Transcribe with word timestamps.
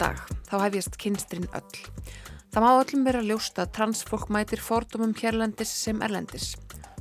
Dag, 0.00 0.16
þá 0.48 0.54
hefjast 0.62 0.94
kynstrinn 0.96 1.50
öll. 1.52 1.80
Það 2.54 2.64
má 2.64 2.68
öllum 2.70 3.02
vera 3.04 3.20
ljóst 3.20 3.58
að 3.60 3.74
transfólk 3.76 4.30
mætir 4.32 4.62
fordómum 4.64 5.10
hérlendis 5.18 5.74
sem 5.76 6.00
erlendis. 6.00 6.54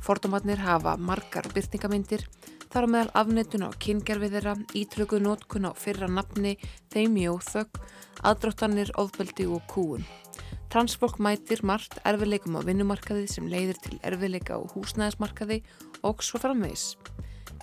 Fordómatnir 0.04 0.60
hafa 0.60 0.98
margar 1.00 1.48
byrtingamindir, 1.54 2.26
þar 2.68 2.88
á 2.88 2.92
meðal 2.92 3.14
afnettun 3.22 3.64
á 3.64 3.70
kyngerfið 3.86 4.36
þeirra, 4.36 4.58
ítrökuð 4.76 5.24
nótkun 5.24 5.70
á 5.70 5.74
fyrra 5.80 6.10
nafni, 6.12 6.58
þeimi 6.92 7.24
og 7.32 7.40
þögg, 7.48 7.80
aðdróttanir, 8.20 8.92
ofbeldi 9.00 9.48
og 9.48 9.64
kúun. 9.72 10.04
Transfólk 10.68 11.24
mætir 11.24 11.64
margt 11.64 12.02
erfileikum 12.04 12.60
á 12.60 12.68
vinnumarkaði 12.68 13.32
sem 13.32 13.48
leiðir 13.48 13.80
til 13.80 13.96
erfileika 14.04 14.60
á 14.60 14.62
húsnæðismarkaði 14.76 15.62
og 16.04 16.20
svo 16.20 16.44
framvegis. 16.44 16.98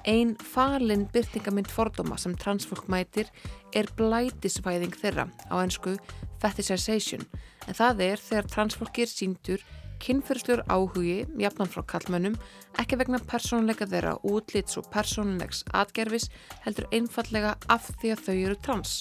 Einn 0.07 0.37
falin 0.39 1.09
byrtingamind 1.11 1.71
fordóma 1.73 2.19
sem 2.19 2.37
transfólk 2.39 2.87
mætir 2.93 3.27
er 3.75 3.89
blætisvæðing 3.99 4.95
þeirra 4.95 5.27
á 5.51 5.55
ennsku 5.59 5.97
fetishization 6.43 7.25
en 7.67 7.75
það 7.75 8.03
er 8.07 8.23
þegar 8.23 8.53
transfólki 8.53 9.03
er 9.03 9.11
síndur 9.11 9.65
kynferðslur 10.03 10.63
áhugi, 10.71 11.25
jafnan 11.41 11.71
frá 11.73 11.83
kallmönnum, 11.91 12.37
ekki 12.79 12.99
vegna 13.01 13.19
persónuleika 13.33 13.89
þeirra 13.91 14.17
útlits 14.29 14.79
og 14.79 14.89
persónulegs 14.93 15.65
atgerfis 15.75 16.29
heldur 16.67 16.89
einfallega 16.93 17.57
af 17.73 17.91
því 17.97 18.13
að 18.15 18.25
þau 18.27 18.35
eru 18.37 18.59
trans. 18.63 18.97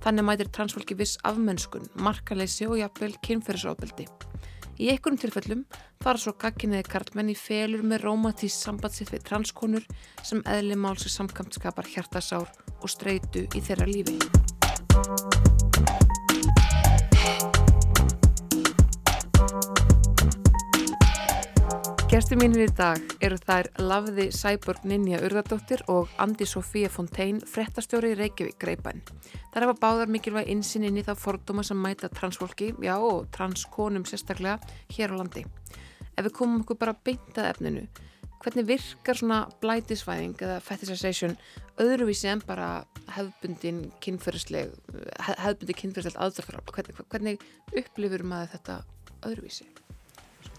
Þannig 0.00 0.24
mætir 0.24 0.52
transfólki 0.54 0.96
viss 0.96 1.18
afmennskun, 1.28 1.90
markaleysi 2.00 2.68
og 2.70 2.78
jafnvel 2.80 3.12
kynferðsofbeldi. 3.26 4.06
Í 4.80 4.86
einhvern 4.88 5.18
tilfellum 5.20 5.66
fara 6.00 6.16
svo 6.16 6.32
gagginniði 6.40 6.86
karlmenn 6.88 7.28
í 7.28 7.36
felur 7.36 7.82
með 7.84 8.06
rómatísk 8.06 8.64
sambandsitt 8.64 9.12
við 9.12 9.26
transkonur 9.28 9.84
sem 10.24 10.40
eðli 10.48 10.78
málsir 10.80 11.12
samkamt 11.12 11.58
skapar 11.58 11.90
hjartasár 11.90 12.48
og 12.80 12.88
streitu 12.88 13.44
í 13.52 13.60
þeirra 13.60 13.90
lífi. 13.90 14.16
Gerstu 22.20 22.36
mínir 22.36 22.66
í 22.66 22.72
dag 22.76 23.12
eru 23.24 23.38
þær 23.40 23.70
Lafði 23.80 24.26
Sæborg 24.36 24.82
Ninja 24.84 25.22
Urðardóttir 25.24 25.80
og 25.88 26.10
Andi 26.20 26.44
Sofía 26.44 26.90
Fontein, 26.92 27.38
frettastjóri 27.48 28.10
í 28.12 28.18
Reykjavík 28.18 28.58
Greipan. 28.60 29.00
Það 29.54 29.64
hefa 29.64 29.76
báðar 29.80 30.12
mikilvæg 30.12 30.50
insinn 30.52 30.84
inn 30.84 31.00
í 31.00 31.06
það 31.06 31.22
fordóma 31.22 31.64
sem 31.64 31.80
mæta 31.80 32.12
transfólki, 32.12 32.74
já 32.84 32.92
og 32.98 33.30
transkonum 33.32 34.04
sérstaklega 34.04 34.60
hér 34.92 35.16
á 35.16 35.20
landi. 35.22 35.46
Ef 36.12 36.28
við 36.28 36.36
komum 36.42 36.60
okkur 36.60 36.82
bara 36.84 36.98
beintað 37.08 37.54
efninu, 37.54 37.88
hvernig 38.44 38.68
virkar 38.68 39.24
svona 39.24 39.42
blætisvæðing 39.64 40.36
eða 40.44 40.60
fetishization 40.68 41.40
öðruvísi 41.80 42.28
en 42.36 42.44
bara 42.44 42.82
hefðbundin 43.16 43.86
kynferðisleg, 44.04 44.76
hefðbundi 45.24 45.82
kynferðisleg 45.86 46.20
aðdörfra? 46.20 46.66
Hvernig, 46.68 47.06
hvernig 47.08 47.52
upplifur 47.72 48.28
maður 48.28 48.58
þetta 48.58 48.82
öðruvísi? 49.24 49.72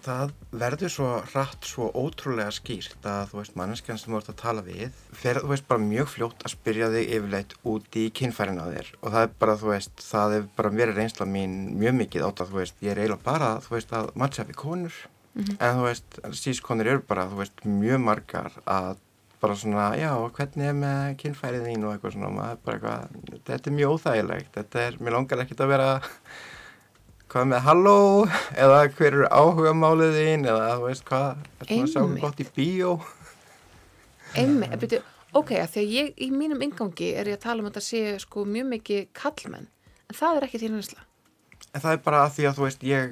Það 0.05 0.31
verður 0.61 0.91
svo 0.91 1.09
rætt 1.33 1.67
svo 1.67 1.89
ótrúlega 1.93 2.51
skýrt 2.55 3.05
að 3.07 3.31
þú 3.31 3.39
veist 3.39 3.57
manneskjan 3.59 3.99
sem 4.01 4.13
þú 4.13 4.19
ert 4.19 4.31
að 4.33 4.39
tala 4.41 4.63
við 4.65 4.97
fer 5.21 5.39
þú 5.41 5.51
veist 5.51 5.67
bara 5.69 5.83
mjög 5.83 6.09
fljótt 6.15 6.45
að 6.45 6.53
spyrja 6.55 6.89
þig 6.93 7.13
yfirleitt 7.17 7.55
út 7.71 7.99
í 7.99 8.07
kynfærin 8.17 8.61
á 8.61 8.65
þér. 8.71 8.91
Og 9.01 9.15
það 9.15 9.27
er 9.27 9.35
bara 9.43 9.57
þú 9.61 9.71
veist 9.71 10.03
það 10.05 10.35
er 10.37 10.49
bara 10.57 10.73
verið 10.75 10.99
reynsla 11.01 11.27
mín 11.29 11.55
mjög 11.81 11.97
mikið 12.01 12.27
átt 12.27 12.43
að 12.43 12.51
þú 12.51 12.61
veist 12.61 12.83
ég 12.83 12.93
er 12.93 13.03
eiginlega 13.03 13.27
bara 13.27 13.53
þú 13.65 13.75
veist 13.77 13.95
að 13.99 14.11
matcha 14.23 14.47
við 14.49 14.59
konur. 14.63 14.99
Mm 15.31 15.43
-hmm. 15.43 15.55
en 15.59 15.77
þú 15.77 15.83
veist 15.87 16.19
sískonur 16.43 16.87
eru 16.87 17.01
bara 17.07 17.29
þú 17.29 17.37
veist 17.41 17.65
mjög 17.65 17.99
margar 17.99 18.51
að 18.65 18.97
bara 19.41 19.55
svona 19.55 19.95
já 19.97 20.13
hvernig 20.37 20.67
er 20.67 20.73
með 20.73 21.17
kynfærið 21.17 21.65
þín? 21.65 21.85
og 21.85 21.93
eitthvað 21.93 22.13
svona. 22.13 22.29
Maður 22.29 22.51
er 22.51 22.57
bara 22.65 22.77
eitthvað 22.77 23.45
þetta 23.45 23.69
er 23.69 23.77
mjög 23.77 23.91
óþægilegt. 23.93 24.51
Þetta 24.53 24.79
er 24.79 24.97
mér 24.99 25.13
langar 25.13 25.39
ekkert 25.39 25.61
að 25.61 25.67
vera 25.67 26.01
hvað 27.31 27.47
með 27.51 27.63
halló? 27.67 27.97
Eða 28.59 28.81
hver 28.97 29.09
eru 29.11 29.29
áhuga 29.31 29.73
málið 29.77 30.17
þín? 30.19 30.45
Eða 30.51 30.75
þú 30.75 30.87
veist 30.89 31.05
hvað 31.07 31.45
er 31.67 31.87
svo 31.91 32.05
gott 32.21 32.43
í 32.43 32.47
bíó? 32.55 32.97
Einmi, 34.35 34.67
betur, 34.79 35.05
ok, 35.35 35.55
að 35.59 35.79
ég 35.85 36.13
í 36.19 36.29
mínum 36.31 36.61
ingangi 36.63 37.13
er 37.15 37.31
ég 37.31 37.39
að 37.39 37.45
tala 37.47 37.63
um 37.63 37.69
að 37.69 37.77
þetta 37.77 37.87
sé 37.87 38.03
sko 38.23 38.45
mjög 38.47 38.69
mikið 38.75 39.07
kallmenn 39.17 39.67
en 40.11 40.17
það 40.17 40.37
er 40.37 40.47
ekki 40.47 40.61
því 40.61 40.71
næsla 40.75 41.07
En 41.71 41.83
það 41.83 41.93
er 41.93 42.01
bara 42.03 42.23
að 42.25 42.33
því 42.35 42.47
að 42.47 42.57
þú 42.57 42.65
veist 42.65 42.81
ég 42.83 43.11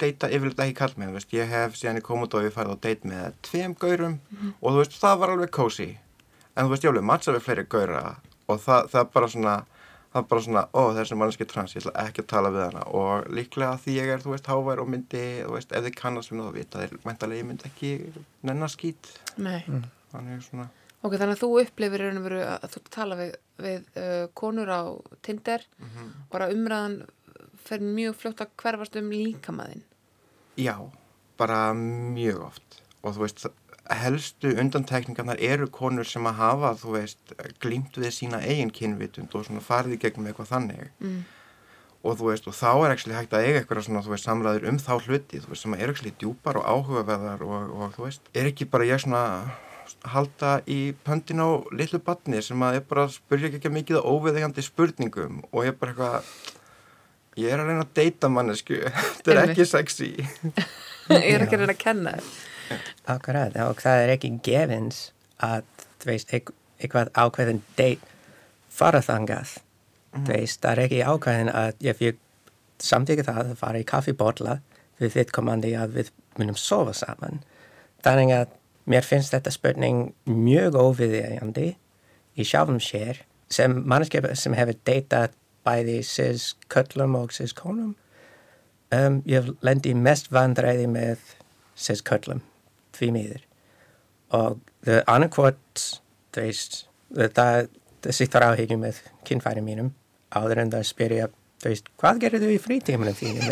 deyta 0.00 0.30
yfirlega 0.30 0.66
ekki 0.66 0.78
kallmenn 0.78 1.14
veist, 1.14 1.32
ég 1.34 1.50
hef 1.50 1.76
síðan 1.78 2.00
í 2.00 2.04
komundói 2.04 2.50
farið 2.54 2.78
á 2.78 2.82
deyt 2.86 3.06
með 3.08 3.34
tveim 3.46 3.74
gaurum 3.74 4.16
mm 4.16 4.38
-hmm. 4.38 4.52
og 4.60 4.72
þú 4.72 4.82
veist 4.82 5.00
það 5.00 5.18
var 5.20 5.30
alveg 5.30 5.50
cozy. 5.50 5.90
En 6.56 6.64
þú 6.64 6.70
veist 6.70 6.84
ég 6.84 6.90
alveg 6.90 7.04
matcha 7.04 7.32
við 7.32 7.44
fleiri 7.46 7.66
gaura 7.68 8.16
og 8.48 8.60
það, 8.60 8.90
það 8.92 9.12
bara 9.14 9.28
svona 9.28 9.54
það 10.10 10.20
er 10.20 10.26
bara 10.32 10.44
svona, 10.46 10.64
ó 10.74 10.82
þessi 10.96 11.18
mannski 11.18 11.46
trans 11.48 11.76
ég 11.76 11.84
ætla 11.84 12.06
ekki 12.06 12.24
að 12.24 12.30
tala 12.32 12.50
við 12.54 12.64
hana. 12.66 12.82
Og 12.98 13.30
líklega 13.36 13.78
því 13.84 13.96
ég 13.96 14.12
er, 14.14 14.24
þú 14.24 14.34
veist, 14.34 14.50
hávær 14.50 14.82
og 14.82 14.90
myndi 14.90 15.22
þú 15.44 15.54
veist, 15.54 15.72
ef 15.72 15.86
þið 15.86 15.96
kannast 16.00 16.32
við 16.32 16.42
það, 16.42 16.52
vita 16.58 16.82
þeir 16.82 16.98
mæntalega 17.06 17.42
ég 17.42 17.48
myndi 17.50 17.70
ekki 17.70 17.92
nennar 18.48 18.72
skýt 18.72 19.12
Nei. 19.38 19.62
Mm. 19.66 19.88
Þannig 20.10 20.44
svona 20.48 20.68
Ok, 21.00 21.14
þannig 21.16 21.38
að 21.38 21.40
þú 21.40 21.48
upplifir 21.62 22.02
og 22.10 22.34
að 22.44 22.72
þú 22.74 22.80
tala 22.92 23.16
við, 23.16 23.30
við 23.56 23.86
uh, 23.96 24.26
konur 24.36 24.68
á 24.68 24.82
Tinder. 25.24 25.64
Mm 25.78 25.88
-hmm. 25.88 26.08
bara 26.30 26.50
umræðan 26.52 26.98
fer 27.56 27.80
mjög 27.80 28.16
fljótt 28.20 28.42
að 28.44 28.50
hverfast 28.56 28.96
um 28.96 29.10
líkamæðin 29.10 29.82
Já, 30.60 30.76
bara 31.38 31.72
mjög 31.72 32.42
oft. 32.44 32.82
Og 33.02 33.14
þú 33.14 33.22
veist, 33.24 33.46
helstu 33.88 34.52
undantekningarnar 34.60 35.40
eru 35.42 35.68
konur 35.72 36.06
sem 36.06 36.26
að 36.28 36.38
hafa, 36.38 36.72
þú 36.78 36.94
veist, 36.98 37.34
glýmt 37.62 37.96
við 37.98 38.12
sína 38.14 38.42
eigin 38.44 38.72
kynvitund 38.74 39.34
og 39.34 39.46
svona 39.46 39.64
farið 39.64 39.96
í 39.96 40.00
gegnum 40.04 40.30
eitthvað 40.30 40.52
þannig. 40.54 40.90
Mm. 41.00 41.20
og 42.00 42.14
þú 42.16 42.30
veist, 42.30 42.46
og 42.48 42.54
þá 42.56 42.70
er 42.72 42.92
ekki 42.94 43.10
hægt 43.12 43.34
að 43.36 43.46
eiga 43.46 43.58
eitthvað 43.60 43.82
svona, 43.84 44.00
þú 44.04 44.14
veist, 44.14 44.24
samræður 44.24 44.68
um 44.70 44.78
þá 44.80 44.92
hluti 45.04 45.40
þú 45.40 45.50
veist, 45.50 45.64
sem 45.66 45.74
er 45.76 45.90
ekki 45.92 46.14
djúpar 46.22 46.56
og 46.56 46.64
áhugaveðar 46.64 47.42
og, 47.44 47.74
og 47.76 47.90
þú 47.96 48.06
veist, 48.06 48.30
er 48.32 48.48
ekki 48.48 48.68
bara 48.72 48.86
ég 48.88 49.02
svona 49.02 49.24
halda 50.08 50.60
í 50.70 50.94
pöndin 51.04 51.42
á 51.44 51.60
litlu 51.76 52.00
batni 52.00 52.40
sem 52.44 52.62
að 52.64 52.78
ég 52.78 52.86
bara 52.88 53.08
spurja 53.12 53.50
ekki 53.50 53.72
mikið 53.74 54.00
óviðegandi 54.00 54.64
spurningum 54.64 55.42
og 55.50 55.66
ég 55.66 55.76
bara 55.80 55.92
eitthvað 55.92 56.30
ég 57.40 57.52
er 57.52 57.60
að 57.60 57.68
reyna 57.68 57.84
að 57.84 57.92
deyta 58.00 58.30
mannesku 58.32 58.78
þetta 59.18 59.34
er 59.34 59.42
ekki 59.48 59.68
sexy. 59.68 60.12
Ég 61.10 61.32
er 61.34 61.42
ekki 61.42 61.56
að 61.56 61.64
reyna 61.64 61.74
að 61.74 61.80
kenna 61.80 62.10
þér 62.14 62.49
Akkurat, 63.10 63.56
og 63.66 63.80
það 63.82 64.04
er 64.04 64.12
ekki 64.14 64.30
gefins 64.46 65.10
að, 65.42 65.66
þú 66.00 66.10
veist, 66.12 66.34
eitthvað 66.34 67.10
ákveðin 67.18 67.62
deitt 67.78 68.04
fara 68.70 69.02
þangað, 69.04 69.56
mm. 70.14 70.24
þú 70.26 70.34
veist, 70.34 70.60
það 70.62 70.72
er 70.72 70.82
ekki 70.84 71.00
ákveðin 71.06 71.52
að 71.52 71.88
ef 71.92 72.02
ég 72.04 72.20
samtíkja 72.80 73.26
það 73.26 73.42
að 73.42 73.58
fara 73.60 73.80
í 73.80 73.88
kaffibotla 73.88 74.60
við 75.00 75.16
viðkomandi 75.18 75.74
að 75.76 75.96
við 75.98 76.12
munum 76.38 76.58
sofa 76.58 76.94
saman. 76.96 77.42
Þannig 78.04 78.34
að 78.36 78.54
mér 78.90 79.06
finnst 79.06 79.34
þetta 79.34 79.52
spurning 79.52 80.12
mjög 80.28 80.78
óviðjandi 80.80 81.66
í 82.40 82.46
sjálfum 82.46 82.80
sér 82.82 83.24
sem 83.50 83.74
mannskjöpa 83.90 84.36
sem 84.38 84.54
hefur 84.56 84.78
deitað 84.86 85.34
bæði 85.66 85.98
sis 86.06 86.54
köllum 86.72 87.18
og 87.18 87.34
sis 87.36 87.52
konum. 87.56 87.96
Um, 88.90 89.20
ég 89.28 89.52
lendi 89.62 89.92
mest 89.94 90.30
vandræði 90.34 90.88
með 90.90 91.20
sis 91.78 92.00
köllum 92.02 92.40
því 93.00 93.10
miður. 93.16 93.42
Og 94.36 94.60
annarkvort 95.10 95.84
það 96.36 97.68
sýttar 98.14 98.46
áhyggjum 98.46 98.84
með 98.86 99.00
kynfæri 99.28 99.64
mínum 99.64 99.90
áður 100.30 100.62
en 100.62 100.72
það 100.72 100.86
spyrja 100.88 101.26
veist 101.64 101.90
hvað 102.00 102.22
gerir 102.24 102.44
þú 102.44 102.52
í 102.54 102.60
frítímanum 102.62 103.16
þínum? 103.18 103.50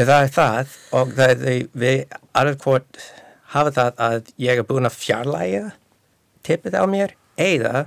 Eða 0.00 0.06
það 0.06 0.24
er 0.24 0.32
það 0.34 0.74
og 0.96 1.12
það, 1.18 1.44
við 1.82 2.00
annarkvort 2.30 3.04
hafa 3.54 3.74
það 3.76 4.02
að 4.06 4.32
ég 4.40 4.60
er 4.62 4.66
búin 4.66 4.88
að 4.88 4.98
fjarlæga 4.98 5.70
tippið 6.46 6.78
á 6.78 6.84
mér 6.90 7.14
eða 7.40 7.84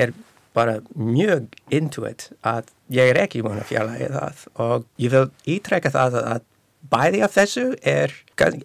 er 0.00 0.14
bara 0.56 0.80
mjög 0.96 1.52
into 1.72 2.04
it 2.08 2.28
að 2.44 2.72
ég 2.92 3.12
er 3.12 3.20
ekki 3.22 3.42
búin 3.44 3.60
að 3.60 3.70
fjarlæga 3.70 4.10
það. 4.16 4.46
Og 4.60 4.88
ég 5.00 5.12
vil 5.14 5.24
ítrekka 5.54 5.92
það 5.92 6.18
að 6.22 6.48
bæði 6.90 7.22
af 7.24 7.36
þessu 7.36 7.66
er 7.86 8.14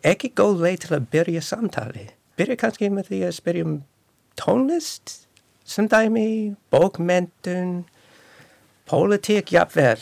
ekki 0.05 0.31
góð 0.37 0.63
leið 0.65 0.79
til 0.85 0.95
að 0.97 1.09
byrja 1.13 1.43
samtali. 1.45 2.07
Byrja 2.37 2.57
kannski 2.61 2.89
með 2.93 3.11
því 3.11 3.21
að 3.27 3.35
spyrja 3.37 3.67
um 3.67 3.75
tónlist, 4.37 5.13
sem 5.67 5.87
dæmi, 5.89 6.55
bókmentun, 6.71 7.85
pólitík, 8.87 9.51
jáfnvel. 9.51 9.99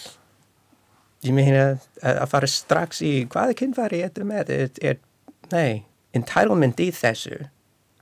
Ég 1.26 1.34
meina 1.34 1.66
að 2.06 2.28
fara 2.30 2.50
strax 2.50 3.02
í 3.02 3.14
hvaða 3.32 3.56
kynfari 3.58 4.04
þetta 4.04 4.28
með? 4.30 4.52
Er, 4.78 5.00
nei, 5.52 5.86
entitlement 6.14 6.80
í 6.84 6.92
þessu 6.94 7.48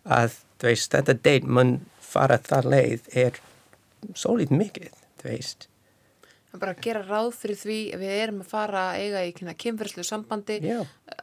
að 0.04 0.42
veist, 0.64 0.92
þetta 0.92 1.16
date 1.20 1.48
mun 1.48 1.78
fara 2.04 2.40
það 2.44 2.72
leið 2.74 3.08
er 3.26 3.40
svo 4.16 4.36
lítið 4.40 4.60
mikið, 4.60 4.98
þú 5.22 5.30
veist 5.30 5.70
bara 6.62 6.74
að 6.76 6.82
gera 6.86 7.02
ráð 7.08 7.30
fyrir 7.40 7.58
því 7.58 7.78
að 7.96 8.04
við 8.04 8.14
erum 8.24 8.42
að 8.44 8.52
fara 8.52 8.84
að 8.92 9.04
eiga 9.04 9.24
í 9.26 9.56
kynferðslu 9.64 10.06
sambandi 10.06 10.60
Já. 10.62 10.80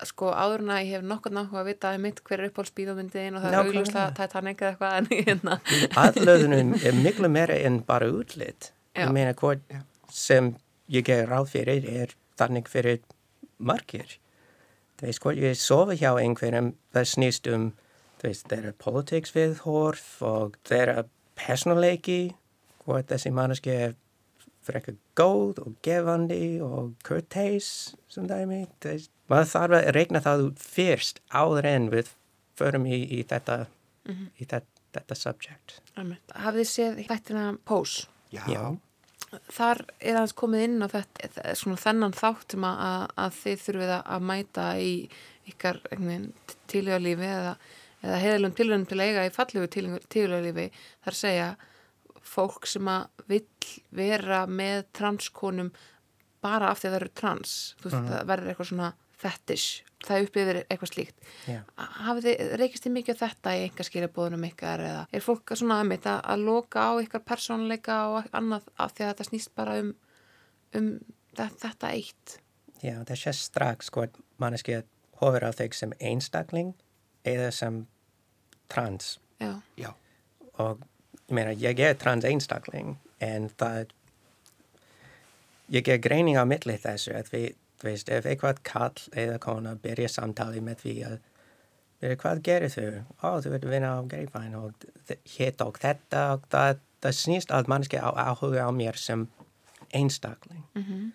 sko 0.08 0.32
áðurna 0.34 0.80
ég 0.82 0.96
hef 0.96 1.06
nokkur 1.06 1.34
náttúrulega 1.36 1.62
að 1.62 1.70
vita 1.70 1.92
að 1.92 2.02
mitt 2.06 2.22
hver 2.26 2.40
er 2.40 2.50
uppáhaldsbíðumyndiðin 2.50 3.38
og 3.38 3.44
það 3.44 3.52
er 3.52 3.60
augljóslega 3.60 4.08
Titanic 4.18 4.64
eða 4.64 4.72
eitthvað 4.72 4.96
en 4.98 5.10
hérna 5.12 5.60
aðlöðunum 6.04 6.74
er 6.80 6.98
miklu 6.98 7.30
meira 7.30 7.60
en 7.68 7.78
bara 7.86 8.10
útlitt 8.10 8.72
ég 8.98 9.14
meina 9.14 9.34
Já. 9.36 9.84
sem 10.10 10.54
ég 10.90 11.06
ger 11.06 11.28
ráð 11.30 11.52
fyrir 11.54 11.86
er 11.86 12.16
þannig 12.40 12.68
fyrir 12.70 13.00
margir. 13.60 14.16
Þú 14.98 15.06
veist, 15.06 15.22
hvort 15.22 15.40
ég 15.40 15.56
sofa 15.60 15.96
hjá 15.96 16.10
einhverjum 16.18 16.74
það 16.94 17.08
snýst 17.14 17.48
um 17.52 17.70
þeirra 18.20 18.74
politics 18.76 19.32
við 19.36 19.62
horf 19.64 20.20
og 20.26 20.58
þeirra 20.68 21.06
personleiki 21.38 22.34
hvort 22.84 23.08
þessi 23.08 23.32
manneski 23.32 23.72
er 23.72 23.94
frekar 24.70 24.96
góð 25.18 25.60
og 25.64 25.74
gefandi 25.86 26.40
og 26.64 26.92
kurteis 27.06 27.70
sem 28.10 28.26
dæmi 28.30 28.62
veist, 28.84 29.10
maður 29.30 29.50
þarf 29.54 29.76
að 29.80 29.90
regna 29.98 30.22
það 30.24 30.44
út 30.48 30.62
fyrst 30.64 31.20
áður 31.30 31.68
en 31.74 31.88
við 31.92 32.12
förum 32.60 32.86
í, 32.90 32.98
í 33.20 33.22
þetta 33.30 33.60
í 34.10 34.44
þetta, 34.48 34.66
þetta 34.96 35.16
subject. 35.18 35.76
Hafið 36.34 36.60
þið 36.64 36.70
séð 36.74 37.02
þættina 37.10 37.44
Pose? 37.68 38.06
Já, 38.34 38.42
Já. 38.50 38.64
Þar 39.54 39.84
er 40.02 40.16
aðeins 40.18 40.32
komið 40.34 40.62
inn 40.66 40.80
á 40.82 40.88
þetta, 40.90 41.52
svona 41.54 41.78
þennan 41.78 42.14
þátt 42.18 42.56
sem 42.56 42.64
að, 42.66 42.80
að, 42.82 43.04
að 43.24 43.36
þið 43.44 43.60
þurfið 43.64 43.92
að- 43.94 44.08
að 44.16 44.24
mæta 44.32 44.64
í 44.82 44.94
ykkar 45.52 45.78
tílugalífi 46.72 47.28
eða, 47.30 47.52
eða 48.02 48.18
heiðalum 48.24 48.56
tilhörnum 48.58 48.88
til 48.90 48.98
að 48.98 49.06
eiga 49.06 49.26
í 49.28 49.32
fallegu 49.36 49.68
tílugalífi 50.10 50.64
þar 51.06 51.18
segja 51.20 51.46
fólk 52.26 52.66
sem 52.68 52.88
að 52.90 53.24
vill 53.30 53.46
vera 53.96 54.44
með 54.46 54.84
transkonum 54.96 55.70
bara 56.40 56.70
af 56.72 56.80
því 56.80 56.88
að 56.88 56.92
það 56.92 57.00
eru 57.00 57.14
trans. 57.20 57.54
Þú 57.80 57.88
veist, 57.88 58.10
það 58.10 58.28
verður 58.30 58.52
eitthvað 58.52 58.70
svona 58.70 58.90
fetish, 59.20 59.82
það 60.06 60.26
upplifir 60.26 60.58
eitthvað 60.62 60.92
slíkt. 60.94 61.24
Já. 61.48 61.58
hafið 62.06 62.28
þið, 62.28 62.52
reykist 62.60 62.86
þið 62.86 62.94
mikið 62.96 63.18
á 63.20 63.22
þetta 63.22 63.54
í 63.56 63.64
einhver 63.66 63.88
skilabóðunum 63.88 64.46
ykkar 64.48 64.84
eða 64.86 65.02
er 65.12 65.24
fólk 65.24 65.52
svona 65.52 65.80
að 65.82 65.90
mitt 65.90 66.08
að, 66.08 66.20
að 66.32 66.44
loka 66.48 66.84
á 66.88 66.92
ykkar 67.04 67.24
persónleika 67.28 67.98
og 68.14 68.30
annað 68.36 68.70
af 68.80 68.94
því 68.94 69.04
að 69.04 69.12
þetta 69.12 69.28
snýst 69.28 69.52
bara 69.60 69.76
um, 69.82 69.90
um 70.80 70.88
þetta, 71.34 71.50
þetta 71.66 71.92
eitt? 71.92 72.36
Já, 72.80 72.94
það 73.04 73.16
sé 73.20 73.34
strax 73.36 73.92
hvort 73.92 74.16
manneski 74.40 74.80
hófur 75.20 75.44
á 75.44 75.52
þig 75.52 75.76
sem 75.76 75.92
einstakling 76.00 76.72
eða 77.28 77.50
sem 77.52 77.82
trans. 78.72 79.18
Já, 79.40 79.52
já, 79.76 79.92
og 80.60 80.80
ég 81.30 81.34
meina, 81.38 81.54
ég 81.56 81.80
er 81.86 81.96
trans 81.98 82.26
einstakling 82.26 82.96
en 83.22 83.48
það 83.60 83.94
ég 85.70 85.88
er 85.88 86.02
greining 86.02 86.36
á 86.36 86.44
milli 86.48 86.76
þessu 86.82 87.14
að 87.16 87.32
við, 87.34 87.48
þú 87.80 87.88
veist, 87.88 88.12
ef 88.12 88.26
eitthvað 88.26 88.62
kall 88.66 89.04
eða 89.24 89.38
kona 89.42 89.76
byrja 89.80 90.10
samtali 90.10 90.62
með 90.64 90.82
því 90.84 90.96
að 91.08 91.16
byrja, 92.02 92.20
hvað 92.24 92.42
gerir 92.48 92.74
þú? 92.74 92.88
Ó, 93.22 93.28
þú 93.44 93.54
ert 93.56 93.68
vinna 93.70 93.94
á 93.94 94.00
greifæn 94.10 94.58
og 94.58 94.88
hitt 95.36 95.62
og 95.62 95.78
þetta 95.80 96.26
og 96.34 96.50
það, 96.52 96.82
það 97.04 97.16
snýst 97.22 97.54
að 97.54 97.72
manneski 97.72 98.02
á 98.02 98.10
áhuga 98.10 98.66
á 98.66 98.70
mér 98.74 98.98
sem 98.98 99.28
einstakling. 99.94 100.66
Mm 100.74 101.10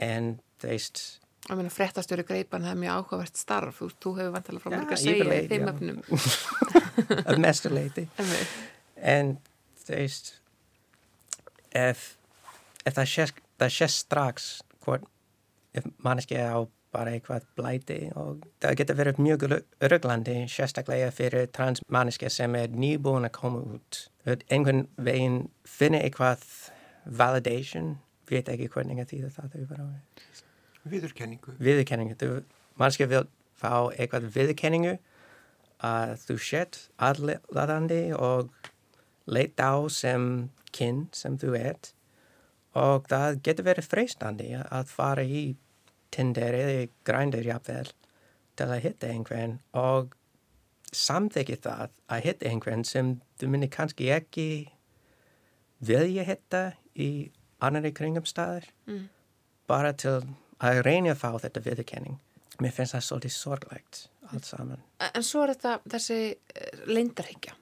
en 0.00 0.36
þú 0.60 0.72
veist 0.72 1.02
og 1.50 1.58
mér 1.58 1.72
fréttastjóri 1.72 2.24
greipan 2.26 2.64
það 2.66 2.74
er 2.74 2.80
mjög 2.82 2.98
áhugavert 2.98 3.38
starf. 3.40 3.78
Þú, 3.80 3.86
þú 4.02 4.10
hefur 4.18 4.34
vantilega 4.36 4.62
frá 4.64 4.74
mörg 4.74 4.92
að 4.94 5.00
segja 5.02 5.38
þeim 5.50 5.70
öfnum 5.70 6.02
að 7.30 7.40
mestu 7.42 7.72
leiti 7.72 8.04
en 9.00 9.36
þú 9.84 9.96
veist 9.96 10.34
ef, 11.76 12.16
ef 12.84 12.98
það 12.98 13.08
sé 13.14 13.26
það 13.60 13.72
sé 13.76 13.88
strax 13.92 14.50
hvort 14.84 15.08
manneski 16.02 16.38
á 16.40 16.64
bara 16.90 17.12
eitthvað 17.14 17.46
blæti 17.58 17.98
og 18.18 18.46
það 18.62 18.76
getur 18.80 18.98
verið 18.98 19.20
mjög 19.22 19.44
rugglandi 19.92 20.36
sérstaklega 20.50 21.10
fyrir 21.14 21.50
trans 21.54 21.82
manneski 21.86 22.30
sem 22.32 22.54
er 22.58 22.72
nýbúin 22.74 23.28
að 23.28 23.36
koma 23.36 23.62
út 23.76 24.00
einhvern 24.50 24.86
veginn 24.98 25.44
finna 25.64 26.00
eitthvað 26.02 26.42
validation 27.06 27.94
veit 28.30 28.48
ekki 28.50 28.70
hvernig 28.74 29.02
að 29.02 29.12
þýða 29.12 29.30
það 29.36 29.54
þau 29.54 29.68
bara 29.70 29.86
viðurkenningu. 30.90 31.54
viðurkenningu 31.60 32.18
þú 32.18 32.32
manneski 32.80 33.06
vil 33.10 33.24
fá 33.60 33.92
eitthvað 33.94 34.30
viðurkenningu 34.34 34.96
að 35.86 36.16
þú 36.26 36.36
sett 36.44 36.80
aðlaðandi 37.00 38.02
og 38.18 38.50
leit 39.30 39.60
á 39.62 39.72
sem 39.92 40.50
kinn 40.74 41.04
sem 41.16 41.38
þú 41.38 41.54
ert 41.58 41.92
og 42.78 43.08
það 43.10 43.40
getur 43.46 43.66
verið 43.66 43.88
freistandi 43.90 44.50
að 44.62 44.90
fara 44.92 45.24
í 45.26 45.44
Tinder 46.14 46.54
eða 46.58 46.88
Grindr 47.06 47.44
jafnvel 47.46 47.90
til 48.58 48.66
að 48.66 48.82
hitta 48.84 49.10
einhvern 49.10 49.56
og 49.78 50.14
samþykja 50.92 51.56
það 51.62 51.92
að 52.10 52.24
hitta 52.26 52.48
einhvern 52.50 52.82
sem 52.86 53.12
þú 53.38 53.50
myndir 53.52 53.70
kannski 53.74 54.08
ekki 54.14 54.46
vilja 55.86 56.24
hitta 56.26 56.62
í 56.98 57.30
annari 57.62 57.92
kringumstæðir 57.96 58.66
Mm. 58.86 59.08
bara 59.68 59.92
til 59.92 60.20
að 60.60 60.82
reyna 60.84 61.12
að 61.14 61.20
fá 61.22 61.30
þetta 61.40 61.60
viðurkenning. 61.64 62.18
Mér 62.60 62.72
finnst 62.74 62.92
það 62.94 63.04
svolítið 63.06 63.32
sorglegt 63.36 64.08
allt 64.32 64.44
saman. 64.44 64.82
en 65.14 65.22
svo 65.22 65.42
er 65.44 65.54
þetta 65.54 65.78
þessi 65.88 66.36
leindarhyggja 66.86 67.54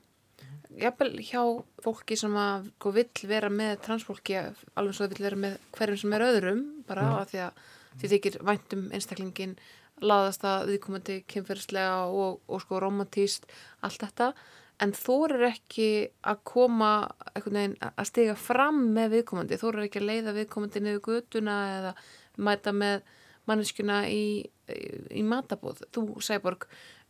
jafnvel 0.82 1.10
hjá 1.25 1.42
fólki 1.84 2.16
sem 2.19 2.36
að 2.38 2.69
sko, 2.75 2.92
vill 2.96 3.26
vera 3.30 3.50
með 3.50 3.75
transfólki 3.86 4.36
alveg 4.38 4.94
svo 4.94 5.06
það 5.06 5.14
vill 5.14 5.26
vera 5.26 5.40
með 5.44 5.58
hverjum 5.78 6.00
sem 6.02 6.16
er 6.16 6.26
öðrum 6.28 6.62
bara 6.88 7.02
Mm. 7.08 7.19
af 7.19 7.30
því 7.32 7.42
að 7.46 7.66
því 7.98 8.08
þykir 8.12 8.38
væntum 8.46 8.86
einstaklingin 8.94 9.56
laðast 10.00 10.44
að 10.46 10.69
viðkomandi 10.70 11.25
kynferðislega 11.26 12.06
og, 12.06 12.40
og 12.46 12.60
sko 12.62 12.80
romantíst 12.80 13.48
allt 13.82 14.02
þetta 14.04 14.32
en 14.78 14.92
þórir 14.94 15.48
ekki 15.48 15.88
að 16.22 16.42
koma 16.46 16.90
veginn 17.34 17.75
að 17.82 18.06
stiga 18.06 18.36
fram 18.38 18.78
með 18.94 19.16
viðkomandi, 19.16 19.58
þórir 19.58 19.88
ekki 19.88 19.98
að 20.02 20.06
leiða 20.12 20.36
viðkomandi 20.36 20.82
niður 20.84 21.00
gutuna 21.08 21.56
eða 21.78 21.94
mæta 22.38 22.72
með 22.72 23.02
manneskjuna 23.50 24.04
í, 24.06 24.44
í, 24.70 24.78
í 25.19 25.25
matabóð. 25.26 25.82
Þú, 25.90 26.04
Sæborg 26.22 26.69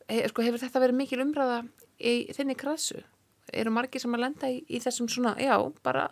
he, 0.09 0.23
sko, 0.31 0.45
hefur 0.47 0.63
þetta 0.63 0.81
verið 0.81 1.01
mikil 1.03 1.21
umræða 1.27 1.61
í 1.99 2.33
þinni 2.33 2.57
krasu? 2.57 3.03
Eru 3.53 3.71
margir 3.75 4.01
sem 4.03 4.15
að 4.15 4.21
lenda 4.27 4.51
í, 4.53 4.61
í 4.69 4.81
þessum 4.85 5.09
svona, 5.13 5.35
já, 5.41 5.57
bara 5.83 6.09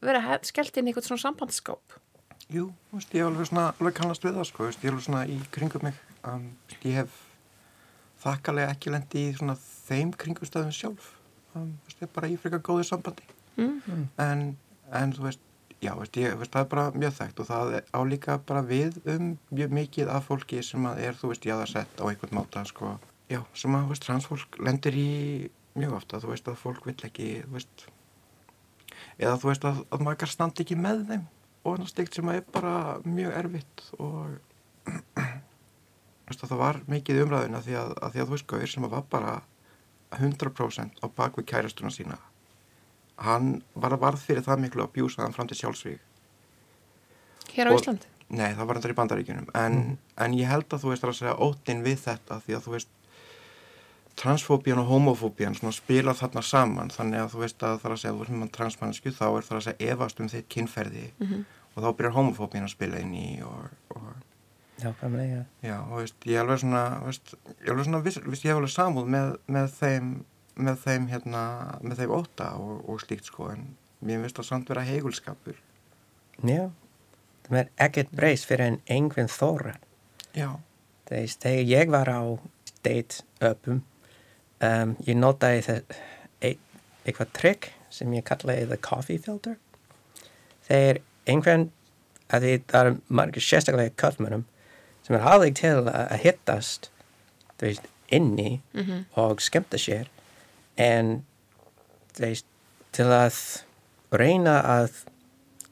vera 0.00 0.38
skellt 0.46 0.76
inn 0.80 0.88
í 0.88 0.92
eitthvað 0.92 1.08
svona 1.10 1.24
sambandskáp? 1.24 1.96
Jú, 2.50 2.68
veist, 2.92 3.12
ég 3.14 3.22
hef 3.22 3.30
alveg 3.30 3.46
svona, 3.50 3.66
alveg 3.78 3.94
kannast 4.00 4.24
við 4.26 4.38
það, 4.40 4.48
sko, 4.50 4.64
veist, 4.68 4.80
ég 4.82 4.88
hef 4.90 4.94
alveg 4.96 5.06
svona 5.06 5.24
í 5.30 5.36
kringum 5.54 5.84
mig, 5.86 5.98
um, 6.26 6.48
ég 6.82 6.96
hef 7.02 7.18
þakkalega 8.24 8.72
ekki 8.74 8.92
lendi 8.92 9.22
í 9.30 9.36
svona 9.38 9.54
þeim 9.60 10.10
kringumstöðum 10.20 10.72
sjálf, 10.74 11.12
um, 11.54 11.70
veist, 11.86 12.00
ég 12.02 12.08
er 12.08 12.14
bara 12.16 12.30
í 12.32 12.38
frekar 12.40 12.64
góðu 12.66 12.88
sambandi, 12.90 13.28
Mm. 13.60 14.06
en, 14.22 14.42
en 14.96 15.10
þú 15.12 15.24
veist, 15.26 15.40
já, 15.82 15.90
veist, 15.98 16.14
ég, 16.16 16.36
veist, 16.38 16.52
það 16.54 16.62
er 16.62 16.68
bara 16.70 16.84
mjög 16.96 17.14
þekkt 17.18 17.40
og 17.42 17.48
það 17.50 17.72
er 17.76 17.82
á 17.92 18.00
líka 18.08 18.36
bara 18.46 18.62
við 18.64 18.96
um 19.10 19.26
mjög 19.52 19.74
mikið 19.76 20.08
af 20.14 20.28
fólki 20.30 20.62
sem 20.64 20.86
að 20.88 21.00
er, 21.04 21.18
þú 21.18 21.32
veist, 21.32 21.44
jáðarsett 21.44 22.00
á 22.00 22.04
einhvern 22.08 22.38
máta, 22.38 22.62
sko, 22.64 22.94
já, 23.28 23.42
sem 23.52 23.74
að, 23.76 23.88
veist, 23.90 24.06
transfólk 24.06 24.56
lendir 24.64 24.96
í 24.96 25.50
mjög 25.78 25.96
ofta, 26.00 26.20
þú 26.22 26.32
veist, 26.32 26.48
að 26.50 26.60
fólk 26.60 26.86
vill 26.88 26.96
ekki, 27.08 27.28
þú 27.44 27.56
veist, 27.56 27.84
eða 29.18 29.36
þú 29.40 29.50
veist 29.50 29.66
að, 29.68 29.82
að 29.90 30.06
makar 30.06 30.32
standi 30.32 30.64
ekki 30.64 30.78
með 30.80 31.04
þeim 31.10 31.28
og 31.60 31.74
annars 31.74 31.92
stíkt 31.92 32.16
sem 32.16 32.30
að 32.30 32.40
er 32.40 32.46
bara 32.54 32.74
mjög 33.04 33.36
erfitt 33.42 33.86
og 34.00 34.38
veist, 36.26 36.40
að 36.40 36.48
það 36.48 36.60
var 36.64 36.82
mikið 36.90 37.22
umræðuna 37.26 37.62
því 37.66 37.78
að, 37.82 37.94
að 38.00 38.14
því 38.14 38.22
að 38.22 38.28
þú 38.30 38.36
veist 38.36 38.50
Gauður 38.52 38.74
sem 38.74 38.86
að 38.88 38.94
var 38.96 39.08
bara 39.12 39.34
100% 40.16 41.02
á 41.04 41.06
bakvið 41.20 41.50
kærastuna 41.52 41.92
sína 41.94 42.16
hann 43.20 43.58
var 43.76 43.94
að 43.94 44.06
varð 44.06 44.24
fyrir 44.24 44.46
það 44.46 44.64
miklu 44.64 44.86
að 44.86 44.94
bjúsa 44.96 45.22
hann 45.22 45.36
fram 45.36 45.50
til 45.50 45.60
sjálfsvík 45.60 46.06
Hér 47.54 47.70
á 47.70 47.74
Íslandi? 47.74 48.08
Nei, 48.30 48.52
það 48.54 48.66
var 48.68 48.78
endur 48.78 48.92
í 48.92 48.96
bandaríkjunum. 48.98 49.46
En, 49.58 49.78
en 50.22 50.34
ég 50.38 50.46
held 50.46 50.70
að 50.70 50.84
þú 50.84 50.92
veist 50.92 51.06
að 51.06 51.16
segja 51.18 51.38
óttinn 51.42 51.80
við 51.82 52.04
þetta 52.04 52.38
því 52.44 52.56
að 52.56 52.66
þú 52.66 52.74
veist 52.76 52.92
transfóbían 54.16 54.78
og 54.82 54.86
homofóbían 54.90 55.54
svona 55.54 55.72
spila 55.72 56.14
þarna 56.14 56.42
saman 56.42 56.90
þannig 56.90 57.20
að 57.22 57.30
þú 57.34 57.38
veist 57.44 57.62
að 57.62 57.78
það 57.80 57.86
er 57.90 57.94
að 57.94 58.00
segja 58.02 58.12
að 58.12 58.18
þú 58.18 58.24
veist 58.24 58.40
með 58.40 58.50
transmannsku 58.56 59.12
þá 59.14 59.24
er 59.28 59.46
það 59.48 59.56
að 59.58 59.64
segja 59.68 59.92
efast 59.94 60.20
um 60.20 60.28
þitt 60.28 60.48
kynferði 60.56 61.06
Mm 61.20 61.44
og 61.70 61.84
þá 61.84 61.96
byrjar 61.96 62.14
homofóbían 62.16 62.64
að 62.66 62.72
spila 62.72 62.98
inn 62.98 63.12
í 63.14 63.42
og, 63.46 63.68
og 63.94 64.08
Nákvæmlega. 64.82 65.44
já, 65.62 65.76
og 65.86 66.00
veist, 66.00 66.16
ég 66.26 66.34
er 66.34 66.40
alveg 66.42 66.58
svona 66.64 66.82
veist, 67.04 67.34
ég 67.46 67.66
er 67.68 67.70
alveg 67.70 67.84
svona, 67.86 68.00
viss, 68.02 68.18
viss, 68.26 68.42
ég 68.44 68.50
hef 68.50 68.58
alveg 68.58 68.72
samúð 68.74 69.06
með, 69.14 69.28
með 69.46 69.68
þeim 69.78 70.08
með 70.56 70.80
þeim 70.82 71.06
hérna, 71.12 71.42
með 71.80 72.02
þeim 72.02 72.14
óta 72.16 72.48
og, 72.58 72.80
og 72.90 73.00
slíkt 73.04 73.30
sko 73.30 73.52
en 73.52 73.68
mér 74.02 74.24
finnst 74.24 74.40
það 74.40 74.48
samt 74.48 74.72
vera 74.72 74.82
heigulskapur 74.88 75.60
Já. 76.42 76.70
Það 77.46 77.58
er 77.60 77.70
ekkert 77.86 78.12
breyst 78.16 78.48
fyrir 78.48 78.66
en 78.66 78.80
einhvern 78.88 79.28
þóra. 79.30 79.76
já, 80.34 80.50
Þegar 81.06 81.62
ég 81.70 81.90
var 81.90 82.08
á 82.10 82.22
date 82.82 83.22
uppum, 83.40 83.82
um, 84.60 84.96
ég 85.06 85.16
notaði 85.18 85.62
það 85.66 85.96
ein- 86.42 86.64
eitthvað 87.04 87.32
trikk 87.36 87.70
sem 87.90 88.12
ég 88.14 88.24
kallaði 88.24 88.68
the 88.68 88.76
coffee 88.76 89.18
filter. 89.18 89.56
Þegar 90.68 91.00
einhvern, 91.26 91.70
að 92.30 92.44
því 92.46 92.52
það 92.70 92.86
eru 92.86 93.00
margir 93.08 93.42
sérstaklega 93.42 93.96
kallmennum 93.96 94.44
sem 95.06 95.16
er 95.16 95.26
alveg 95.26 95.56
til 95.58 95.74
að 95.90 96.20
hittast, 96.22 96.90
þú 97.58 97.66
veist, 97.66 97.88
inni 98.10 98.60
-hmm. 98.74 99.04
og 99.16 99.40
skemmta 99.40 99.78
sér 99.78 100.06
en 100.76 101.24
þú 102.14 102.20
veist, 102.26 102.46
til 102.92 103.04
að 103.06 103.62
reyna 104.12 104.60
að 104.62 105.04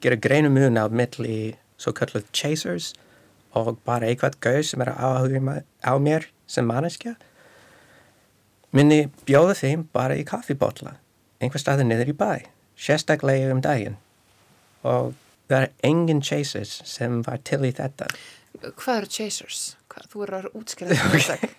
gera 0.01 0.17
greinu 0.17 0.51
mun 0.51 0.79
á 0.79 0.87
milli 0.89 1.57
svo 1.79 1.93
kalluð 1.93 2.25
chasers 2.33 2.95
og 3.53 3.79
bara 3.85 4.07
eitthvað 4.07 4.39
gauð 4.41 4.63
sem 4.67 4.81
er 4.81 4.93
á 5.83 5.93
mér 5.99 6.29
sem 6.47 6.65
manneskja 6.67 7.17
minni 8.77 9.07
bjóða 9.29 9.57
þeim 9.59 9.87
bara 9.93 10.17
í 10.19 10.25
kaffibotla 10.29 10.97
einhver 11.41 11.63
staði 11.63 11.87
niður 11.87 12.13
í 12.13 12.17
bæ 12.19 12.33
sérstaklega 12.79 13.53
um 13.53 13.63
daginn. 13.65 13.97
Og 14.87 15.15
það 15.51 15.65
er 15.65 15.71
engin 15.87 16.23
chasers 16.23 16.79
sem 16.87 17.23
var 17.27 17.41
til 17.47 17.63
í 17.67 17.73
þetta. 17.75 18.11
Hvað 18.79 19.01
eru 19.01 19.11
chasers? 19.19 19.63
Hvað, 19.91 20.11
þú 20.13 20.27
eru 20.27 20.39
að 20.39 20.53
útskýra 20.59 20.99
þetta 20.99 21.55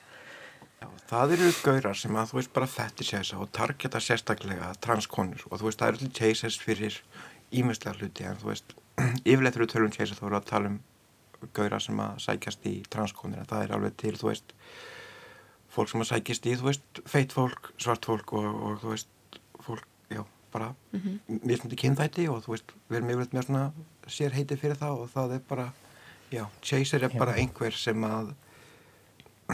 það 1.10 1.34
eru 1.36 1.48
gaurar 1.66 1.98
sem 1.98 2.18
að 2.22 2.30
þú 2.30 2.38
veist 2.38 2.52
bara 2.54 2.70
fætti 2.70 3.06
sér 3.08 3.32
og 3.42 3.50
targeta 3.56 4.02
sérstaklega 4.04 4.70
transkonur. 4.84 5.42
Og 5.50 5.58
þú 5.58 5.70
veist 5.70 5.82
það 5.82 5.92
eru 5.92 6.02
til 6.04 6.12
chasers 6.20 6.60
fyrir 6.62 7.00
ímestlega 7.50 7.98
hluti 7.98 8.28
en 8.30 8.38
þú 8.38 8.52
veist 8.52 8.76
yfirleitt 9.32 9.58
eru 9.58 9.68
tölum 9.72 9.94
chasers 9.96 10.20
þá 10.20 10.28
eru 10.28 10.40
að 10.40 10.48
tala 10.52 10.72
um 10.74 10.80
gaurar 11.56 11.82
sem 11.82 12.00
að 12.04 12.22
sækjast 12.26 12.70
í 12.70 12.76
transkonur 12.94 13.42
en 13.42 13.50
það 13.50 13.66
er 13.66 13.76
alveg 13.78 13.98
til 13.98 14.16
þú 14.20 14.30
veist 14.30 14.54
fólk 15.74 15.92
sem 15.92 16.04
að 16.04 16.10
sækjast 16.12 16.48
í 16.50 16.56
þú 16.58 16.68
veist 16.70 17.02
feit 17.10 17.34
fólk, 17.36 17.72
svart 17.82 18.08
fólk 18.10 18.34
og, 18.38 18.48
og 18.48 18.80
þú 18.82 18.94
veist 18.94 19.40
fólk, 19.66 19.86
já, 20.10 20.24
bara 20.54 20.74
mm 20.92 21.00
-hmm. 21.00 21.40
mismundi 21.46 21.76
kynþætti 21.76 22.28
og 22.30 22.44
þú 22.44 22.50
veist 22.56 22.74
við 22.90 22.98
erum 22.98 23.10
yfirleitt 23.10 23.34
með 23.34 23.46
svona 23.46 23.72
sér 24.08 24.32
heiti 24.34 24.56
fyrir 24.58 24.78
það 24.78 25.02
og 25.02 25.10
það 25.10 25.34
er 25.34 25.42
bara, 25.50 25.72
já, 26.32 26.46
chaser 26.62 27.04
er 27.04 27.10
já. 27.10 27.18
bara 27.20 27.36
einhver 27.36 27.72
sem 27.72 28.04
að 28.04 28.34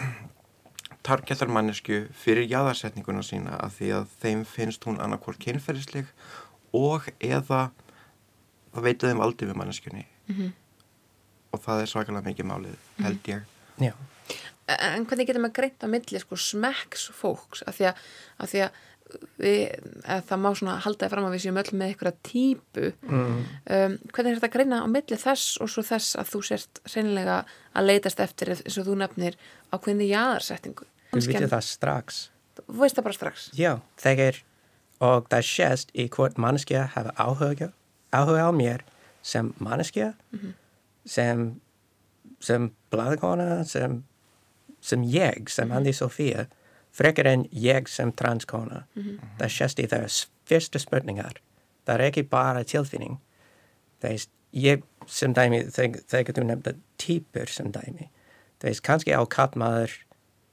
targetar 1.03 1.47
mannesku 1.47 2.07
fyrir 2.11 2.49
jáðarsetninguna 2.49 3.23
sína 3.23 3.59
að 3.59 3.71
því 3.71 3.91
að 3.91 4.07
þeim 4.21 4.45
finnst 4.45 4.85
hún 4.85 4.99
annarkvort 4.99 5.39
kynferðisleg 5.39 6.05
og 6.73 7.01
eða 7.19 7.71
það 8.73 8.83
veitu 8.83 9.07
þeim 9.07 9.21
aldrei 9.21 9.49
við 9.49 9.55
manneskunni 9.55 10.05
mm 10.27 10.35
-hmm. 10.35 10.51
og 11.51 11.61
það 11.61 11.81
er 11.81 11.85
svakalega 11.85 12.29
mikið 12.29 12.45
málið, 12.45 12.77
held 12.97 13.27
ég 13.27 13.41
Já 13.77 13.93
en 14.67 15.05
hvernig 15.05 15.27
getur 15.29 15.43
maður 15.43 15.59
greint 15.59 15.85
á 15.85 15.87
milli 15.91 16.21
sko, 16.21 16.37
smekks 16.39 17.09
fólks? 17.13 17.63
Af 17.69 17.77
því 17.77 17.89
að, 17.91 18.03
af 18.41 18.51
því 18.51 18.63
að 18.65 18.81
við, 19.39 19.91
það 20.29 20.41
má 20.41 20.49
svona 20.57 20.77
haldaði 20.85 21.13
fram 21.13 21.27
að 21.27 21.35
við 21.35 21.43
séum 21.45 21.59
öll 21.61 21.71
með 21.73 21.91
einhverja 21.91 22.15
típu. 22.25 22.89
Mm. 23.05 23.37
um, 23.77 23.97
hvernig 24.09 24.31
er 24.31 24.39
þetta 24.39 24.49
að 24.49 24.55
greina 24.57 24.81
á 24.81 24.87
milli 24.89 25.19
þess 25.21 25.59
og 25.61 25.71
svo 25.71 25.85
þess 25.85 26.17
að 26.21 26.33
þú 26.33 26.41
sért 26.49 26.81
reynilega 26.95 27.37
að 27.75 27.91
leitast 27.91 28.25
eftir 28.25 28.55
eins 28.55 28.79
og 28.81 28.89
þú 28.89 28.97
nefnir 29.03 29.37
á 29.69 29.75
hvernig 29.77 30.11
jáðarsettingu 30.11 30.89
Við 31.15 31.29
vitum 31.31 31.51
það 31.51 31.63
strax. 31.69 32.17
Þú 32.57 32.77
veist 32.81 32.97
það 32.97 33.05
bara 33.05 33.15
strax. 33.15 33.45
Já, 33.55 33.71
þegar 34.01 34.41
og 35.05 35.27
það 35.31 35.47
sést 35.47 35.93
í 35.95 36.07
hvort 36.11 36.39
manneskja 36.41 36.85
hafa 36.95 37.13
áhuga, 37.19 37.69
áhuga 38.15 38.47
á 38.47 38.51
mér 38.55 38.83
sem 39.25 39.53
manneskja 39.59 40.13
mm 40.31 40.39
-hmm. 40.39 40.53
sem 41.05 41.61
sem 42.39 42.71
bladakona 42.91 43.63
sem 43.63 44.03
sem 44.85 45.03
ég, 45.09 45.49
sem 45.49 45.71
Andi 45.73 45.93
Sofía, 45.93 46.45
frekar 46.95 47.27
en 47.31 47.45
ég 47.51 47.89
sem 47.91 48.11
transkona. 48.13 48.85
Mm 48.95 49.03
-hmm. 49.03 49.35
Það 49.39 49.51
sést 49.57 49.79
í 49.79 49.87
þess 49.87 50.27
fyrsta 50.45 50.79
spurningar. 50.79 51.41
Það 51.85 51.95
er 51.95 52.01
ekki 52.01 52.23
bara 52.29 52.63
tilfinning. 52.63 53.17
Þegar 54.01 54.27
ég 54.51 54.83
sem 55.07 55.33
dæmi, 55.33 55.63
þegar 55.71 56.33
þú 56.33 56.43
nefnda 56.43 56.73
týpur 56.97 57.51
sem 57.51 57.71
dæmi, 57.71 58.09
þegar 58.59 58.81
kannski 58.81 59.11
á 59.13 59.21
kattmaður 59.25 59.91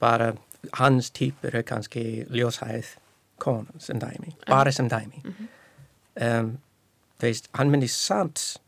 bara 0.01 0.33
hans 0.79 1.11
týpur 1.11 1.55
er 1.55 1.63
kannski 1.63 2.27
ljóshæð 2.31 2.97
kona 3.43 3.79
sem 3.79 3.99
dæmi, 3.99 4.37
bara 4.47 4.73
sem 4.73 4.89
dæmi. 4.89 5.23
Mm 5.25 5.35
-hmm. 5.35 6.41
um, 6.41 6.59
þegar 7.19 7.37
hann 7.53 7.71
myndi 7.71 7.89
samt, 7.89 8.61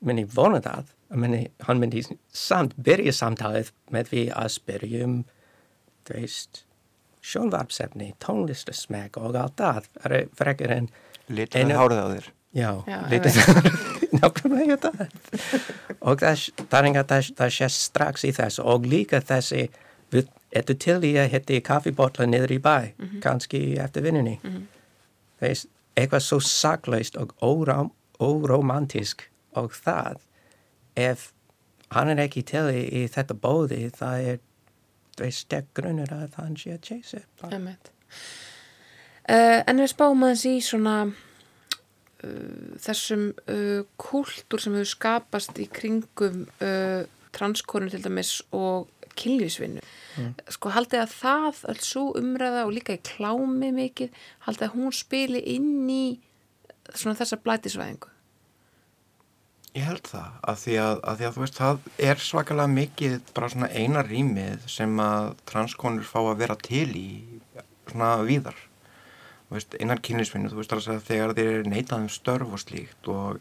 myndi 0.00 0.24
vona 0.24 0.60
það, 0.60 0.84
Meni, 1.12 1.46
hann 1.66 1.80
myndi 1.80 2.02
samt 2.32 2.72
byrja 2.80 3.12
samtalið 3.12 3.72
með 3.92 4.12
því 4.12 4.22
að 4.32 4.52
spyrja 4.54 5.00
um, 5.04 5.16
þú 6.08 6.14
veist, 6.16 6.62
sjónvarpsefni, 7.22 8.12
tónlistasmæk 8.22 9.18
og 9.20 9.36
allt 9.38 9.58
það. 9.60 9.90
Það 9.98 10.16
er 10.18 10.30
frekar 10.38 10.76
en... 10.76 10.88
Að 11.32 11.74
hárið 11.78 12.00
á 12.02 12.06
þér. 12.12 12.30
Já, 12.52 12.70
hárið, 12.88 13.38
nákvæmlega 14.18 14.76
það. 14.82 15.04
og 16.00 16.20
það, 16.20 16.42
það, 16.68 16.88
það, 16.98 17.30
það 17.38 17.54
sé 17.56 17.68
strax 17.72 18.26
í 18.28 18.32
þessu 18.36 18.66
og 18.68 18.88
líka 18.88 19.22
þessi, 19.24 19.68
við, 20.12 20.32
eftir 20.52 20.80
til 20.84 20.98
í 21.08 21.14
að 21.20 21.30
hitta 21.36 21.56
í 21.56 21.62
kaffibotla 21.64 22.26
niður 22.28 22.56
í 22.56 22.60
bæ, 22.60 22.76
mm 22.76 23.06
-hmm. 23.06 23.22
kannski 23.24 23.62
eftir 23.80 24.04
vinninni. 24.08 24.38
Mm 24.42 24.50
-hmm. 24.50 24.66
Það 25.40 25.48
er 25.48 25.64
eitthvað 25.96 26.22
svo 26.26 26.40
saklaust 26.40 27.16
og 27.16 27.32
óromantísk 28.20 29.28
og 29.52 29.72
það 29.72 30.20
ef 30.98 31.30
hann 31.92 32.12
er 32.12 32.22
ekki 32.24 32.44
til 32.48 32.68
í, 32.72 32.84
í 33.02 33.02
þetta 33.12 33.36
bóði 33.38 33.84
það 33.96 34.28
er, 34.32 34.40
er 35.20 35.34
stekk 35.36 35.72
grunnur 35.78 36.14
að 36.14 36.38
hann 36.40 36.56
sé 36.60 36.74
að 36.76 36.86
chase 36.88 37.22
uh, 39.28 39.60
En 39.66 39.80
við 39.80 39.92
spáum 39.92 40.24
aðeins 40.26 40.46
í 40.48 40.56
svona 40.64 40.96
uh, 41.08 42.78
þessum 42.82 43.28
uh, 43.46 43.82
kúltúr 44.00 44.62
sem 44.62 44.76
hefur 44.78 44.92
skapast 44.94 45.60
í 45.62 45.68
kringum 45.72 46.46
uh, 46.64 47.04
transkonur 47.32 47.92
til 47.92 48.02
dæmis 48.04 48.40
og 48.52 48.90
kynlífsvinnu. 49.16 49.82
Mm. 50.12 50.32
sko 50.52 50.68
haldið 50.72 51.02
að 51.06 51.12
það 51.16 51.60
alls 51.72 51.86
svo 51.88 52.02
umræða 52.20 52.66
og 52.66 52.74
líka 52.76 52.96
í 52.98 53.00
klámi 53.04 53.70
mikið 53.72 54.18
haldið 54.44 54.66
að 54.66 54.74
hún 54.76 54.92
spili 54.92 55.40
inn 55.54 55.88
í 55.88 56.04
svona 56.92 57.16
þessa 57.16 57.38
blætisvæðingu 57.40 58.11
Ég 59.72 59.86
held 59.88 60.04
það, 60.04 60.32
að 60.50 60.58
því 60.60 60.74
að, 60.82 60.98
að 61.08 61.14
því 61.16 61.26
að 61.26 61.34
þú 61.34 61.42
veist, 61.42 61.58
það 61.62 61.86
er 62.08 62.18
svakalega 62.20 62.72
mikið 62.74 63.14
bara 63.32 63.46
svona 63.54 63.68
eina 63.72 64.02
rýmið 64.04 64.66
sem 64.68 64.98
að 65.00 65.30
transkonur 65.48 66.04
fá 66.04 66.18
að 66.20 66.42
vera 66.42 66.56
til 66.60 66.90
í 66.92 67.12
svona 67.88 68.10
víðar. 68.28 68.58
Þú 69.48 69.56
veist, 69.56 69.78
einan 69.80 70.02
kynlisvinnu, 70.04 70.50
þú 70.52 70.60
veist, 70.60 70.74
að 70.76 71.00
þegar 71.08 71.32
þeir 71.38 71.52
eru 71.54 71.72
neitað 71.72 72.04
um 72.04 72.12
störf 72.12 72.52
og 72.52 72.60
slíkt 72.60 73.08
og 73.12 73.40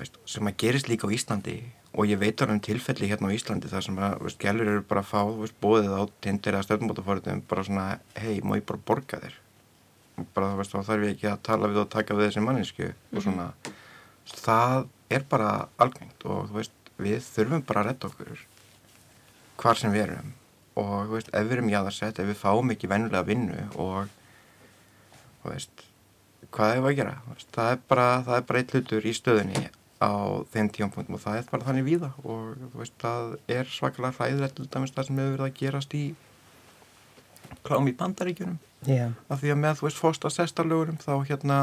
veist, 0.00 0.18
sem 0.26 0.50
að 0.50 0.58
gerist 0.64 0.90
líka 0.90 1.06
á 1.06 1.14
Íslandi 1.14 1.56
og 1.96 2.10
ég 2.10 2.20
veit 2.20 2.42
um 2.44 2.58
tilfelli 2.60 3.08
hérna 3.12 3.30
á 3.30 3.36
Íslandi 3.38 3.70
þar 3.70 3.86
sem 3.86 4.02
að, 4.02 4.18
veist, 4.26 4.42
gælur 4.42 4.72
eru 4.74 4.84
bara 4.90 5.06
að 5.06 5.10
fá, 5.12 5.20
þú 5.22 5.40
veist, 5.44 5.58
bóðið 5.62 5.94
á 5.94 6.02
tindir 6.26 6.58
eða 6.58 6.66
stöðnbótaforðum, 6.66 7.46
bara 7.48 7.66
svona, 7.70 7.86
hei, 8.18 8.42
má 8.42 8.58
ég 8.58 8.66
bara 8.66 8.82
borga 8.90 9.22
þér? 9.22 9.40
Bara, 10.34 10.52
þú 10.52 10.60
veist, 10.60 10.74
þá 10.74 10.90
þarf 10.90 11.06
ég 11.06 11.16
ekki 11.16 11.30
að 11.30 11.42
tala 11.46 11.70
við 11.70 11.82
og 11.86 11.90
taka 11.94 12.18
við 12.18 12.32
þessi 12.32 12.46
manninsku 12.50 12.88
og 12.90 13.20
mhm. 13.20 13.26
svona... 13.30 13.50
Það 14.26 14.88
er 15.12 15.24
bara 15.30 15.52
algengt 15.82 16.26
og 16.26 16.50
veist, 16.54 16.74
við 16.98 17.20
þurfum 17.24 17.64
bara 17.66 17.82
að 17.82 17.90
retta 17.90 18.10
okkur 18.10 18.42
hvar 19.60 19.80
sem 19.80 19.94
við 19.94 20.06
erum. 20.08 20.34
Og 20.76 21.12
veist, 21.14 21.32
ef 21.32 21.46
við 21.46 21.56
erum 21.58 21.72
jáðarsett, 21.72 22.20
ef 22.20 22.30
við 22.30 22.40
fáum 22.40 22.72
ekki 22.74 22.90
vennulega 22.90 23.24
vinnu 23.26 23.62
og, 23.80 24.12
og 25.42 25.48
veist, 25.52 25.86
hvað 26.52 26.74
er 26.74 26.82
það 26.82 26.90
að 26.90 27.00
gera? 27.00 27.16
Það 27.56 27.72
er 27.72 27.82
bara, 27.88 28.06
bara 28.26 28.62
eitt 28.62 28.76
hlutur 28.76 29.08
í 29.08 29.14
stöðunni 29.16 29.66
á 29.96 30.12
þeim 30.52 30.68
tíampunktum 30.74 31.16
og 31.16 31.22
það 31.22 31.40
er 31.40 31.50
bara 31.50 31.68
þannig 31.70 31.86
víða. 31.86 32.12
Og 32.26 32.86
það 33.00 33.36
er 33.48 33.72
svakalega 33.72 34.16
hræðilegt 34.18 34.62
það 34.74 34.88
sem 35.08 35.20
hefur 35.22 35.36
verið 35.36 35.46
að 35.48 35.58
gerast 35.62 35.96
í 35.96 36.06
klám 37.66 37.88
í 37.88 37.96
bandaríkjunum. 37.96 38.58
Yeah. 38.86 39.16
af 39.32 39.40
því 39.40 39.50
að 39.50 39.60
með 39.62 39.78
þú 39.78 39.86
veist 39.86 39.98
fórsta 39.98 40.30
sestarlögurum 40.30 40.98
þá 41.02 41.12
hérna 41.26 41.58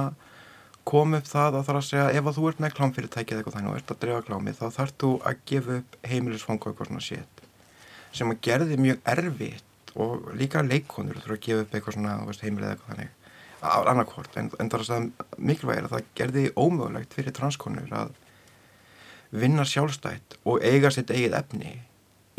kom 0.87 1.15
upp 1.17 1.27
það 1.29 1.57
að 1.57 1.65
það 1.65 1.73
er 1.73 1.79
að 1.79 1.87
segja 1.89 2.07
ef 2.11 2.29
að 2.29 2.37
þú 2.37 2.47
ert 2.49 2.63
með 2.63 2.75
klámfyrirtæki 2.77 3.33
eða 3.33 3.41
eitthvað 3.41 3.57
þannig 3.57 3.71
og 3.71 3.79
ert 3.79 3.93
að 3.93 4.01
drefa 4.03 4.25
klámi 4.27 4.55
þá 4.57 4.65
þarf 4.77 4.95
þú 5.03 5.11
að 5.29 5.43
gefa 5.51 5.77
upp 5.79 5.97
heimilisfang 6.11 6.59
og 6.59 6.71
eitthvað 6.71 6.89
svona 6.91 7.05
sétt 7.07 7.43
sem 8.13 8.33
að 8.33 8.41
gerði 8.47 8.79
mjög 8.83 9.11
erfitt 9.13 9.93
og 9.93 10.27
líka 10.37 10.63
leikonur 10.65 11.21
þurfa 11.21 11.37
að 11.37 11.45
gefa 11.47 11.65
upp 11.65 11.77
eitthvað 11.77 11.97
svona 11.97 12.17
heimilið 12.43 12.67
eða 12.67 12.73
eitthvað 12.75 12.91
þannig 12.93 13.19
af 13.63 13.87
annarkvort 13.87 14.37
en, 14.37 14.51
en 14.59 14.69
það 14.69 14.77
er 14.77 14.83
að 14.83 14.89
segja 14.89 15.37
mikilvægir 15.37 15.87
að 15.87 15.95
það 15.95 16.11
gerði 16.19 16.43
ómögulegt 16.59 17.15
fyrir 17.15 17.35
transkonur 17.37 17.95
að 17.95 18.11
vinna 19.33 19.65
sjálfstætt 19.65 20.37
og 20.43 20.63
eiga 20.65 20.91
sitt 20.93 21.11
eigið 21.13 21.37
efni 21.39 21.73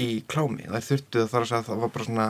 í 0.01 0.09
klámi. 0.31 0.67
Það 0.69 0.89
þurftu 0.89 1.25
það 1.31 1.41
að 1.41 1.49
segja 1.49 1.61
að 1.61 1.69
það 1.69 1.83
var 1.83 1.93
bara 1.95 2.09
svona 2.09 2.29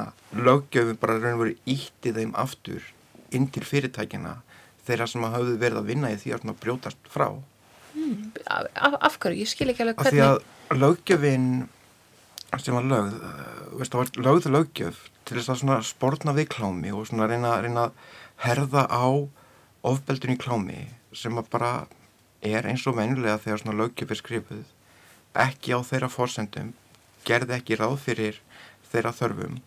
löggjöfum 0.49 1.01
bara 1.01 1.19
raun 1.19 1.35
og 1.35 1.43
verið 1.43 1.73
íttið 1.75 2.21
þeim 2.21 2.35
aftur 2.45 2.89
inn 3.35 3.49
til 3.53 3.65
fyrirtækina 3.67 4.35
þeirra 4.87 5.09
sem 5.11 5.25
hafðu 5.25 5.57
verið 5.61 5.81
að 5.81 5.91
vinna 5.93 6.13
í 6.13 6.19
því 6.21 6.35
að 6.37 6.53
brjótast 6.61 7.11
frá 7.11 7.29
mm, 7.31 8.33
af, 8.47 8.99
af 9.01 9.19
hverju? 9.23 9.45
Ég 9.45 9.51
skil 9.51 9.71
ekki 9.73 9.85
alveg 9.85 10.03
hvernig 10.03 10.25
af 10.25 10.37
því 10.37 10.75
að 10.75 10.83
löggjöfin 10.83 11.49
sem 12.63 12.77
var 12.77 12.87
lögð 12.87 13.17
veist, 13.79 13.97
var 13.97 14.13
lögð 14.21 14.51
löggjöf 14.53 15.01
til 15.25 15.41
þess 15.41 15.65
að 15.65 15.89
spórna 15.89 16.35
við 16.37 16.51
klámi 16.55 16.93
og 16.95 17.09
reyna, 17.11 17.57
reyna 17.63 17.89
að 17.89 17.99
herða 18.45 18.87
á 18.87 19.07
ofbeldun 19.85 20.35
í 20.37 20.41
klámi 20.41 20.81
sem 21.15 21.37
bara 21.51 21.87
er 22.45 22.67
eins 22.69 22.85
og 22.87 22.99
vennilega 22.99 23.41
þegar 23.43 23.81
löggjöf 23.81 24.13
er 24.13 24.21
skrifuð 24.21 24.65
ekki 25.45 25.75
á 25.75 25.81
þeirra 25.83 26.13
fórsendum 26.13 26.73
gerði 27.27 27.57
ekki 27.59 27.79
ráð 27.81 27.97
fyrir 28.05 28.41
þeirra 28.93 29.15
þörfum 29.17 29.59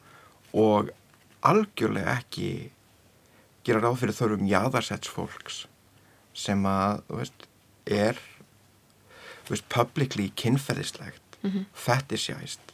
og 0.55 0.91
algjörlega 1.45 2.17
ekki 2.21 2.71
gera 3.67 3.83
ráð 3.83 3.99
fyrir 4.01 4.17
þörfum 4.17 4.47
jáðarsetts 4.49 5.11
fólks 5.11 5.65
sem 6.37 6.63
að, 6.69 7.01
þú 7.09 7.19
veist, 7.21 7.47
er 7.87 8.21
þú 9.47 9.55
veist, 9.55 9.67
publicly 9.73 10.29
kynferðislegt 10.35 11.39
mm 11.41 11.51
-hmm. 11.51 11.65
fetishæst 11.73 12.73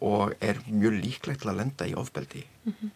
og 0.00 0.34
er 0.40 0.58
mjög 0.66 0.98
líklegt 1.04 1.40
til 1.42 1.50
að 1.50 1.56
lenda 1.60 1.86
í 1.86 1.94
ofbeldi 1.94 2.46
mm 2.64 2.72
-hmm. 2.72 2.90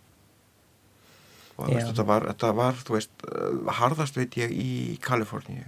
og 1.57 1.69
veist, 1.69 1.87
þetta, 1.87 2.07
var, 2.07 2.27
þetta 2.27 2.53
var 2.53 2.75
þú 2.75 2.93
veist, 2.93 3.11
uh, 3.23 3.73
harðast 3.73 4.17
veit 4.17 4.37
ég 4.37 4.51
í 4.51 4.99
Kaliforníu 5.01 5.65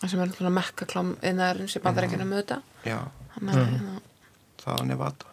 það 0.00 0.10
sem 0.10 0.20
er 0.20 0.26
náttúrulega 0.26 0.60
mekkaklám 0.60 1.16
innan 1.22 1.68
sem 1.68 1.82
bandar 1.82 2.04
ekki 2.04 2.22
um 2.22 2.30
þetta 2.30 2.62
já, 2.84 3.00
mm 3.40 3.48
-hmm. 3.48 4.00
það 4.64 4.80
er 4.80 4.84
Nevada 4.84 5.26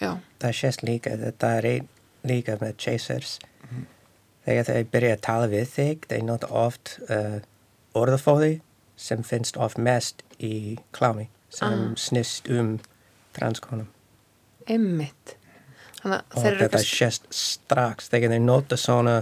já. 0.00 0.18
það 0.40 0.52
sést 0.52 0.82
líka 0.82 1.16
þetta 1.16 1.58
er 1.58 1.86
líka 2.26 2.58
með 2.60 2.76
chasers. 2.82 3.38
Þegar 4.46 4.68
þeir 4.68 4.90
byrja 4.92 5.16
að 5.16 5.24
tala 5.26 5.50
við 5.52 5.66
þig 5.74 6.08
þeir 6.10 6.26
nota 6.26 6.50
oft 6.64 6.96
uh, 7.10 7.38
orðafóði 7.96 8.52
sem 8.96 9.24
finnst 9.26 9.58
oft 9.60 9.80
mest 9.80 10.22
í 10.40 10.78
klámi 10.96 11.28
sem 11.52 11.90
ah. 11.90 11.96
snist 12.00 12.48
um 12.52 12.76
transkonum 13.36 13.90
Emmitt 14.66 15.36
og 16.06 16.42
þetta 16.42 16.80
sést 16.82 17.26
strax 17.34 18.10
þegar 18.12 18.34
þeir 18.34 18.44
nota 18.44 18.78
svona 18.78 19.16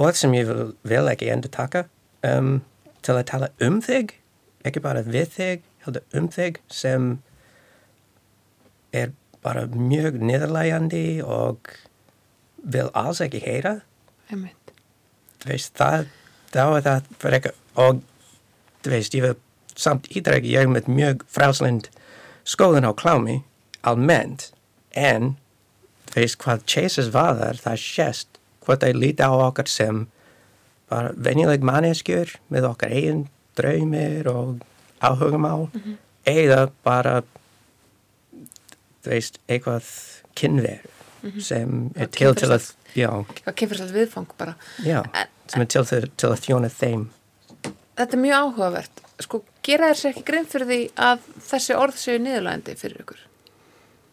orð 0.00 0.18
sem 0.20 0.34
ég 0.36 0.48
vil, 0.48 0.72
vil 0.86 1.04
ekki 1.10 1.30
endur 1.32 1.52
taka 1.52 1.86
um, 2.26 2.60
til 3.02 3.16
að 3.16 3.28
tala 3.32 3.50
um 3.62 3.80
þig 3.84 4.16
ekki 4.66 4.82
bara 4.82 5.02
við 5.06 5.30
þig 5.36 5.68
heldur 5.84 6.18
um 6.18 6.28
þig 6.30 6.60
sem 6.70 7.14
er 8.94 9.14
bara 9.42 9.66
mjög 9.66 10.20
niðurlægandi 10.22 11.06
og 11.26 11.72
vil 12.62 12.90
alls 12.94 13.22
ekki 13.24 13.42
heyra 13.42 13.80
Emmitt 14.32 14.74
veist 15.46 15.74
það 15.78 16.08
þá 16.52 16.64
er 16.64 16.84
það 16.86 17.36
ekki 17.38 17.54
og 17.82 18.02
veist 18.86 19.16
ég 19.16 19.26
vil 19.26 19.36
samt 19.78 20.08
ídregi 20.12 20.52
ég 20.52 20.70
með 20.70 20.90
mjög 20.92 21.24
frálslind 21.32 21.88
skoðun 22.48 22.88
á 22.88 22.92
klámi 22.92 23.40
almennt 23.88 24.50
en 24.98 25.34
veist 26.14 26.38
hvað 26.42 26.66
Chases 26.68 27.10
var 27.14 27.38
þar 27.40 27.60
það 27.62 27.84
sést 27.84 28.40
hvað 28.62 28.84
þeir 28.84 29.00
líti 29.00 29.26
á 29.26 29.32
okkar 29.32 29.70
sem 29.70 30.06
bara 30.92 31.12
venjuleg 31.16 31.64
manneskjur 31.66 32.36
með 32.52 32.68
okkar 32.72 32.92
eigin 32.94 33.26
draumir 33.58 34.28
og 34.30 34.60
áhugamál 35.00 35.68
mm 35.72 35.80
-hmm. 35.80 35.96
eða 36.24 36.70
bara 36.84 37.22
veist 39.04 39.40
eitthvað 39.48 39.88
kynver 40.34 40.84
mm 41.22 41.30
-hmm. 41.30 41.40
sem 41.40 41.90
er 41.96 42.06
til 42.06 42.34
til 42.34 42.50
að 42.50 43.54
kynferðslega 43.54 43.92
viðfang 43.92 44.28
bara. 44.38 44.54
Já, 44.84 45.02
sem 45.48 45.60
er 45.60 45.66
til, 45.66 45.84
til, 45.86 46.10
til 46.16 46.28
að 46.28 46.40
þjóna 46.46 46.68
þeim. 46.68 47.10
Þetta 47.96 48.16
er 48.16 48.22
mjög 48.22 48.36
áhugavert. 48.42 49.02
Sko, 49.20 49.42
gera 49.62 49.88
þér 49.90 49.98
sér 50.00 50.10
ekki 50.10 50.24
grein 50.24 50.46
fyrir 50.46 50.66
því 50.66 50.80
að 50.96 51.18
þessi 51.50 51.74
orð 51.78 51.96
séu 52.00 52.18
niðurlægandi 52.18 52.76
fyrir 52.76 53.02
ykkur? 53.04 53.20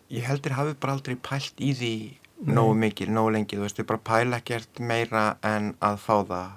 Ég 0.10 0.26
heldur 0.26 0.52
hafi 0.58 0.74
bara 0.74 0.94
aldrei 0.94 1.16
pælt 1.16 1.62
í 1.62 1.74
því 1.74 1.94
nógu 2.48 2.76
mikið, 2.80 3.12
nógu 3.14 3.34
lengi, 3.36 3.58
þú 3.58 3.66
veist, 3.66 3.80
við 3.80 3.88
bara 3.92 4.06
pæla 4.10 4.40
ekkert 4.40 4.80
meira 4.80 5.24
en 5.44 5.74
að 5.84 5.98
fá 6.04 6.16
það. 6.28 6.52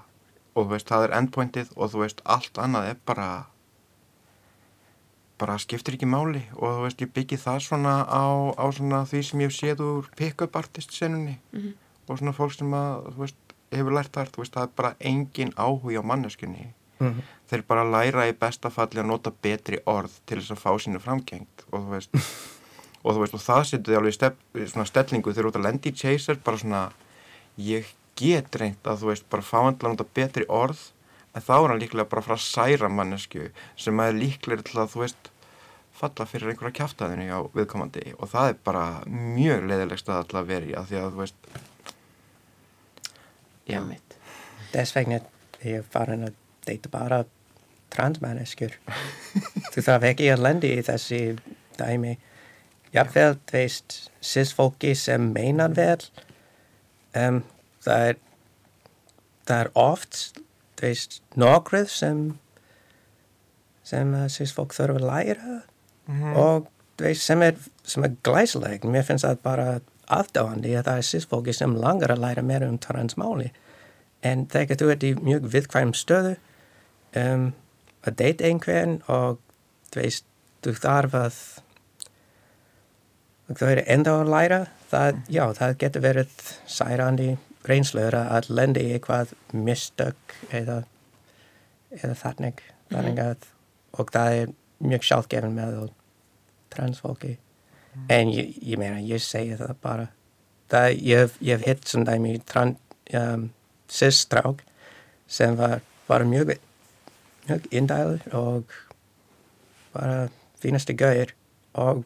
Og 0.52 0.66
þú 0.66 0.74
veist, 0.74 0.88
það 0.88 1.06
er 1.06 1.14
endpointið 1.18 1.72
og 1.76 1.92
þú 1.92 2.02
veist, 2.04 2.22
allt 2.24 2.60
annað 2.60 2.88
er 2.92 3.00
bara 3.08 3.28
bara 5.42 5.58
skiptir 5.58 5.96
ekki 5.96 6.06
máli 6.06 6.44
og 6.54 6.76
þú 6.76 6.84
veist, 6.86 7.02
ég 7.02 7.14
byggi 7.16 7.38
það 7.42 7.64
svona 7.66 7.94
á, 8.06 8.24
á 8.54 8.66
svona 8.70 9.02
því 9.10 9.22
sem 9.26 9.42
ég 9.42 9.54
séð 9.54 9.82
úr 9.82 10.10
pick-up 10.18 10.58
artist 10.58 10.94
senunni 10.94 11.38
mm 11.52 11.60
-hmm. 11.60 11.72
og 12.08 12.18
svona 12.18 12.36
fólk 12.36 12.54
sem 12.54 12.70
að, 12.70 13.10
þú 13.14 13.18
veist, 13.24 13.40
hefur 13.72 13.92
lært 13.96 14.12
þar, 14.14 14.30
þú 14.30 14.42
veist, 14.42 14.54
það 14.54 14.62
er 14.62 14.72
bara 14.76 14.94
engin 15.00 15.52
áhuga 15.56 16.00
á 16.00 16.08
manneskunni 16.10 16.72
mm 17.02 17.08
-hmm. 17.08 17.22
þeir 17.48 17.62
bara 17.62 17.90
læra 17.94 18.28
í 18.28 18.38
bestafalli 18.38 19.00
að 19.00 19.10
nota 19.10 19.32
betri 19.42 19.78
orð 19.86 20.12
til 20.26 20.38
þess 20.38 20.54
að 20.54 20.62
fá 20.64 20.70
sínu 20.78 20.98
framgengt 20.98 21.64
og 21.72 21.80
þú 21.80 21.90
veist 21.90 22.10
og 23.04 23.14
þú 23.14 23.18
veist 23.20 23.34
og 23.34 23.40
það 23.48 23.62
setur 23.64 23.92
þið 23.92 23.98
alveg 23.98 24.14
stef, 24.14 24.34
svona 24.70 24.86
stellingu 24.86 25.32
þegar 25.32 25.44
þú 25.44 25.48
ert 25.48 25.60
að 25.60 25.66
lendi 25.66 25.90
í 25.90 25.98
chaser 26.02 26.36
bara 26.44 26.58
svona 26.58 26.92
ég 27.56 27.84
get 28.16 28.56
reynd 28.56 28.82
að 28.84 28.98
þú 29.00 29.06
veist 29.10 29.30
bara 29.30 29.42
fáandla 29.42 29.88
nota 29.88 30.04
betri 30.14 30.44
orð 30.48 30.92
en 31.34 31.42
þá 31.42 31.54
er 31.56 31.70
hann 31.70 31.80
líklega 31.80 32.08
bara 32.08 32.22
frá 32.22 32.36
særa 32.36 32.88
mannesku 32.88 33.50
sem 33.76 34.00
er 34.00 34.12
líklega 34.12 34.62
til 34.62 34.80
að 34.82 34.92
þú 34.94 35.04
veist 35.04 35.31
falla 35.96 36.26
fyrir 36.28 36.52
einhverja 36.52 36.78
kæftæðinu 36.80 37.28
á 37.30 37.40
viðkomandi 37.54 38.14
og 38.18 38.30
það 38.32 38.52
er 38.52 38.58
bara 38.64 38.86
mjög 39.06 39.68
alltaf 39.70 40.40
að 40.40 40.48
vera 40.48 40.70
í 40.70 40.74
að 40.78 40.88
því 40.90 41.00
að 41.02 41.12
þú 41.12 41.22
veist 41.22 41.52
Já. 43.70 43.78
Þess 44.72 44.96
vegna 44.96 45.20
er 45.20 45.68
ég 45.68 45.86
farin 45.92 46.26
að 46.26 46.38
deyta 46.66 46.90
bara 46.90 47.22
transmanneskur 47.92 48.74
þú 49.72 49.84
þarf 49.84 50.08
ekki 50.10 50.30
að 50.32 50.44
lendi 50.46 50.72
í 50.74 50.84
þessi 50.84 51.22
dæmi. 51.78 52.16
Jafnvel, 52.92 53.38
þú 53.48 53.56
veist, 53.56 53.96
sísfólki 54.20 54.92
sem 54.98 55.30
meinar 55.32 55.72
vel, 55.76 56.02
um, 57.16 57.40
það, 57.80 58.08
er, 58.10 58.18
það 59.48 59.62
er 59.62 59.70
oft, 59.80 60.18
þú 60.76 60.90
veist, 60.90 61.20
nokkrið 61.40 61.88
sem, 61.94 62.20
sem 63.88 64.12
sísfólk 64.34 64.76
þurfa 64.76 65.00
að 65.00 65.08
læra 65.08 65.56
-hmm. 66.12 66.36
og 66.36 66.68
þú 66.98 67.08
veist, 67.08 67.22
sem 67.22 67.42
er, 67.42 67.58
er 67.96 68.16
glæsleg. 68.22 68.84
Mér 68.84 69.06
finnst 69.06 69.24
það 69.24 69.42
bara 69.42 69.66
aðdáðandi 70.12 70.76
að 70.76 70.86
það 70.88 71.00
er 71.00 71.08
sísfólki 71.08 71.54
sem 71.56 71.76
langar 71.76 72.12
að 72.12 72.24
læra 72.24 72.42
meira 72.42 72.68
um 72.68 72.78
transmáli. 72.78 73.52
En 74.22 74.46
þegar 74.46 74.78
þú 74.78 74.90
ert 74.92 75.06
í 75.06 75.14
mjög 75.18 75.48
viðkvæm 75.52 75.94
stöðu 75.98 76.36
um, 77.18 77.52
að 78.06 78.16
deyta 78.20 78.46
einhvern 78.46 79.00
og 79.10 79.40
þú 79.92 80.02
veist, 80.02 80.26
þú 80.62 80.74
þarf 80.78 81.14
að 81.18 81.40
þau 83.52 83.68
eru 83.68 83.84
enda 83.90 84.14
að 84.20 84.30
læra 84.32 84.60
það, 84.90 85.18
já, 85.28 85.42
það 85.58 85.78
getur 85.82 86.04
verið 86.06 86.44
særandi 86.70 87.28
reynslur 87.68 88.14
að 88.16 88.50
lendi 88.50 88.84
eitthvað 88.94 89.34
mistök 89.54 90.36
eða, 90.50 90.82
eða 91.94 92.14
þannig 92.18 92.62
mhm. 92.90 93.18
að, 93.22 93.48
og 93.98 94.14
það 94.14 94.38
er 94.40 94.54
mjög 94.82 95.08
sjálfgefn 95.08 95.58
með 95.58 95.76
transfólki 96.72 97.36
mm. 97.36 98.06
en 98.08 98.32
ég, 98.32 98.56
ég 98.62 98.80
meina, 98.80 99.00
ég 99.00 99.22
segi 99.22 99.56
það 99.60 99.74
bara. 99.84 100.08
Það, 100.72 100.88
ég 101.04 101.34
hef 101.52 101.66
hitt 101.66 101.88
sem 101.88 102.04
dæmi 102.08 102.38
um, 102.40 103.48
sýstrák 103.92 104.62
sem 105.28 105.56
var 105.56 105.80
bara 106.08 106.24
mjög 106.28 106.54
mjög 107.46 107.66
indælur 107.70 108.22
og 108.32 108.72
bara 109.92 110.28
fínasti 110.62 110.96
gauðir 110.96 111.34
og 111.74 112.04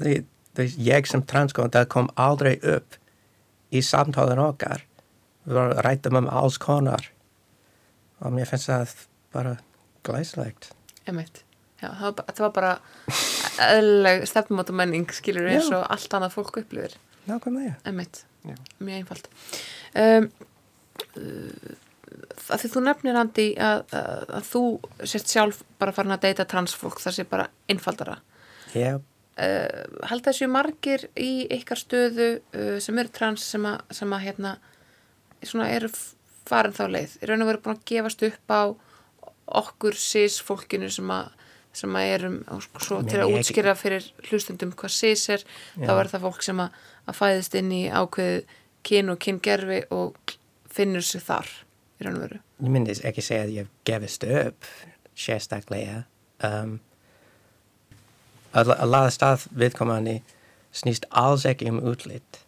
því, 0.00 0.22
því 0.56 0.68
ég 0.88 1.10
sem 1.10 1.24
transkónda 1.24 1.84
kom 1.90 2.08
aldrei 2.16 2.56
upp 2.62 2.96
í 3.74 3.82
samtáðan 3.82 4.42
okkar. 4.44 4.84
Við 5.44 5.58
varum 5.58 5.76
að 5.76 5.84
ræta 5.84 6.12
um 6.14 6.30
alls 6.30 6.56
konar 6.62 7.10
og 8.24 8.32
mér 8.32 8.48
finnst 8.48 8.70
það 8.70 8.94
bara 9.34 9.56
glæslegt 10.06 10.70
Emitt, 11.08 11.43
já, 11.84 11.88
það 12.00 12.08
var, 12.08 12.26
það 12.32 12.44
var 12.46 12.54
bara 12.58 12.72
eðleg 13.68 14.26
stefnmáta 14.28 14.76
menning 14.76 15.14
skilur 15.14 15.48
eins 15.50 15.70
og 15.74 15.84
allt 15.86 16.16
annað 16.16 16.36
fólk 16.38 16.60
upplifir. 16.64 16.96
Nákvæmlega 17.28 17.76
Emitt, 17.88 18.24
mjög 18.44 18.98
einfalt. 18.98 19.30
Um, 19.96 20.28
uh, 21.16 21.72
að 22.52 22.62
því 22.62 22.70
þú 22.74 22.82
nefnir 22.84 23.18
Andi 23.18 23.46
að, 23.60 23.82
að, 23.96 24.28
að 24.38 24.48
þú 24.50 24.62
sért 25.06 25.32
sjálf 25.32 25.62
bara 25.80 25.94
farin 25.96 26.14
að 26.16 26.26
deyta 26.26 26.46
transfólk 26.50 27.00
það 27.02 27.18
sé 27.18 27.26
bara 27.28 27.48
einfaldara. 27.70 28.18
Já. 28.74 28.98
Uh, 29.34 30.00
held 30.10 30.26
þessu 30.28 30.46
margir 30.50 31.08
í 31.18 31.46
ykkar 31.56 31.80
stöðu 31.80 32.28
uh, 32.54 32.76
sem 32.82 32.98
eru 33.00 33.10
trans 33.14 33.46
sem 33.54 33.64
að, 33.66 33.80
sem 33.96 34.12
að 34.14 34.26
hérna, 34.28 34.56
svona 35.42 35.70
eru 35.74 35.90
farin 36.48 36.76
þá 36.76 36.84
leið, 36.92 37.16
er 37.20 37.32
raun 37.32 37.44
og 37.44 37.50
verið 37.50 37.64
búin 37.64 37.78
að 37.78 37.86
gefast 37.90 38.26
upp 38.28 38.52
á 38.54 38.62
okkur 39.60 39.96
sís 39.98 40.38
fólkinu 40.44 40.90
sem 40.92 41.10
að 41.12 41.32
sem 41.74 41.98
að 41.98 42.10
erum, 42.14 42.38
svo 42.78 43.00
til 43.06 43.20
að 43.24 43.34
útskýra 43.38 43.74
fyrir 43.78 44.06
hlustundum 44.28 44.72
hvað 44.78 44.94
sís 44.94 45.26
er 45.32 45.42
Já. 45.42 45.88
þá 45.88 45.92
er 45.96 46.10
það 46.12 46.26
fólk 46.28 46.46
sem 46.46 46.62
að, 46.62 46.80
að 47.10 47.18
fæðist 47.18 47.58
inn 47.58 47.72
í 47.74 47.82
ákveð 47.90 48.38
kyn 48.86 49.12
og 49.14 49.20
kyngerfi 49.24 49.80
og 49.94 50.34
finnur 50.74 51.04
sig 51.06 51.24
þar 51.24 51.50
í 51.98 52.06
raun 52.06 52.18
og 52.18 52.26
veru. 52.26 52.40
Ég 52.62 52.74
myndi 52.74 52.96
ekki 53.02 53.24
segja 53.24 53.46
að 53.46 53.54
ég 53.58 53.70
gefist 53.88 54.26
upp 54.28 54.70
sérstaklega 55.18 56.04
um, 56.46 56.78
að, 58.52 58.74
að 58.74 58.88
laða 58.90 59.12
stað 59.14 59.46
viðkomandi 59.54 60.18
snýst 60.74 61.06
alls 61.10 61.46
ekki 61.48 61.70
um 61.70 61.82
útlitt. 61.86 62.42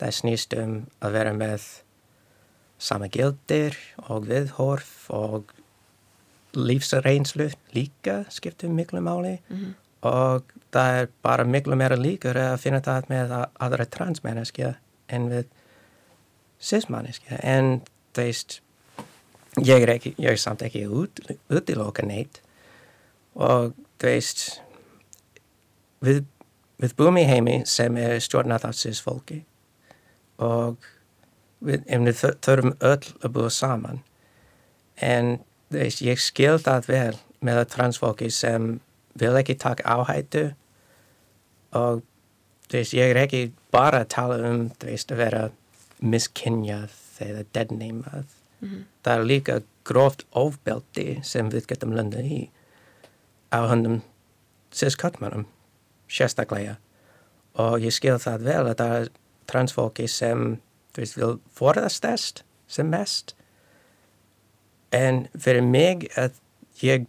Það 0.00 0.18
snýst 0.18 0.56
um 0.58 0.76
að 1.04 1.18
vera 1.18 1.32
með 1.36 1.66
sama 2.82 3.08
gildir 3.12 3.76
og 4.08 4.26
viðhorf 4.26 5.10
og 5.14 5.52
lífsreynslu 6.56 7.50
líka 7.72 8.24
skiptum 8.28 8.74
miklu 8.76 9.00
máli. 9.00 9.38
Mm 9.48 9.56
-hmm. 9.56 9.74
og 10.02 10.42
það 10.72 11.00
er 11.00 11.08
bara 11.22 11.44
miklu 11.44 11.76
meira 11.76 11.96
líkur 11.96 12.36
að 12.36 12.56
finna 12.56 12.80
það 12.80 13.08
með 13.08 13.46
aðra 13.60 13.84
transmenneskja 13.84 14.74
en 15.08 15.28
við 15.30 15.44
cismanneskja. 16.58 17.38
En 17.42 17.82
þú 18.14 18.22
veist 18.22 18.60
ég 19.60 19.82
er, 19.82 19.88
ekki, 19.88 20.14
ég 20.18 20.30
er 20.30 20.36
samt 20.36 20.62
ekki 20.62 20.86
út, 20.86 21.20
útiloka 21.50 22.06
neitt. 22.06 22.40
Og 23.34 23.72
þú 23.98 24.06
veist 24.08 24.62
við, 26.00 26.24
við 26.82 26.96
búum 26.96 27.20
í 27.20 27.26
heimi 27.28 27.62
sem 27.68 27.96
er 27.96 28.18
stjórnað 28.20 28.68
af 28.70 28.78
síðs 28.78 29.02
fólki 29.04 29.44
og 30.42 30.82
við, 31.62 31.84
við 31.86 32.24
þurfum 32.42 32.74
öll 32.80 33.12
að 33.22 33.32
búa 33.36 33.50
saman. 33.52 34.02
En 34.96 35.38
ég 35.74 36.20
skil 36.20 36.58
það 36.62 36.88
vel 36.88 37.16
með 37.42 37.64
transfólki 37.72 38.30
sem 38.30 38.80
vil 39.18 39.34
ekki 39.36 39.58
taka 39.60 39.96
áhættu 39.96 40.44
og 41.76 42.02
veist 42.72 42.94
ég 42.96 43.12
er 43.12 43.24
ekki 43.24 43.52
bara 43.72 44.02
að 44.04 44.12
tala 44.14 44.38
um 44.48 44.70
veist 44.80 45.12
að 45.12 45.22
vera 45.24 45.42
miskinjað 46.00 46.94
eða 47.22 47.44
deadneimað 47.54 48.24
mm 48.60 48.68
-hmm. 48.68 48.84
það 49.02 49.18
er 49.18 49.24
líka 49.24 49.62
gróft 49.84 50.24
ofbeldi 50.30 51.20
sem 51.22 51.50
við 51.50 51.66
getum 51.66 51.94
landa 51.96 52.22
í 52.22 52.48
á 53.52 53.68
hundum 53.68 54.00
síðskattmannum 54.72 55.46
sérstaklega. 56.08 56.76
Og 57.60 57.82
ég 57.84 57.92
skil 57.92 58.16
það 58.20 58.46
vel 58.48 58.64
að 58.70 58.76
það 58.80 58.94
er 59.00 59.08
transfólki 59.50 60.08
sem 60.08 60.56
veist 60.96 61.18
vil 61.18 61.38
forðastest 61.52 62.44
sem 62.68 62.88
mest 62.88 63.34
en 64.92 65.26
fyrir 65.38 65.64
mig 65.64 66.08
að 66.16 66.38
ég 66.82 67.08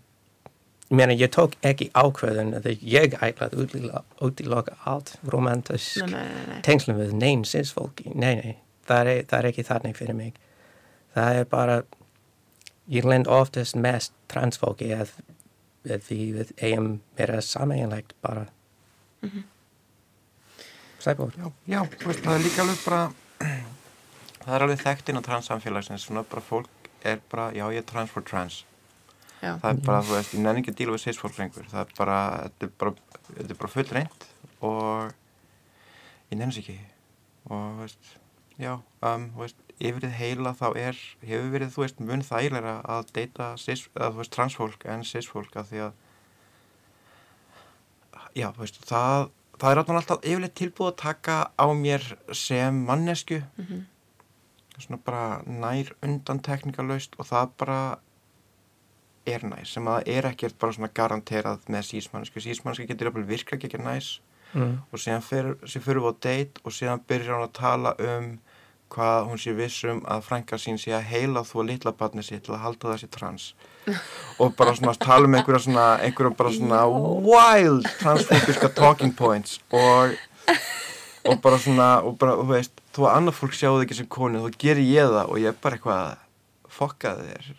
Meina, 0.93 1.13
ég 1.13 1.29
tók 1.33 1.55
ekki 1.65 1.87
ákveðin 1.97 2.51
að 2.53 2.67
ég 2.85 3.15
ætlaði 3.17 3.87
að 3.89 4.03
útiloka 4.21 4.75
allt 4.85 5.15
romantisk 5.25 6.11
tengslum 6.61 6.99
við 6.99 7.15
neyn 7.17 7.41
sínsfólki. 7.49 8.11
Nei, 8.13 8.35
nei, 8.37 8.51
það 8.85 9.09
er, 9.09 9.23
það 9.31 9.39
er 9.39 9.47
ekki 9.49 9.65
þannig 9.65 9.95
fyrir 9.97 10.17
mig. 10.19 10.37
Það 11.15 11.39
er 11.39 11.47
bara, 11.49 11.79
ég 12.93 13.07
lend 13.09 13.31
oftast 13.31 13.79
mest 13.79 14.13
transfólki 14.29 14.91
að, 14.93 15.15
að 15.89 16.11
við 16.11 16.53
eigum 16.59 16.91
meira 17.17 17.41
samanlegt 17.41 18.13
bara. 18.21 18.45
Mm 19.23 19.29
-hmm. 19.29 19.49
Sæbúr. 20.99 21.33
Já, 21.37 21.51
já 21.65 21.81
veist, 22.05 22.21
það 22.21 22.35
er 22.35 22.43
líka 22.43 22.61
alveg 22.61 22.85
bara, 22.85 23.01
það 24.45 24.55
er 24.55 24.67
alveg 24.67 24.85
þekktinn 24.85 25.19
á 25.19 25.27
transsamfélagsins, 25.31 26.05
svona 26.05 26.23
bara 26.23 26.41
fólk 26.41 26.69
er 27.11 27.19
bara, 27.31 27.49
já 27.55 27.65
ég 27.71 27.81
er 27.81 27.89
trans 27.89 28.11
for 28.13 28.25
trans. 28.25 28.63
Já. 29.43 29.57
það 29.59 29.69
er 29.69 29.79
bara, 29.83 30.03
þú 30.07 30.15
veist, 30.15 30.33
ég 30.33 30.43
nenni 30.43 30.61
ekki 30.63 30.71
að 30.71 30.77
díla 30.79 30.93
við 30.95 31.03
sýsfólkrengur, 31.03 31.65
það 31.67 31.81
er 31.81 31.89
bara 31.97 32.19
þetta 32.45 32.67
er 32.67 32.73
bara, 32.79 32.93
þetta 33.27 33.49
er 33.49 33.59
bara 33.59 33.71
full 33.73 33.89
reynd 33.97 34.27
og 34.63 35.11
ég 36.31 36.37
nenni 36.39 36.55
sér 36.55 36.63
ekki 36.63 36.77
og, 37.49 37.57
þú 37.57 37.81
veist 37.81 38.13
já, 38.63 38.73
um, 39.09 39.27
veist, 39.41 39.59
yfir 39.83 40.05
þið 40.05 40.15
heila 40.21 40.55
þá 40.55 40.65
er, 40.79 41.03
hefur 41.25 41.51
verið, 41.57 41.73
þú 41.75 41.83
veist, 41.83 41.99
mun 42.07 42.23
þægilega 42.23 42.77
að 42.95 43.13
deyta, 43.17 43.51
að, 43.57 43.67
þú 43.99 44.21
veist, 44.21 44.35
transfólk 44.37 44.87
en 44.95 45.03
sýsfólk 45.11 45.59
að 45.59 45.73
því 45.73 45.83
að 45.89 46.01
já, 48.39 48.47
þú 48.47 48.63
veist, 48.63 48.83
það 48.87 49.31
það 49.63 49.71
er 49.71 49.81
alltaf 49.83 50.23
yfirleitt 50.25 50.55
tilbúið 50.57 50.89
að 50.91 50.99
taka 51.03 51.35
á 51.55 51.65
mér 51.77 52.03
sem 52.35 52.79
mannesku 52.87 53.41
mm 53.43 53.65
-hmm. 53.65 53.81
Svona 54.81 54.99
bara 55.05 55.25
nær 55.45 55.93
undan 56.03 56.41
tekníkalöst 56.43 57.17
og 57.19 57.29
það 57.29 57.53
bara 57.61 57.79
er 59.29 59.45
næs 59.47 59.75
sem 59.75 59.87
að 59.87 59.99
það 59.99 60.15
er 60.17 60.29
ekkert 60.31 60.57
bara 60.59 60.75
svona 60.75 60.91
garanterað 60.99 61.67
með 61.71 61.89
sísmannsku 61.91 62.43
sísmannsku 62.43 62.87
getur 62.89 63.11
alveg 63.11 63.29
virka 63.29 63.55
ekki 63.55 63.79
næs 63.79 64.17
mm. 64.53 64.73
og 64.91 64.99
síðan 64.99 65.23
fyrir 65.23 66.01
við 66.01 66.09
á 66.09 66.13
date 66.27 66.63
og 66.63 66.75
síðan 66.75 67.05
byrjar 67.07 67.37
hann 67.37 67.47
að 67.47 67.55
tala 67.59 67.95
um 67.99 68.33
hvað 68.93 69.29
hún 69.29 69.39
sé 69.41 69.53
vissum 69.57 70.01
að 70.09 70.25
frænka 70.27 70.59
sín 70.61 70.77
sé 70.81 70.93
að 70.93 71.07
heila 71.09 71.41
þú 71.47 71.63
að 71.63 71.69
litla 71.71 71.93
barni 71.97 72.25
sitt 72.25 72.43
til 72.45 72.53
að 72.53 72.63
halda 72.67 72.91
það 72.91 72.99
sér 73.01 73.11
trans. 73.15 73.47
Og 74.41 74.53
bara 74.57 74.75
svona 74.77 74.93
tala 75.01 75.29
um 75.29 75.37
einhverja 75.37 75.63
svona 75.65 75.87
einhverja 76.03 76.37
bara 76.37 76.51
svona 76.53 76.83
wild 77.25 77.89
transfobiska 78.01 78.69
talking 78.77 79.15
points 79.17 79.59
og 79.71 80.13
og 81.23 81.41
bara 81.41 81.57
svona 81.57 81.89
og 82.03 82.17
bara 82.19 82.37
þú 82.39 82.47
veist 82.51 82.72
þú 82.93 83.07
að 83.07 83.17
annað 83.17 83.37
fólk 83.39 83.57
sjáu 83.57 83.73
þig 83.77 83.87
ekki 83.87 83.99
sem 84.01 84.11
konu 84.11 84.43
þá 84.43 84.61
gerir 84.63 84.87
ég 84.87 85.11
það 85.13 85.33
og 85.33 85.41
ég 85.41 85.51
er 85.51 85.59
bara 85.63 85.79
eitthvað 85.79 86.23
fokkaði 86.73 87.27
þér. 87.31 87.51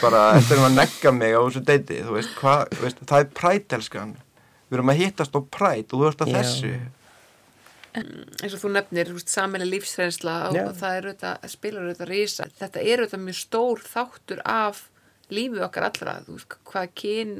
Bara 0.00 0.20
eftir 0.36 0.60
að 0.60 0.76
negga 0.76 1.12
mig 1.14 1.36
á 1.36 1.40
þessu 1.40 1.62
deiti? 1.68 2.02
Þú 2.04 2.16
veist, 2.16 2.36
hva, 2.40 2.54
veist 2.80 3.02
það 3.04 3.22
er 3.22 3.32
prætelskan 3.40 4.14
við 4.66 4.78
erum 4.78 4.92
að 4.92 5.00
hittast 5.02 5.36
á 5.36 5.40
præt 5.40 5.92
og 5.92 6.00
þú 6.00 6.04
veist 6.04 6.24
að 6.24 6.32
yeah. 6.32 6.44
þessu. 6.44 6.74
Eins 7.96 8.52
og 8.52 8.60
þú 8.60 8.72
nefnir, 8.74 9.12
saminlega 9.24 9.72
lífsreynsla 9.72 10.34
og 10.50 10.58
yeah. 10.58 10.72
það 10.76 10.98
er 10.98 11.08
auðvitað, 11.08 11.46
spilar 11.52 11.86
auðvitað 11.86 12.12
rísa 12.12 12.48
þetta 12.58 12.82
er 12.82 13.02
auðvitað 13.02 13.24
mjög 13.24 13.38
stór 13.40 13.84
þáttur 13.86 14.42
af 14.44 14.82
lífið 15.32 15.64
okkar 15.66 15.88
allra. 15.88 16.18
Þú 16.26 16.36
veist, 16.36 16.58
hvað 16.70 16.90
kyn 17.02 17.36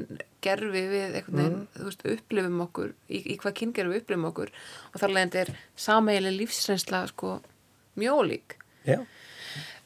gerfi 0.47 0.83
við 0.95 1.19
eitthvað, 1.19 1.43
mm. 1.43 1.61
veist, 1.83 2.07
upplifum 2.15 2.65
okkur 2.67 2.95
í, 3.07 3.21
í 3.21 3.37
hvað 3.43 3.59
kyn 3.61 3.75
gerfi 3.77 3.93
við 3.93 4.03
upplifum 4.03 4.31
okkur 4.31 4.55
og 4.91 4.99
þar 5.03 5.15
leðandi 5.15 5.43
er 5.43 5.53
saminlega 5.87 6.39
lífsreynsla 6.39 7.05
sko 7.13 7.37
mjólík 7.99 8.59
já 8.87 8.97
yeah. 8.97 9.07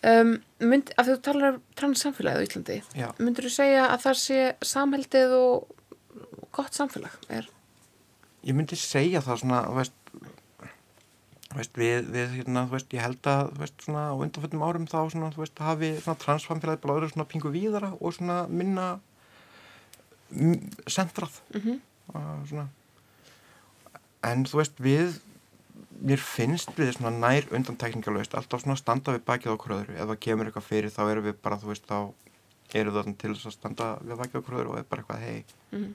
Um, 0.02 0.40
mynd, 0.66 0.90
af 0.98 1.06
því 1.06 1.12
að 1.12 1.18
þú 1.20 1.24
talar 1.28 1.48
um 1.52 1.58
transsamfélagið 1.78 2.40
á 2.42 2.46
Íslandi 2.48 2.78
Já. 2.98 3.08
myndur 3.22 3.46
þú 3.46 3.52
segja 3.54 3.84
að 3.86 4.00
það 4.02 4.16
sé 4.18 4.38
samheldið 4.66 5.34
og 5.38 5.76
gott 6.58 6.74
samfélag 6.74 7.18
er? 7.30 7.50
Ég 8.42 8.58
myndi 8.58 8.80
segja 8.82 9.22
það 9.22 9.44
svona 9.44 9.60
veist, 9.76 9.94
veist, 11.54 11.78
við, 11.78 12.10
við 12.16 12.34
hérna, 12.40 12.66
veist, 12.72 12.90
ég 12.98 13.06
held 13.06 13.30
að 13.30 13.54
svona, 13.76 14.08
á 14.10 14.18
undanfjöldum 14.18 14.66
árum 14.66 14.90
þá 14.90 14.98
svona, 15.14 15.30
hafi 15.68 15.94
transsamfélagið 16.10 16.82
bara 16.88 16.98
öðru 16.98 17.28
pingu 17.30 17.54
víðara 17.54 17.94
og 18.02 18.18
minna 18.50 18.90
sentrað 20.88 21.42
mm 21.54 21.62
-hmm. 21.62 22.68
en 24.24 24.46
þú 24.46 24.58
veist 24.58 24.80
við 24.80 25.20
mér 26.02 26.22
finnst 26.24 26.72
við 26.78 26.96
svona 26.96 27.12
nær 27.14 27.48
undantekningalöst 27.54 28.36
alltaf 28.36 28.64
svona 28.64 28.78
standa 28.80 29.14
við 29.16 29.26
bakið 29.28 29.54
á 29.54 29.64
kröður 29.64 29.92
ef 29.96 30.08
það 30.10 30.22
kemur 30.26 30.50
eitthvað 30.50 30.70
fyrir 30.70 30.94
þá 30.94 31.02
erum 31.12 31.28
við 31.28 31.36
bara 31.44 31.60
þú 31.62 31.68
veist 31.72 31.86
þá 31.90 32.14
erum 32.74 32.96
við 32.96 33.18
til 33.22 33.34
þess 33.36 33.50
að 33.52 33.58
standa 33.58 33.90
við 34.02 34.18
bakið 34.22 34.42
á 34.42 34.48
kröður 34.48 34.72
og 34.72 34.80
er 34.80 34.88
bara 34.90 35.02
eitthvað 35.02 35.22
hei 35.26 35.44
mm 35.72 35.80
-hmm. 35.84 35.94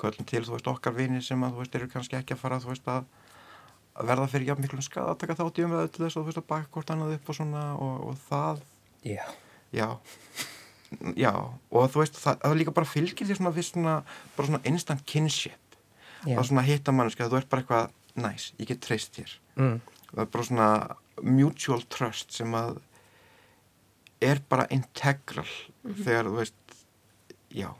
köllum 0.00 0.26
til 0.26 0.44
þú 0.44 0.56
veist 0.56 0.72
okkar 0.72 0.94
vini 0.94 1.22
sem 1.22 1.44
að 1.44 1.52
þú 1.52 1.58
veist 1.58 1.74
eru 1.74 1.88
kannski 1.88 2.16
ekki 2.16 2.34
að 2.34 2.42
fara 2.42 2.60
þú 2.60 2.68
veist 2.72 2.88
að, 2.88 3.04
verða 4.00 4.26
fyrir 4.26 4.46
jafn 4.46 4.62
miklum 4.62 4.82
skada 4.82 5.10
að 5.10 5.18
taka 5.18 5.34
þátt 5.34 5.58
í 5.58 5.64
umveðu 5.64 5.88
til 5.88 6.04
þess 6.04 6.16
að 6.16 6.22
þú 6.22 6.26
veist 6.26 6.38
að 6.38 6.50
baka 6.52 6.68
hvort 6.72 6.90
annað 6.90 7.14
upp 7.14 7.28
og 7.28 7.34
svona 7.34 7.74
og, 7.74 7.94
og 8.08 8.16
það 8.28 8.60
yeah. 9.04 9.28
já 9.72 9.80
já 9.80 10.53
og 11.70 11.90
þú 11.92 12.02
veist 12.02 12.18
það, 12.20 12.40
það 12.42 12.56
líka 12.60 12.74
bara 12.76 12.90
fylgir 12.90 13.28
því 13.28 13.36
svona, 13.38 13.52
svona 13.68 13.94
bara 14.36 14.48
svona 14.48 14.62
instant 14.70 15.04
kinship 15.06 15.78
yeah. 16.26 16.38
að 16.38 16.48
svona 16.50 16.66
hitta 16.66 16.94
manneska 16.94 17.28
þú 17.28 17.40
ert 17.40 17.50
bara 17.52 17.64
eitthvað 17.64 18.24
næs, 18.24 18.52
ég 18.58 18.70
get 18.70 18.82
treyst 18.84 19.18
hér 19.20 19.36
mm. 19.58 19.80
það 20.12 20.24
er 20.24 20.32
bara 20.36 20.48
svona 20.48 20.68
mutual 21.22 21.82
trust 21.90 22.34
sem 22.34 22.54
að 22.58 22.80
er 24.24 24.40
bara 24.48 24.66
integral 24.70 25.46
mm 25.46 25.92
-hmm. 25.92 26.04
þegar 26.04 26.26
þú 26.26 26.36
veist 26.38 26.54
já, 27.50 27.74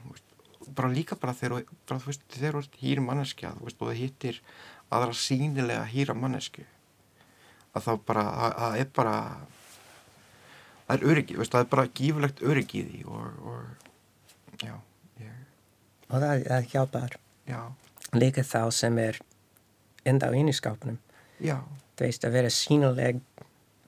bara 0.75 0.89
líka 0.89 1.15
bara 1.15 1.33
þegar 1.33 1.65
bara, 1.87 1.99
þú 1.99 2.05
veist, 2.05 2.21
þegar 2.29 2.53
þú 2.53 2.61
veist 2.61 2.75
hýr 2.81 2.99
manneskja 3.01 3.55
þú 3.57 3.63
veist, 3.63 3.81
og 3.81 3.87
það 3.87 4.01
hittir 4.01 4.41
aðra 4.89 5.13
sínilega 5.13 5.85
hýra 5.85 6.13
mannesku 6.13 6.65
að 7.75 7.83
þá 7.87 7.93
bara, 8.05 8.23
það 8.55 8.79
er 8.79 8.89
bara 8.95 9.15
það 10.87 10.95
er 10.95 11.07
öryggi, 11.11 11.37
veist, 11.39 11.51
það 11.51 11.65
er 11.65 11.71
bara 11.75 11.87
gífurlegt 11.99 12.43
öryggi 12.45 12.81
í 12.81 12.85
því 12.89 13.05
og, 13.05 13.47
og 13.51 14.63
já 14.63 14.75
ég... 15.21 15.31
og 16.09 16.19
það 16.19 16.45
er 16.57 16.67
hjálpar 16.73 17.17
já. 17.49 17.61
líka 18.13 18.43
þá 18.45 18.61
sem 18.71 18.99
er 19.01 19.19
enda 20.05 20.29
á 20.29 20.35
einiskapunum 20.35 20.99
þú 21.39 22.05
veist 22.05 22.27
að 22.27 22.37
vera 22.37 22.51
sínuleg 22.53 23.21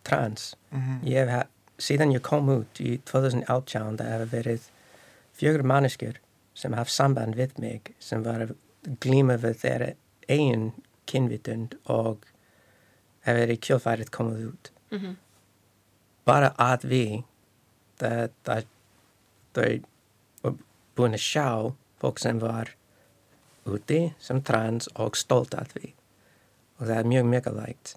trans 0.07 0.55
mm 0.71 0.81
-hmm. 0.81 1.07
ég 1.07 1.29
hef 1.29 1.47
síðan 1.77 2.13
ég 2.13 2.21
kom 2.21 2.49
út 2.49 2.79
í 2.79 2.97
2018 3.05 3.97
það 3.97 4.11
hefur 4.11 4.31
verið 4.31 4.69
fjögur 5.33 5.63
manneskur 5.63 6.19
sem 6.53 6.73
hafði 6.73 6.91
samband 6.91 7.35
við 7.35 7.59
mig 7.59 7.93
sem 7.99 8.23
var 8.23 8.47
að 8.47 8.55
glíma 9.03 9.37
við 9.37 9.55
þeirra 9.63 9.93
eigin 10.27 10.71
kynvitund 11.05 11.77
og 11.85 12.25
hefur 13.21 13.39
verið 13.39 13.59
kjölfærið 13.59 14.09
komið 14.09 14.47
út 14.47 14.71
mm 14.91 14.99
-hmm. 14.99 15.15
Bara 16.27 16.51
að 16.59 16.87
við 16.91 17.13
er 18.03 18.31
búin 20.97 21.15
að 21.15 21.23
sjá 21.23 21.47
fólk 22.01 22.19
sem 22.21 22.41
var 22.41 22.73
úti 23.67 24.01
sem 24.23 24.41
trans 24.45 24.89
og 24.95 25.17
stolt 25.19 25.55
að 25.57 25.73
við 25.77 25.93
og 26.77 26.85
það 26.85 26.97
er 26.97 27.07
mjög 27.09 27.29
mikilvægt. 27.31 27.93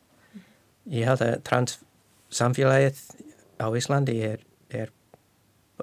Ég 0.91 1.09
held 1.09 1.23
að 1.25 1.35
transsamfélagið 1.45 3.03
á 3.61 3.67
Íslandi 3.77 4.17
er, 4.25 4.45
er, 4.73 4.93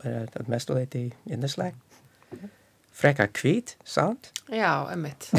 er 0.02 0.50
mestuleiti 0.50 1.12
innesleg. 1.30 1.78
Frekka 2.98 3.28
kvít, 3.30 3.76
sant? 3.86 4.32
Já, 4.50 4.90
emmitt. 4.90 5.30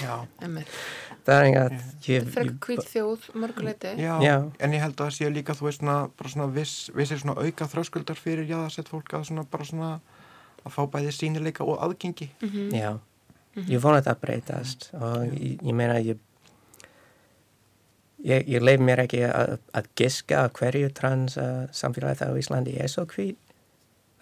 Já. 0.00 0.24
Emmitt. 0.40 0.68
Það 1.26 1.48
er 1.48 1.74
er 2.16 2.30
fyrir 2.34 2.54
hvít 2.64 2.86
þjóð, 2.90 3.28
mörguleiti. 3.42 3.92
Já, 4.00 4.14
Já. 4.24 4.36
en 4.58 4.72
ég 4.76 4.84
held 4.84 4.96
að 4.96 5.04
það 5.06 5.16
sé 5.18 5.30
líka, 5.34 5.56
þú 5.58 5.68
veist, 5.68 5.82
svona, 5.82 5.98
bara 6.16 6.32
svona 6.32 6.48
viss, 6.54 6.90
vissir 6.96 7.20
svona 7.20 7.36
auka 7.40 7.68
þröskuldar 7.70 8.18
fyrir 8.18 8.48
jáðarsett 8.48 8.90
fólk 8.90 9.14
að 9.18 9.28
svona, 9.30 9.44
bara 9.50 9.68
svona, 9.68 9.92
að 10.64 10.74
fá 10.74 10.82
bæði 10.90 11.14
sínileika 11.16 11.64
og 11.64 11.78
aðgengi. 11.86 12.30
Mhm. 12.40 12.74
Já, 12.74 12.98
ég 13.66 13.82
vona 13.82 14.00
þetta 14.00 14.18
breytast 14.20 14.90
og 14.94 15.30
ég, 15.34 15.58
ég 15.62 15.74
meina 15.74 16.00
ég 16.00 16.18
ég, 18.24 18.48
ég 18.48 18.62
leif 18.62 18.80
mér 18.80 19.04
ekki 19.04 19.22
að, 19.26 19.58
að 19.76 19.88
giska 19.98 20.44
að 20.44 20.52
hverju 20.58 20.90
trans 20.96 21.36
uh, 21.40 21.66
samfélagi 21.72 22.20
það 22.20 22.34
á 22.36 22.40
Íslandi 22.40 22.76
er 22.80 22.92
svo 22.92 23.06
hvít 23.10 23.38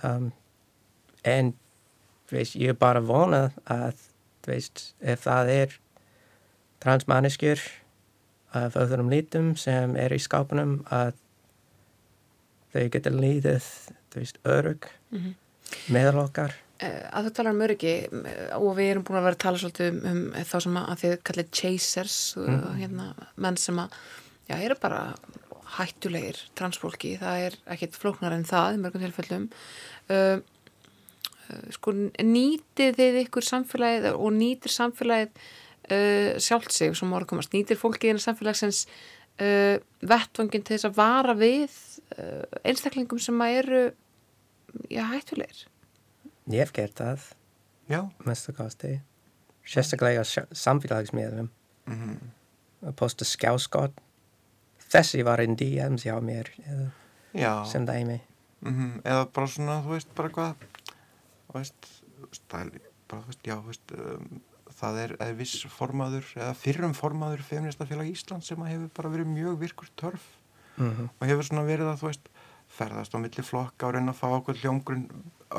um, 0.06 0.30
en 1.26 1.52
veist, 2.30 2.56
ég 2.58 2.74
er 2.74 2.78
bara 2.78 3.02
vona 3.04 3.48
að 3.64 4.04
veist, 4.48 4.92
ef 5.00 5.26
það 5.26 5.52
er 5.54 5.78
transmanneskjur 6.84 7.62
af 8.58 8.78
öðrum 8.80 9.10
lítum 9.12 9.52
sem 9.60 9.96
er 9.96 10.14
í 10.14 10.20
skápunum 10.22 10.80
að 10.94 11.12
þau 12.72 12.88
geta 12.94 13.12
líðið 13.12 13.66
þú 14.08 14.22
veist, 14.22 14.40
örug 14.44 14.88
Mhm. 15.12 15.34
meðal 15.92 16.24
okkar 16.24 16.54
Eh, 16.78 17.08
að 17.10 17.26
þú 17.26 17.30
talar 17.34 17.54
um 17.56 17.62
öryggi 17.66 17.92
eh, 18.06 18.50
og 18.54 18.76
við 18.78 18.92
erum 18.92 19.04
búin 19.06 19.18
að 19.18 19.24
vera 19.26 19.34
að 19.34 19.42
tala 19.42 19.58
svolítið 19.58 19.96
um, 19.96 20.18
um 20.38 20.44
þá 20.46 20.58
sem 20.62 20.76
að, 20.78 20.84
að 20.92 21.00
þið 21.00 21.14
kallir 21.26 21.48
chasers 21.58 22.18
mm. 22.38 22.60
hérna, 22.78 23.06
menn 23.34 23.58
sem 23.58 23.80
að 23.82 23.96
já, 24.46 24.54
eru 24.60 24.76
bara 24.78 25.00
hættulegir 25.74 26.38
transfólki, 26.58 27.16
það 27.18 27.48
er 27.48 27.56
ekkit 27.74 27.98
flóknar 27.98 28.36
en 28.36 28.46
það 28.46 28.76
í 28.76 28.80
mörgum 28.84 29.02
tilfellum 29.02 29.48
uh, 30.14 30.38
sko 31.74 31.96
nýtið 31.98 32.94
þið 33.00 33.20
ykkur 33.24 33.48
samfélagið 33.48 34.08
og 34.14 34.30
nýtir 34.38 34.76
samfélagið 34.76 35.50
uh, 35.90 36.38
sjálft 36.42 36.74
sig 36.74 36.96
sem 36.96 37.14
orðkomast, 37.14 37.52
nýtir 37.54 37.78
fólki 37.80 38.12
í 38.12 38.16
samfélagsins 38.22 38.84
uh, 39.40 39.76
vettvangin 40.00 40.64
til 40.64 40.76
þess 40.76 40.88
að 40.90 40.98
vara 40.98 41.36
við 41.38 41.74
uh, 42.16 42.44
einstaklingum 42.64 43.20
sem 43.22 43.44
að 43.44 43.58
eru 43.62 43.82
já, 44.92 45.04
hættulegir. 45.12 45.66
Ég 46.48 46.64
hef 46.64 46.72
gert 46.76 46.98
það. 47.00 47.28
Kosti. 48.56 48.98
Sérstaklega 49.68 50.24
samfélagsmiðlum. 50.24 51.52
Mm 51.88 52.34
að 52.84 52.94
posta 52.98 53.26
skjáskott 53.26 53.96
þessi 54.88 55.24
var 55.26 55.42
einn 55.42 55.56
DMs 55.58 56.06
hjá 56.06 56.16
mér 56.24 56.50
eða 56.64 56.88
Já. 57.36 57.52
sem 57.68 57.86
dæmi. 57.86 58.20
Mm 58.64 59.00
Eða 59.04 59.24
bara 59.34 59.46
svona, 59.46 59.80
þú 59.84 59.94
veist, 59.94 60.12
bara 60.16 60.30
hvað, 60.32 60.62
þú 61.48 61.58
veist, 61.58 61.90
er 62.54 62.70
bara, 63.10 63.22
þú 63.22 63.26
veist, 63.26 63.42
já, 63.46 63.56
þú 63.56 63.66
veist, 63.72 63.92
um, 63.94 64.40
það 64.78 64.98
er 65.04 65.34
viss 65.38 65.64
formaður, 65.74 66.26
eða 66.38 66.54
fyrrum 66.54 66.94
formaður 66.94 67.42
feministafélag 67.42 68.10
Ísland 68.12 68.44
sem 68.46 68.60
að 68.62 68.70
hefur 68.74 68.90
bara 68.98 69.12
verið 69.16 69.32
mjög 69.34 69.58
virkur 69.64 69.88
törf 69.98 70.28
mm 70.78 71.08
og 71.18 71.26
hefur 71.26 71.42
svona 71.48 71.64
verið 71.66 71.88
að, 71.90 71.98
þú 72.02 72.06
veist, 72.12 72.28
ferðast 72.68 73.14
á 73.16 73.18
milli 73.18 73.42
flokka 73.42 73.88
og 73.88 73.94
reyna 73.96 74.12
að 74.12 74.20
fá 74.20 74.28
okkur 74.36 74.58
hljómgrunn 74.60 75.08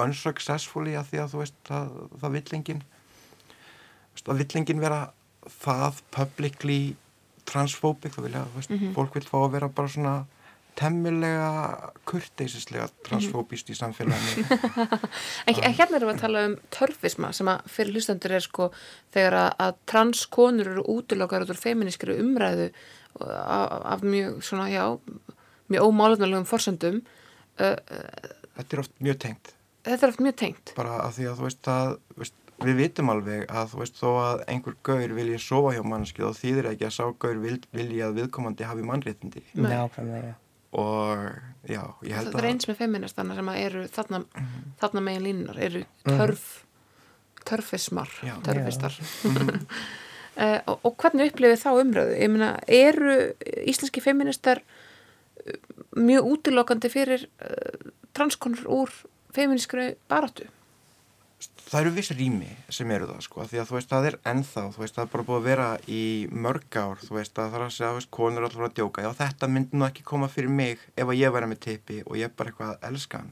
unsuccessfully 0.06 0.94
að 0.96 1.10
því 1.12 1.20
að, 1.24 1.32
þú 1.34 1.40
veist, 1.42 1.56
það, 1.68 1.94
það 2.22 2.36
vill 2.38 2.54
engin, 2.60 2.82
þú 2.84 4.16
veist, 4.16 4.30
að 4.34 4.42
vill 4.44 4.58
engin 4.62 4.84
vera 4.84 5.00
það 5.60 6.02
publicly 6.16 6.80
transphobic, 7.50 8.14
þú 8.14 8.26
vilja, 8.28 8.44
þú 8.46 8.60
veist, 8.62 8.70
Mhm. 8.76 8.94
fólk 8.96 9.14
vil 9.18 9.26
fá 9.26 9.38
að 9.42 9.52
vera 9.58 9.68
bara 9.70 9.88
svona 9.90 10.16
temmilega 10.78 11.92
kurteisislega 12.10 12.88
transfóbist 13.08 13.72
í 13.72 13.78
samfélaginu 13.78 14.46
En 15.50 15.58
en 15.58 15.76
hérna 15.76 16.00
erum 16.00 16.12
við 16.12 16.16
að 16.16 16.24
tala 16.24 16.46
um 16.50 16.56
törfisma 16.76 17.34
sem 17.36 17.52
að 17.52 17.70
fyrir 17.74 17.98
hlustendur 17.98 18.38
er 18.38 18.46
sko 18.46 18.70
þegar 19.16 19.38
að, 19.44 19.52
að 19.66 19.78
transkonur 19.94 20.74
eru 20.76 20.88
útilokkar 20.96 21.46
út 21.46 21.54
úr 21.54 21.62
feminískri 21.62 22.18
umræðu 22.22 22.72
af, 23.20 23.78
af 23.96 24.04
mjög 24.06 24.42
svona, 24.46 24.70
já, 24.72 24.84
mjög 25.68 25.88
ómálefnulegum 25.90 26.46
forsöndum. 26.48 27.02
Þetta 27.58 28.70
er 28.70 28.84
oft 28.84 28.94
mjög 29.04 29.18
tengt 29.26 29.56
þetta 29.86 30.06
er 30.06 30.14
oft 30.14 30.24
mjög 30.24 30.38
tengt. 30.40 30.74
bara 30.78 31.00
að 31.06 31.18
því 31.18 31.30
að 31.30 31.40
þú 31.40 31.48
veist 31.48 31.72
að 31.72 31.94
þú 32.10 32.24
veist, 32.24 32.36
við 32.60 32.82
vitum 32.82 33.12
alveg 33.14 33.46
að 33.48 33.72
þú 33.72 33.82
veist 33.82 34.00
þó 34.00 34.10
að 34.20 34.44
einhver 34.52 34.76
gaur 34.90 35.16
vilji 35.16 35.40
sofa 35.44 35.74
hjá 35.76 35.82
mannski 35.88 36.26
þá 36.26 36.42
þýðir 36.42 36.70
ekki 36.74 36.88
að 36.90 36.96
sá 36.98 37.04
gaur 37.24 37.40
vil, 37.40 37.58
vilji 37.76 38.04
að 38.04 38.20
viðkomandi 38.20 38.68
hafi 38.68 38.86
mannréttindi 38.90 39.44
Nei. 39.54 39.72
nákvæmlega 39.72 40.36
og 40.72 41.24
já, 41.70 41.82
ég 42.06 42.14
held 42.14 42.28
Þetta 42.30 42.38
er 42.38 42.46
að 42.46 42.50
eins 42.52 42.68
með 42.70 42.78
feministana 42.84 43.36
sem 43.36 43.50
að 43.50 43.62
eru 43.66 43.84
þarna, 43.90 44.20
þarna 44.82 45.02
megin 45.06 45.24
línunar, 45.26 45.58
eru 45.66 45.82
Mhm. 46.06 46.18
törf, 46.20 46.44
törfismar, 47.46 48.10
Já. 48.24 48.36
törfistar. 48.46 48.94
Mhm. 49.26 49.66
Uh, 50.40 50.60
og, 50.70 50.80
og 50.86 50.96
hvernig 51.02 51.32
upplifið 51.34 51.64
þá 51.64 51.70
umröðu? 51.82 52.14
Ég 52.22 52.30
meina, 52.30 52.52
eru 52.68 53.16
íslenski 53.66 54.02
feministar 54.04 54.62
uh, 54.62 55.54
mjög 55.98 56.30
útilokandi 56.36 56.90
fyrir 56.94 57.26
uh, 57.42 57.92
transkonur 58.14 58.68
úr 58.70 58.94
feministkri 59.36 59.96
baráttu? 60.10 60.46
Það 61.70 61.80
eru 61.82 61.92
viss 61.96 62.12
rými 62.18 62.50
sem 62.74 62.92
eru 62.92 63.08
það 63.10 63.24
sko, 63.26 63.46
því 63.48 63.62
að 63.62 63.68
þú 63.70 63.78
veist 63.78 63.92
það 63.94 64.08
er 64.10 64.16
ennþá, 64.32 64.64
þú 64.76 64.84
veist 64.84 64.96
það 64.98 65.04
er 65.06 65.12
bara 65.14 65.26
búið 65.28 65.40
að 65.40 65.50
vera 65.50 65.68
í 65.88 66.04
mörg 66.46 66.78
ár, 66.82 67.02
þú 67.04 67.18
veist 67.20 67.40
að 67.40 67.52
það 67.52 67.60
er 67.60 67.66
að 67.66 67.76
segja, 67.76 67.92
þú 67.92 68.00
veist, 68.00 68.12
konur 68.18 68.42
er 68.42 68.48
alltaf 68.50 68.66
að 68.68 68.78
djóka, 68.80 69.04
já 69.06 69.10
þetta 69.20 69.50
myndi 69.54 69.80
nú 69.80 69.88
ekki 69.88 70.06
koma 70.10 70.30
fyrir 70.32 70.56
mig 70.60 70.82
ef 70.96 71.06
að 71.06 71.20
ég 71.20 71.36
væri 71.36 71.52
með 71.52 71.62
tippi 71.68 72.00
og 72.06 72.18
ég 72.20 72.34
bara 72.36 72.52
eitthvað 72.52 72.74
að 72.74 72.90
elska 72.90 73.22
hann. 73.22 73.32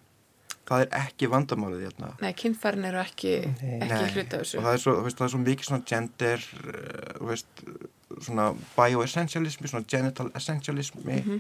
Það 0.68 0.82
er 0.84 0.90
ekki 1.00 1.30
vandamálið 1.32 1.84
hérna. 1.88 2.10
Nei, 2.20 2.34
kynfærin 2.36 2.88
eru 2.90 3.00
ekki, 3.00 3.36
ekki 3.48 4.08
hluta 4.18 4.42
af 4.42 4.42
þessu. 4.42 4.58
og 4.60 4.66
það 4.66 4.74
er 4.74 4.82
svo, 4.84 4.96
veist, 5.06 5.20
það 5.20 5.28
er 5.28 5.32
svo 5.34 5.40
mikið 5.46 5.70
svona 5.70 5.86
gender 5.88 6.48
uh, 6.58 7.14
þú 7.22 7.30
veist, 7.30 7.62
svona 8.28 8.48
bioessentialismi, 8.76 9.72
svona 9.72 9.88
genital 9.88 10.28
essentialismi. 10.36 11.22
Mhm. 11.22 11.40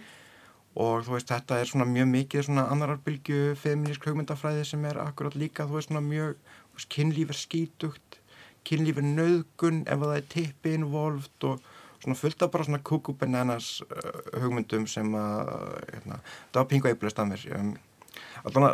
og 0.77 1.03
þú 1.07 1.15
veist, 1.15 1.31
þetta 1.31 1.57
er 1.59 1.65
svona 1.65 1.87
mjög 1.89 2.07
mikið 2.11 2.43
svona 2.45 2.67
annarar 2.71 2.99
bylgju 3.03 3.55
feminísk 3.57 4.03
hugmyndafræði 4.05 4.63
sem 4.69 4.83
er 4.85 4.99
akkurat 5.01 5.33
líka, 5.35 5.65
þú 5.65 5.79
veist, 5.79 5.89
svona 5.89 6.03
mjög 6.05 6.35
kynlíf 6.85 7.33
er 7.33 7.39
skítugt 7.39 8.19
kynlíf 8.67 8.99
er 8.99 9.07
nöðgun 9.07 9.83
ef 9.87 10.01
það 10.03 10.15
er 10.17 10.29
tippi 10.33 10.73
involved 10.77 11.47
og 11.47 11.61
svona 12.01 12.17
fullt 12.19 12.41
af 12.41 12.51
bara 12.51 12.63
svona 12.67 12.79
kuku 12.83 13.13
bananas 13.13 13.81
uh, 13.81 14.41
hugmyndum 14.41 14.87
sem 14.87 15.13
að 15.17 15.51
hérna, 15.93 16.19
það 16.51 16.59
var 16.61 16.67
pingu 16.71 16.91
eiflust 16.91 17.19
af 17.19 17.29
mér 17.31 17.45
um, 17.57 17.71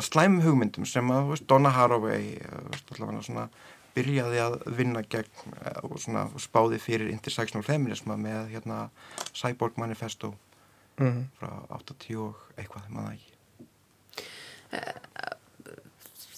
slæm 0.03 0.39
hugmyndum 0.43 0.85
sem 0.89 1.11
að, 1.13 1.29
veist, 1.31 1.47
Donna 1.49 1.71
Haraway 1.73 2.35
uh, 2.41 3.47
byrjaði 3.93 4.39
að 4.41 4.57
vinna 4.77 5.03
gegn 5.05 5.53
uh, 5.53 5.83
og 5.85 5.99
svona 6.01 6.25
spáði 6.41 6.81
fyrir 6.81 7.13
intersectional 7.13 7.65
feminisma 7.65 8.17
með 8.17 8.55
hérna 8.55 8.87
Cyborg 9.31 9.77
Manifesto 9.77 10.33
mm. 10.99 11.21
frá 11.39 11.53
80 11.79 12.19
og 12.25 12.57
eitthvað, 12.57 12.89
maður 12.89 13.15
ekki 13.17 13.33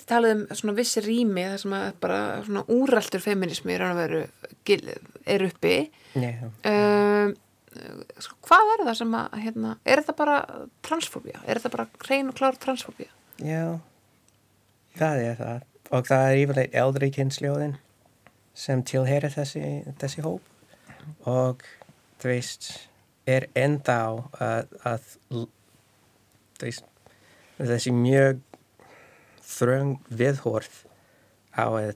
Talið 0.06 0.36
um 0.36 0.44
svona 0.54 0.76
vissi 0.78 1.02
rými 1.02 1.48
þar 1.50 1.62
sem 1.64 1.74
að 1.74 1.86
bara 2.04 2.20
svona 2.46 2.62
úraltur 2.76 3.24
feminismi 3.24 3.74
er, 3.74 4.16
gil- 4.68 4.94
er 5.26 5.46
uppi. 5.48 5.92
yeah. 6.14 6.44
Um, 6.70 7.34
sko, 8.22 8.38
hvað 8.46 8.74
er 8.76 8.84
það 8.86 8.98
sem 9.02 9.16
að, 9.18 9.38
hérna, 9.46 9.72
er 9.84 10.02
þetta 10.04 10.16
bara 10.20 10.36
transfóbía? 10.86 11.42
Er 11.48 11.58
þetta 11.60 11.74
bara 11.74 11.88
hrein 12.06 12.30
og 12.30 12.38
klár 12.38 12.60
transfóbía? 12.62 13.10
Já, 13.42 13.80
það 15.00 15.24
er 15.26 15.42
það. 15.42 15.66
Og 15.92 16.08
það 16.08 16.28
er 16.30 16.42
yfirleitt 16.44 16.78
eldri 16.82 17.12
kynnsljóðin 17.18 17.76
sem 18.56 18.84
tilheyrir 18.88 19.34
þessi, 19.34 19.64
þessi 20.02 20.24
hóp. 20.26 20.42
Og 21.30 21.66
þú 22.22 22.30
veist, 22.32 22.70
er 23.28 23.50
ennþá 23.58 23.98
að, 24.42 24.72
að 24.86 25.10
veist, 26.62 26.86
þessi 27.60 27.94
mjög 27.96 28.40
þröng 29.46 30.00
viðhorð 30.10 30.82
á 31.56 31.66
að 31.68 31.94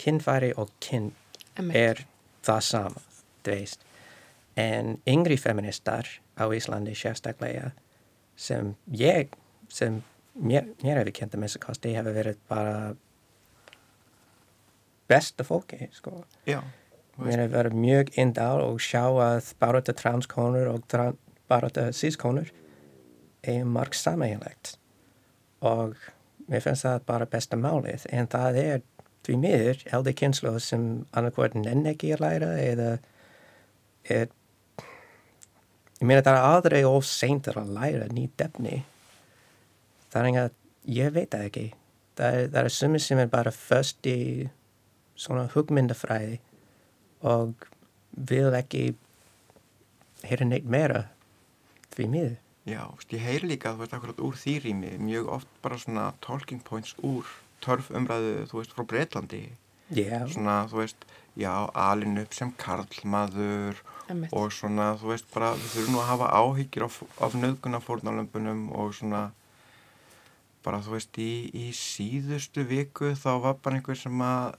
kynfæri 0.00 0.52
og 0.58 0.72
kyn 0.82 1.10
er 1.56 2.04
það 2.46 2.64
sama, 2.66 3.02
þú 3.44 3.54
veist. 3.54 3.86
En 4.58 4.96
yngri 5.08 5.36
feministar 5.40 6.08
á 6.36 6.44
Íslandi 6.52 6.96
sérstaklega 6.96 7.70
sem 8.40 8.74
ég, 8.96 9.32
sem 9.68 10.00
mér, 10.34 10.72
mér 10.82 11.02
hefur 11.02 11.16
kent 11.20 11.36
að 11.36 11.44
missa 11.44 11.62
kosti, 11.62 11.94
hefur 11.96 12.16
verið 12.16 12.40
bara 12.50 12.94
besta 15.10 15.44
fólki, 15.44 15.88
sko. 15.92 16.22
Já, 16.48 16.60
Mér 17.20 17.42
hefur 17.42 17.56
verið 17.58 17.76
mjög 17.76 18.14
indál 18.20 18.62
og 18.64 18.78
sjá 18.80 19.02
að 19.04 19.50
barata 19.60 19.92
transkonur 19.96 20.70
og 20.70 20.86
tran, 20.88 21.18
barata 21.50 21.90
sískonur 21.92 22.48
er 23.44 23.66
marg 23.68 23.96
sameiginlegt 23.96 24.76
og 25.60 25.98
mér 26.50 26.64
finnst 26.64 26.86
það 26.86 27.06
bara 27.08 27.30
besta 27.30 27.58
málið 27.60 28.06
en 28.14 28.28
það 28.30 28.60
er 28.64 28.84
því 29.26 29.38
miður 29.40 29.82
eldi 29.96 30.14
kynslu 30.16 30.54
sem 30.62 30.86
annarkvort 31.16 31.56
nenn 31.58 31.86
ekki 31.90 32.14
að 32.16 32.24
læra 32.24 32.52
eða 32.60 32.92
er 34.10 34.30
ég 36.00 36.06
meina 36.08 36.24
það 36.24 36.36
er 36.36 36.48
aldrei 36.52 36.80
of 36.88 37.04
seint 37.08 37.50
að 37.52 37.74
læra 37.76 38.08
nýtt 38.12 38.46
efni 38.46 38.80
það 40.12 40.30
er 40.30 40.40
að 40.44 40.56
ég 41.00 41.12
veit 41.14 41.30
það 41.34 41.46
ekki 41.50 41.66
það 42.16 42.38
er, 42.38 42.48
það 42.54 42.64
er 42.64 42.74
sumir 42.76 43.04
sem 43.04 43.20
er 43.20 43.30
bara 43.32 43.52
först 43.54 44.08
í 44.08 44.20
svona 45.20 45.46
hugmyndafræði 45.52 46.40
og 47.28 47.66
vil 48.30 48.50
ekki 48.56 48.84
heyra 50.26 50.46
neitt 50.48 50.68
meira 50.68 51.04
því 51.94 52.06
miður. 52.12 52.38
Já, 52.68 52.82
veist, 52.92 53.12
ég 53.14 53.24
heyri 53.24 53.48
líka, 53.54 53.72
þú 53.72 53.84
veist, 53.84 53.94
akkurat 53.96 54.20
úr 54.20 54.36
því 54.36 54.54
rými 54.66 54.92
mjög 55.00 55.30
oft 55.38 55.48
bara 55.64 55.78
svona 55.80 56.10
talking 56.20 56.60
points 56.60 56.92
úr 57.00 57.28
törf 57.64 57.88
umræðu, 57.96 58.44
þú 58.50 58.60
veist, 58.60 58.74
frá 58.76 58.86
Breitlandi 58.92 59.42
Já, 59.90 60.20
svona, 60.30 60.68
þú 60.70 60.82
veist, 60.82 61.06
já, 61.40 61.52
alin 61.72 62.20
upp 62.20 62.36
sem 62.36 62.52
karlmaður 62.60 63.80
og 64.28 64.52
svona, 64.54 64.92
þú 65.00 65.12
veist, 65.14 65.28
bara 65.32 65.54
við 65.56 65.72
þurfum 65.74 65.96
nú 65.96 66.02
að 66.02 66.10
hafa 66.12 66.30
áhyggjur 66.36 66.86
af, 66.86 67.02
af 67.26 67.36
nöðgunarfórnalömbunum 67.40 68.64
og 68.76 68.94
svona 68.98 69.24
bara, 70.62 70.82
þú 70.84 70.98
veist, 70.98 71.16
í, 71.16 71.48
í 71.56 71.70
síðustu 71.74 72.66
viku 72.68 73.14
þá 73.16 73.30
var 73.46 73.60
bara 73.64 73.80
einhver 73.80 73.98
sem 73.98 74.26
að 74.26 74.58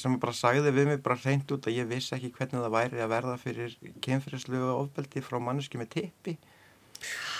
sem 0.00 0.14
bara 0.20 0.32
sagði 0.32 0.72
við 0.72 0.88
mig 0.88 1.02
bara 1.04 1.20
reynd 1.20 1.50
út 1.52 1.66
að 1.68 1.76
ég 1.76 1.88
vissi 1.88 2.14
ekki 2.16 2.32
hvernig 2.32 2.62
það 2.64 2.74
væri 2.74 3.02
að 3.04 3.10
verða 3.12 3.34
fyrir 3.40 3.74
kynfyrirslu 4.04 4.60
og 4.70 4.86
ofbeldi 4.86 5.20
frá 5.24 5.36
manneski 5.42 5.80
með 5.80 5.90
tippi 5.98 6.36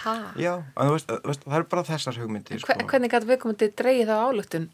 Ha? 0.04 0.14
Já, 0.36 0.52
en 0.60 0.88
þú 0.90 0.96
veist, 0.98 1.08
þú 1.14 1.30
veist, 1.30 1.44
það 1.48 1.58
er 1.62 1.68
bara 1.74 1.84
þessar 1.88 2.18
hugmyndir 2.20 2.60
sko. 2.60 2.72
Hve- 2.74 2.88
Hvernig 2.90 3.12
gæti 3.14 3.30
viðkomandi 3.30 3.70
dreigið 3.80 4.10
þá 4.12 4.16
álugtun? 4.28 4.66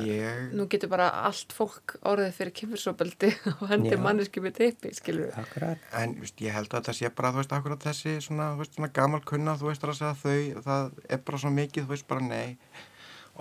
Ég, 0.00 0.52
Nú 0.56 0.64
getur 0.72 0.88
bara 0.88 1.10
allt 1.28 1.52
fólk 1.52 1.98
orðið 2.08 2.30
fyrir 2.32 2.52
kynfyrsopeldi 2.56 3.28
og 3.58 3.66
hendi 3.74 3.90
Já. 3.92 3.98
manneski 4.00 4.40
með 4.40 4.54
teipi, 4.56 4.92
skilur 4.96 5.26
við. 5.26 5.34
akkurat. 5.42 5.82
en 6.00 6.14
veist, 6.22 6.38
ég 6.40 6.54
held 6.56 6.72
að 6.78 6.86
það 6.88 6.96
sé 7.00 7.10
bara, 7.18 7.32
þú 7.34 7.42
veist, 7.42 7.52
akkurat 7.58 7.84
þessi 7.84 8.14
svona, 8.24 8.46
veist, 8.56 8.72
svona 8.78 8.88
gamal 8.96 9.20
kunna, 9.28 9.56
þú 9.60 9.68
veist, 9.68 9.84
að 9.84 9.98
segja 9.98 10.14
þau, 10.22 10.62
það 10.64 10.96
er 11.18 11.22
bara 11.28 11.42
svo 11.44 11.52
mikið, 11.58 11.84
þú 11.84 11.92
veist, 11.92 12.06
bara 12.14 12.24
nei, 12.24 12.56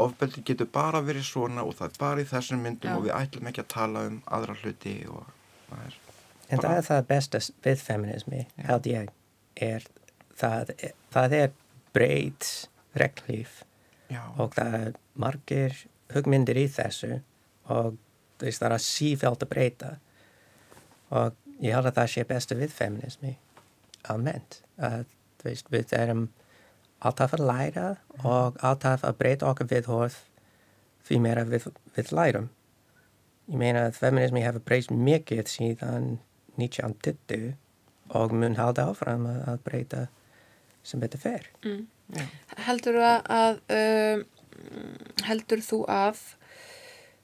ofbeldi 0.04 0.44
getur 0.52 0.68
bara 0.76 1.00
verið 1.08 1.24
svona 1.30 1.64
og 1.64 1.78
það 1.80 1.94
er 1.94 1.98
bara 2.04 2.26
í 2.26 2.30
þessum 2.34 2.64
myndum 2.68 2.92
Já. 2.92 2.98
og 3.00 3.08
við 3.08 3.16
ætlum 3.22 3.50
ekki 3.54 3.64
að 3.64 3.72
tala 3.78 4.06
um 4.10 4.20
aðra 4.40 4.58
hluti 4.60 4.98
og 5.08 5.24
það 5.72 5.88
er, 5.88 6.00
En 6.54 6.60
það 6.60 6.78
er 6.82 6.88
það 6.90 7.06
besta 7.14 7.40
við 7.64 7.80
feminismi, 7.88 8.44
held 8.68 8.92
ég, 8.92 9.08
er 9.72 9.86
það, 10.44 10.74
það 11.14 11.38
er 11.40 11.54
breyt 11.96 12.50
reglíf 13.00 13.62
já, 14.12 14.22
og 14.38 14.54
það 14.58 14.80
er 14.80 14.98
margir 15.20 15.78
hugmyndir 16.14 16.60
í 16.62 16.68
þessu 16.72 17.22
og 17.72 17.98
það 18.44 18.76
er 18.76 18.84
sífælt 18.84 19.46
að 19.46 19.52
breyta. 19.54 19.92
Og 21.14 21.36
ég 21.64 21.76
held 21.76 21.90
að 21.90 22.00
það 22.00 22.12
sé 22.14 22.26
bestu 22.28 22.58
við 22.60 22.74
feminismi 22.76 23.36
almennt. 24.12 24.62
Að 24.78 25.06
veist, 25.44 25.70
við 25.72 25.94
erum 25.98 26.28
alltaf 27.04 27.36
að 27.36 27.46
læra 27.48 27.88
og 28.24 28.60
alltaf 28.64 29.04
að 29.04 29.18
breyta 29.20 29.50
okkar 29.50 29.70
viðhorf 29.72 30.22
því 31.08 31.20
meira 31.24 31.44
við, 31.48 31.68
við 31.96 32.14
lærum. 32.16 32.50
Ég 33.52 33.60
meina 33.60 33.88
að 33.90 34.00
feminismi 34.00 34.44
hefur 34.44 34.64
breyst 34.64 34.92
mikið 34.92 35.50
síðan 35.52 36.18
1920 36.60 37.54
og 38.16 38.36
mun 38.36 38.56
halda 38.60 38.88
áfram 38.92 39.26
að 39.32 39.60
breyta 39.66 40.06
sem 40.84 41.00
betur 41.02 41.22
fer. 41.24 41.46
Já. 41.64 42.24
Heldur 42.68 42.98
þú 43.00 43.04
að, 43.08 43.20
að 43.34 43.60
um, 43.80 44.24
heldur 45.30 45.62
þú 45.66 45.80
að 45.90 46.22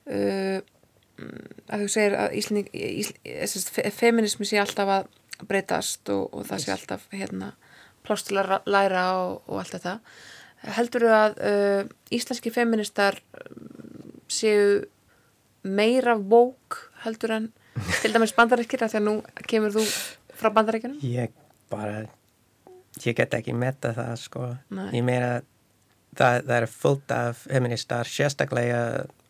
uh, 0.10 0.60
að 1.70 1.82
þú 1.84 1.88
segir 1.92 2.16
að 2.16 2.36
Ísling, 2.40 2.70
Ísl, 2.74 3.66
feminismi 3.92 4.48
sé 4.48 4.60
alltaf 4.62 4.92
að 4.94 5.10
breytast 5.50 6.10
og, 6.14 6.30
og 6.36 6.46
það 6.48 6.62
sé 6.64 6.72
alltaf 6.76 7.08
hérna 7.16 7.54
plást 8.08 8.30
til 8.30 8.40
að 8.40 8.48
ra- 8.54 8.64
læra 8.72 9.04
og, 9.20 9.42
og 9.52 9.60
allt 9.62 9.76
þetta. 9.76 9.98
Heldur 10.80 11.06
þú 11.06 11.12
að 11.16 11.38
uh, 11.50 11.92
íslenski 12.16 12.52
feministar 12.56 13.20
um, 13.36 14.16
séu 14.32 14.86
meira 15.68 16.16
vók 16.16 16.80
heldur 17.04 17.36
en 17.36 17.50
til 18.02 18.12
dæmis 18.16 18.34
bandarækir 18.36 18.84
að 18.88 18.94
því 18.96 19.00
að 19.02 19.06
nú 19.10 19.14
kemur 19.52 19.76
þú 19.76 19.84
frá 20.40 20.50
bandarækjunum 20.56 21.00
Ég 21.04 21.36
bara, 21.72 22.06
ég 23.06 23.16
get 23.16 23.34
ekki 23.34 23.54
metta 23.54 23.94
það 23.98 24.16
sko. 24.22 24.48
Nei. 24.76 24.88
Ég 24.98 25.06
meina, 25.06 25.32
það, 26.18 26.40
það 26.48 26.56
er 26.56 26.68
fullt 26.74 27.14
af 27.16 27.46
feministar, 27.46 28.10
sérstaklega 28.10 28.82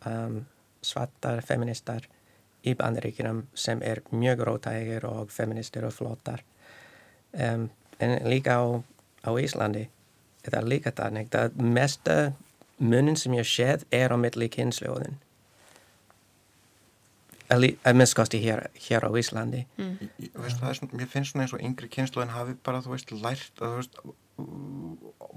um, 0.08 0.39
svartar 0.86 1.43
feministar 1.45 2.08
í 2.67 2.74
bandaríkjunum 2.76 3.45
sem 3.58 3.82
er 3.86 4.02
mjög 4.12 4.43
rótægir 4.48 5.06
og 5.08 5.32
feministir 5.32 5.88
og 5.88 5.95
flottar. 5.95 6.43
Um, 7.34 7.69
en 8.00 8.17
líka 8.30 8.60
á, 8.60 8.63
á 9.28 9.32
Íslandi 9.39 9.88
er 10.43 10.56
það 10.56 10.69
líka 10.72 10.95
þannig. 10.95 11.32
Það 11.32 11.60
mesta 11.80 12.19
munin 12.80 13.17
sem 13.19 13.36
ég 13.36 13.48
séð 13.48 13.86
er 13.91 14.15
á 14.15 14.17
milli 14.17 14.50
kynnsljóðin. 14.52 15.19
Að 17.50 17.96
minnskosti 17.98 18.38
hér, 18.44 18.68
hér 18.78 19.06
á 19.06 19.10
Íslandi. 19.18 19.66
mm. 19.78 20.10
Ég- 20.22 20.34
veist, 20.38 20.60
það 20.62 20.70
er 20.70 20.98
mér 21.00 21.08
finnst 21.10 21.32
svona 21.34 21.44
eins 21.48 21.54
og 21.54 21.62
yngri 21.66 21.88
kynnslóðin 21.90 22.30
hafi 22.36 22.54
bara, 22.64 22.82
þú 22.82 22.92
veist, 22.94 23.12
lært 23.12 23.58
að, 23.62 23.72
þú 23.72 23.76
veist, 23.80 23.96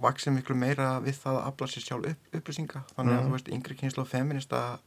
vaksið 0.03 0.35
miklu 0.37 0.57
meira 0.57 1.01
við 1.01 1.17
það 1.23 1.39
að 1.41 1.47
afla 1.49 1.67
sér 1.73 1.87
sjálf 1.87 2.07
upp, 2.13 2.19
upplýsinga. 2.37 2.83
Þannig 2.97 3.13
að, 3.17 3.23
Mhm. 3.23 3.29
þú 3.29 3.33
veist, 3.33 3.49
yngri 3.49 3.75
kynnslóð 3.81 4.07
feminista, 4.13 4.79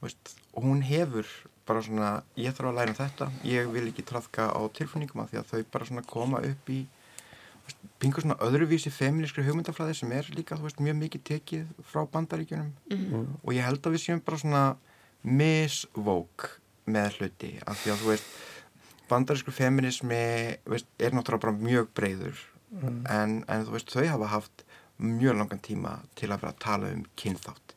þú 0.00 0.02
veist, 0.02 0.34
hún 0.56 0.82
hefur 0.82 1.26
bara 1.66 1.80
svona, 1.82 2.22
ég 2.36 2.52
þarf 2.52 2.68
að 2.72 2.74
læra 2.74 2.88
um 2.88 2.94
þetta, 2.94 3.30
ég 3.44 3.72
vil 3.72 3.86
ekki 3.92 4.04
trafka 4.04 4.50
á 4.50 4.60
tilfinningum 4.72 5.20
af 5.22 5.30
því 5.30 5.38
að 5.38 5.46
þau 5.52 5.64
bara 5.70 5.84
svona 5.84 6.06
koma 6.06 6.38
upp 6.38 6.66
í, 6.68 6.86
þú 6.88 7.64
veist, 7.66 7.76
pingur 8.00 8.22
svona 8.22 8.38
öðruvísi 8.40 8.90
feministri 8.90 9.44
hugmyndafræði 9.44 9.94
sem 9.94 10.10
er 10.12 10.22
líka, 10.34 10.56
þú 10.56 10.62
veist, 10.66 10.80
mjög 10.80 10.96
mikið 11.02 11.22
tekið 11.22 11.66
frá 11.84 12.06
bandaríkjunum 12.10 12.72
Mm. 12.90 13.26
og 13.44 13.52
ég 13.54 13.62
held 13.64 13.82
að 13.82 13.92
við 13.92 14.02
séum 14.08 14.24
bara 14.24 14.38
svona 14.38 14.76
misvók 15.24 16.48
með 16.88 17.18
hluti 17.18 17.50
af 17.66 17.80
því 17.82 17.92
að 17.94 18.02
þú 18.02 18.10
veist 18.12 18.28
bandarísku 19.08 19.52
feminismi 19.56 20.22
veist, 20.68 20.86
er 21.00 21.12
náttúrulega 21.16 21.44
bara 21.46 21.58
mjög 21.64 21.90
breyður 21.96 22.44
Mm. 22.68 23.06
en, 23.08 23.30
en 23.48 23.62
þú 23.64 23.72
veist 23.72 23.88
þau 23.94 24.02
hafa 24.04 24.26
haft 24.28 24.62
mjög 25.00 25.38
langan 25.38 25.60
tíma 25.64 25.92
til 26.14 26.28
að 26.28 26.42
vera 26.42 26.50
að 26.52 26.58
tala 26.60 26.90
um 26.92 27.06
kynþátt 27.16 27.72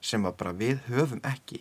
sem 0.00 0.24
að 0.24 0.38
bara 0.40 0.52
við 0.56 0.78
höfum 0.86 1.20
ekki 1.28 1.58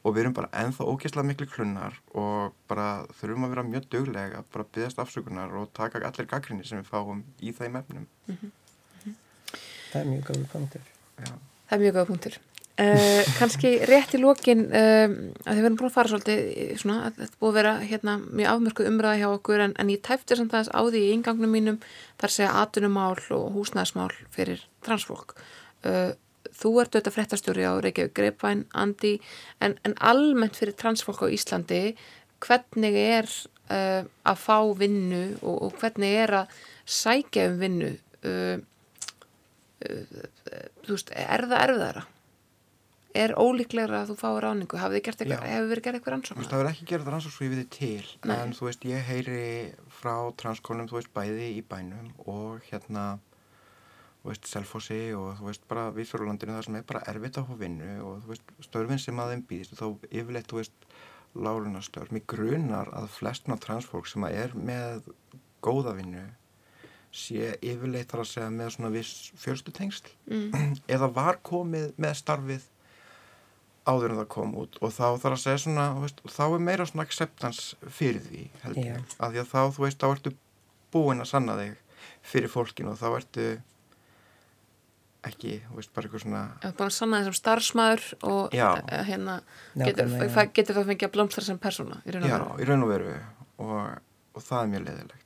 og 0.00 0.14
við 0.14 0.22
erum 0.22 0.36
bara 0.38 0.48
ennþá 0.62 0.86
ógeðslega 0.88 1.26
miklu 1.28 1.46
klunnar 1.52 1.98
og 2.16 2.54
bara 2.66 3.04
þurfum 3.20 3.44
að 3.44 3.52
vera 3.52 3.66
mjög 3.68 3.90
duglega 3.92 4.40
að 4.40 4.48
bara 4.56 4.64
byggast 4.72 5.02
afsökunar 5.04 5.52
og 5.60 5.68
taka 5.76 6.00
allir 6.00 6.30
gaggrinni 6.32 6.64
sem 6.64 6.80
við 6.80 6.88
fáum 6.94 7.20
í 7.44 7.52
þeim 7.52 7.76
efnum 7.82 8.06
Það 9.04 10.00
er 10.00 10.08
mjög 10.14 10.24
góð 10.30 10.46
punktur. 10.54 10.88
Já. 11.20 11.32
Það 11.68 11.76
er 11.76 11.82
mjög 11.84 11.94
góða 11.98 12.08
punktur. 12.08 12.38
Uh, 12.74 13.22
kannski 13.38 13.76
rétt 13.86 14.16
í 14.16 14.18
lokin 14.18 14.64
um, 14.66 15.12
að 15.46 15.52
þið 15.52 15.60
verðum 15.60 15.76
búin 15.78 15.86
að 15.86 15.94
fara 15.94 16.10
svolítið 16.10 16.40
í 16.42 16.64
svona, 16.80 17.10
þetta 17.14 17.38
búið 17.38 17.50
að 17.52 17.58
vera 17.60 17.74
hérna 17.86 18.14
mjög 18.24 18.48
afmörkuð 18.50 18.88
umræða 18.90 19.18
hjá 19.20 19.26
okkur 19.28 19.60
en, 19.62 19.74
en 19.78 19.90
ég 19.92 20.00
tæfti 20.02 20.34
samt 20.34 20.56
aðeins 20.56 20.72
á 20.74 20.82
því 20.82 21.02
í 21.04 21.12
ingangnum 21.14 21.52
mínum 21.54 21.76
þar 22.18 22.32
segja 22.34 22.48
atunumál 22.64 23.12
og 23.36 23.44
húsnæðismál 23.54 24.08
fyrir 24.34 24.64
transfólk. 24.82 25.36
Uh, 25.86 26.16
þú 26.50 26.72
ert 26.82 26.98
auðvitað 26.98 27.14
fréttastjóri 27.14 27.62
á 27.62 27.78
Reykjavík 27.78 28.16
Greipvæn, 28.18 28.64
Andi, 28.74 29.12
en, 29.62 29.76
en 29.86 29.94
almennt 30.02 30.58
fyrir 30.58 30.74
transfólk 30.74 31.22
á 31.22 31.30
Íslandi, 31.30 31.94
hvernig 32.42 32.98
er 32.98 33.30
uh, 33.70 34.02
að 34.26 34.40
fá 34.48 34.58
vinnu 34.80 35.22
og, 35.44 35.68
og 35.68 35.78
hvernig 35.78 36.18
er 36.24 36.34
að 36.40 36.58
sækja 36.90 37.46
um 37.52 37.62
vinnu? 37.62 37.92
Uh, 38.26 38.58
þú 40.82 40.96
veist, 40.96 41.14
er 41.14 41.46
það 41.46 41.62
erfiðara? 41.68 42.04
Er 43.14 43.30
ólíklegra 43.38 44.00
að 44.02 44.08
þú 44.10 44.14
fái 44.18 44.30
ráningu? 44.42 44.78
Hefur 44.80 44.90
verið 44.90 45.04
gert 45.06 45.20
eitthvað 45.22 46.12
rannsóknar? 46.16 46.48
það 46.50 46.58
verður 46.60 46.70
ekki 46.72 46.86
gerð 46.90 47.10
rannsók 47.14 47.34
svo 47.36 47.44
ég 47.46 47.52
við 47.52 47.60
þið 47.62 47.68
til, 47.76 48.08
Nei. 48.26 48.34
en 48.42 48.54
þú 48.58 48.66
veist, 48.66 48.86
ég 48.90 49.04
heyri 49.06 49.44
frá 50.00 50.14
transkonum, 50.42 50.88
þú 50.90 50.98
veist, 50.98 51.12
bæði 51.14 51.46
í 51.54 51.62
bænum 51.70 52.08
og 52.26 52.66
hérna, 52.72 53.04
þú 54.24 54.32
veist, 54.32 54.50
Selfossi 54.50 54.98
og 55.14 55.38
þú 55.38 55.46
veist, 55.46 55.66
bara 55.70 55.86
við 55.94 56.10
fjórulandinu 56.10 56.56
þar 56.58 56.66
sem 56.66 56.80
er 56.80 56.86
bara 56.90 57.04
erfitt 57.14 57.38
fá 57.38 57.54
vinnu 57.62 57.92
og 58.02 58.18
þú 58.24 58.32
veist, 58.34 58.54
störfin 58.66 58.98
sem 59.06 59.22
að 59.22 59.30
þeim 59.36 59.46
býðist 59.52 59.76
og 59.76 59.78
þá 59.78 60.08
yfirleitt, 60.10 60.50
þú 60.50 60.58
veist, 60.62 60.90
lálunastörf. 61.34 62.10
Mér 62.14 62.26
grunar 62.30 62.90
að 62.94 63.08
flestna 63.14 63.56
transfólk 63.62 64.06
sem 64.10 64.26
að 64.26 64.36
er 64.42 64.52
með 64.58 65.08
góða 65.62 65.94
vinnu 65.98 66.26
sé 67.14 67.54
yfirleitt 67.62 68.10
þar 68.10 68.24
að 68.24 68.30
segja 68.34 68.50
með 68.50 68.70
svona 68.74 68.90
viss 68.94 69.30
fjölstutengsl 69.38 70.10
Mm. 70.26 70.78
eða 70.90 71.08
var 71.14 71.38
komið 71.46 71.92
með 71.94 72.14
starfið 72.18 72.64
áður 73.86 74.14
en 74.14 74.18
það 74.22 74.28
kom 74.32 74.54
út 74.62 74.78
og 74.80 74.92
þá 74.96 75.04
þarf 75.20 75.34
að 75.36 75.42
segja 75.44 75.58
svona, 75.64 75.86
þú 75.96 76.04
veist, 76.06 76.22
þá 76.36 76.44
er 76.54 76.62
meira 76.68 76.86
svona 76.88 77.04
acceptance 77.04 77.76
fyrir 77.92 78.22
því 78.24 78.42
held 78.62 78.76
ég, 78.80 78.86
Já. 78.94 78.98
af 79.20 79.32
því 79.34 79.42
að 79.42 79.50
þá, 79.52 79.60
þú 79.76 79.84
veist, 79.84 79.98
þá 80.00 80.06
ertu 80.16 80.34
búin 80.94 81.20
að 81.20 81.30
sanna 81.34 81.56
þig 81.60 81.74
fyrir 82.24 82.48
fólkinu 82.52 82.94
og 82.94 83.00
þá 83.02 83.08
ertu 83.18 83.46
ekki, 85.24 85.54
þú 85.70 85.78
veist, 85.78 85.92
bara 85.96 86.08
eitthvað 86.08 86.22
svona 86.26 86.40
að 86.68 86.90
sanna 86.92 87.20
þessum 87.22 87.36
starfsmæður 87.38 88.06
og 88.28 88.56
Já. 88.56 88.66
eh, 88.92 89.04
hérna, 89.08 89.38
getur, 89.80 90.08
Nákvæmlega. 90.10 90.32
það, 90.34 90.50
getur 90.58 90.76
það 90.78 90.88
fengið 90.92 91.08
að 91.08 91.14
blómstra 91.16 91.44
sem 91.46 91.58
persóna 91.62 92.00
í 92.04 92.12
raun 92.12 92.24
og 92.26 92.28
já, 92.28 92.38
veru. 92.38 92.56
í 92.60 92.68
raun 92.68 92.82
og 92.84 92.90
veru 92.92 93.14
og, 93.64 93.76
og 94.36 94.42
það 94.44 94.58
er 94.66 94.72
mjög 94.74 94.84
leðilegt 94.88 95.20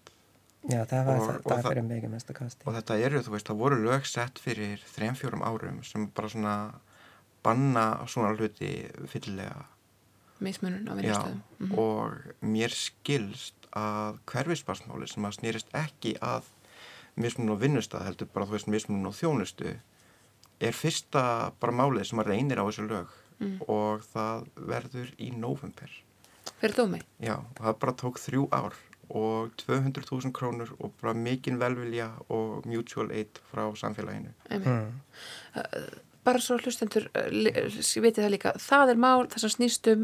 Já, 0.69 0.83
það 0.91 1.05
var 1.07 1.17
Og- 1.19 1.27
það, 1.29 1.37
og 1.39 1.51
það 1.53 1.67
fyrir 1.71 1.85
mig 1.89 2.05
að 2.05 2.11
mesta 2.13 2.35
kosti. 2.35 2.63
og 2.67 2.75
þetta 2.75 2.97
eru, 3.07 3.21
þú 3.23 3.31
veist, 3.35 3.47
það 3.49 3.61
voru 3.63 3.77
lög 3.83 4.07
sett 4.11 4.39
fyrir 4.43 4.83
þrejum 4.95 5.17
fjórum 5.19 5.43
árum 5.47 5.83
sem 5.87 6.07
bara 6.15 6.29
svona 6.29 6.55
banna 7.43 8.07
svona 8.07 8.33
hluti 8.37 8.71
fyllilega 9.11 9.65
mismunun 10.41 10.87
á 10.87 10.93
Já, 10.95 10.99
vinnustöðum. 11.01 11.41
Mm 11.59 11.79
og 11.79 12.13
mér 12.43 12.71
skilst 12.75 13.55
að 13.77 14.19
hverfisbarsmáli 14.31 15.09
sem 15.11 15.25
að 15.27 15.37
snýrist 15.41 15.73
ekki 15.75 16.15
að 16.23 16.47
mismunum 17.19 17.59
á 17.59 17.63
vinnustað 17.63 18.05
heldur 18.07 18.29
bara 18.33 18.47
þú 18.47 18.57
veist 18.57 18.69
mismunum 18.71 19.11
á 19.11 19.13
þjónustu 19.19 19.73
er 20.61 20.73
fyrsta 20.75 21.53
bara 21.61 21.73
málið 21.73 22.05
sem 22.11 22.19
að 22.23 22.31
reynir 22.35 22.59
á 22.63 22.67
þessu 22.69 22.87
lög 22.91 23.09
Mm. 23.39 23.61
og 23.71 24.03
það 24.11 24.49
verður 24.67 25.11
í 25.23 25.29
november. 25.31 25.91
Fyrir 26.59 26.75
dómi? 26.75 26.99
Já, 27.23 27.37
og 27.39 27.61
það 27.63 27.77
bara 27.79 27.93
tók 27.93 28.17
þrjú 28.19 28.49
ár 28.51 28.75
og 29.15 29.53
200.000 29.63 30.33
krónur 30.35 30.73
og 30.83 30.91
bara 31.01 31.15
mikinn 31.15 31.61
velvilja 31.61 32.09
og 32.35 32.67
mutual 32.67 33.13
aid 33.15 33.39
frá 33.53 33.63
samfélaginu. 33.79 34.33
Mm. 34.51 34.91
Mm. 36.29 36.33
Bara 36.33 36.41
svo 36.45 36.59
hlustendur 36.61 37.07
li- 37.33 37.53
viti 38.05 38.21
það 38.21 38.31
líka, 38.35 38.53
það 38.61 38.91
er 38.93 39.01
mál 39.01 39.27
þess 39.33 39.47
að 39.49 39.55
snýst 39.57 39.89
um 39.95 40.03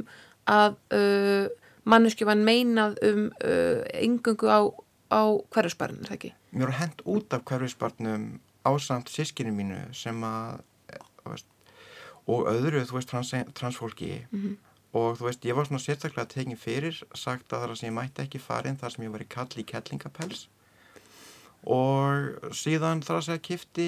að 0.49 0.77
uh, 0.97 1.49
manneski 1.85 2.25
var 2.25 2.37
meinað 2.41 2.97
um 3.05 3.27
uh, 3.45 3.85
yngungu 4.01 4.49
á, 4.49 4.61
á 5.13 5.23
hverjusbarn, 5.53 6.01
er 6.01 6.09
það 6.09 6.17
ekki? 6.19 6.33
Mér 6.55 6.71
var 6.71 6.79
hent 6.81 7.03
út 7.05 7.35
af 7.37 7.45
hverfisbarnum 7.45 8.25
ásamt 8.65 9.11
sískinu 9.13 9.53
mínu 9.53 9.83
sem 9.93 10.17
að, 10.25 10.63
eh, 10.89 11.03
veist, 11.29 11.47
og 12.27 12.47
öðru, 12.49 12.81
þú 12.89 12.97
veist, 12.97 13.11
trans, 13.13 13.35
transfólki 13.53 14.25
Mhm. 14.33 14.57
og 14.95 15.19
þú 15.19 15.27
veist, 15.29 15.45
ég 15.45 15.55
var 15.59 15.67
svona 15.69 15.83
sérstaklega 15.85 16.29
tekin 16.33 16.57
fyrir, 16.57 17.03
sagt 17.15 17.53
að 17.53 17.67
það 17.69 17.77
sem 17.77 17.91
ég 17.91 17.97
mætti 17.99 18.23
ekki 18.25 18.41
farin 18.41 18.77
þar 18.81 18.91
sem 18.95 19.05
ég 19.05 19.13
var 19.13 19.21
í 19.21 19.29
kall 19.29 19.49
í 19.61 19.65
kettlingapels 19.67 20.47
og 21.67 22.51
síðan 22.53 23.01
þar 23.05 23.21
að 23.23 23.39
kifti 23.47 23.87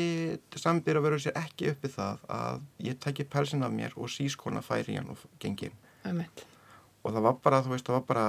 sambýr 0.57 0.97
að 0.97 1.03
vera 1.09 1.19
sér 1.21 1.37
ekki 1.37 1.71
uppi 1.75 1.89
það 1.93 2.23
að 2.33 2.61
ég 2.89 2.99
tæki 3.05 3.27
pelsin 3.29 3.63
af 3.67 3.73
mér 3.75 3.93
og 3.97 4.09
sískona 4.09 4.63
færi 4.65 4.97
hann 4.97 5.11
og 5.13 5.19
gengi 5.43 5.71
og 6.07 7.13
það 7.13 7.23
var 7.23 7.37
bara, 7.45 7.61
þú 7.63 7.75
veist, 7.75 7.87
það 7.87 7.99
var 8.01 8.07
bara 8.09 8.29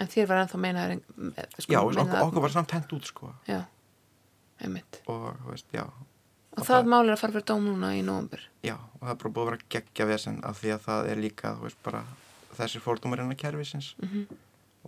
En 0.00 0.08
þér 0.08 0.26
var 0.30 0.38
ennþá 0.46 0.58
meinaður 0.62 0.92
en- 0.94 1.34
sko, 1.58 1.72
já, 1.74 1.80
meinaður- 1.82 2.00
okkur, 2.06 2.28
okkur 2.30 2.40
var 2.46 2.50
samt 2.54 2.70
hent 2.72 2.92
út, 2.96 3.04
sko. 3.04 3.34
Já, 3.46 3.58
einmitt. 4.64 5.00
Og, 5.12 5.34
veist, 5.50 5.66
já. 5.74 5.82
Og 6.56 6.64
það 6.64 6.70
það- 6.70 6.88
mál 6.88 7.04
er 7.08 7.12
að 7.12 7.18
fara 7.20 7.32
fyrir 7.34 7.44
dóm 7.50 7.66
núna 7.68 7.90
í 7.98 8.00
nóvambur 8.02 8.40
Já, 8.64 8.76
og 8.78 9.00
það 9.02 9.10
er 9.10 9.18
bara 9.20 9.32
búið 9.34 9.42
að 9.42 9.50
vera 9.50 9.68
geggja 9.68 10.06
vesen 10.06 10.40
af 10.44 10.60
því 10.62 10.72
að 10.72 10.80
það 10.86 11.10
er 11.10 11.16
líka, 11.16 11.52
þú 11.58 11.62
veist, 11.66 11.82
bara 11.82 12.04
þessi 12.56 12.80
fórdómar 12.80 13.18
innan 13.20 13.36
kervisins 13.36 13.94
mm 14.00 14.26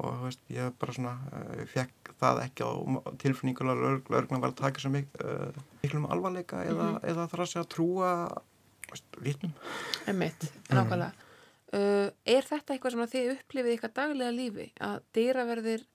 og 0.01 0.15
þú 0.19 0.29
veist, 0.29 0.45
ég 0.53 0.77
bara 0.81 0.95
svona 0.97 1.15
uh, 1.33 1.65
fekk 1.69 2.13
það 2.23 2.41
ekki 2.47 2.65
á 2.65 2.71
tilfinningulega 3.21 3.91
lögna 4.15 4.41
var 4.41 4.53
að 4.53 4.61
taka 4.63 4.83
svo 4.83 4.93
mik 4.95 5.11
uh, 5.21 5.51
miklum 5.83 6.09
alvarleika 6.13 6.63
eða, 6.69 6.89
eða 7.03 7.29
þarf 7.33 7.45
að 7.45 7.51
segja 7.53 7.65
að 7.67 7.73
trúa 7.75 8.13
vitnum. 9.25 9.53
Einmitt, 10.09 10.49
nákvæmlega. 10.69 11.29
Uh, 11.73 12.09
Er 12.29 12.45
þetta 12.45 12.75
eitthvað 12.75 12.95
sem 12.97 13.07
þið 13.15 13.31
upplifið 13.37 13.77
ykkar 13.79 13.93
daglega 13.97 14.33
lífi? 14.37 14.67
Að 14.85 14.99
dýraverðir 15.17 15.87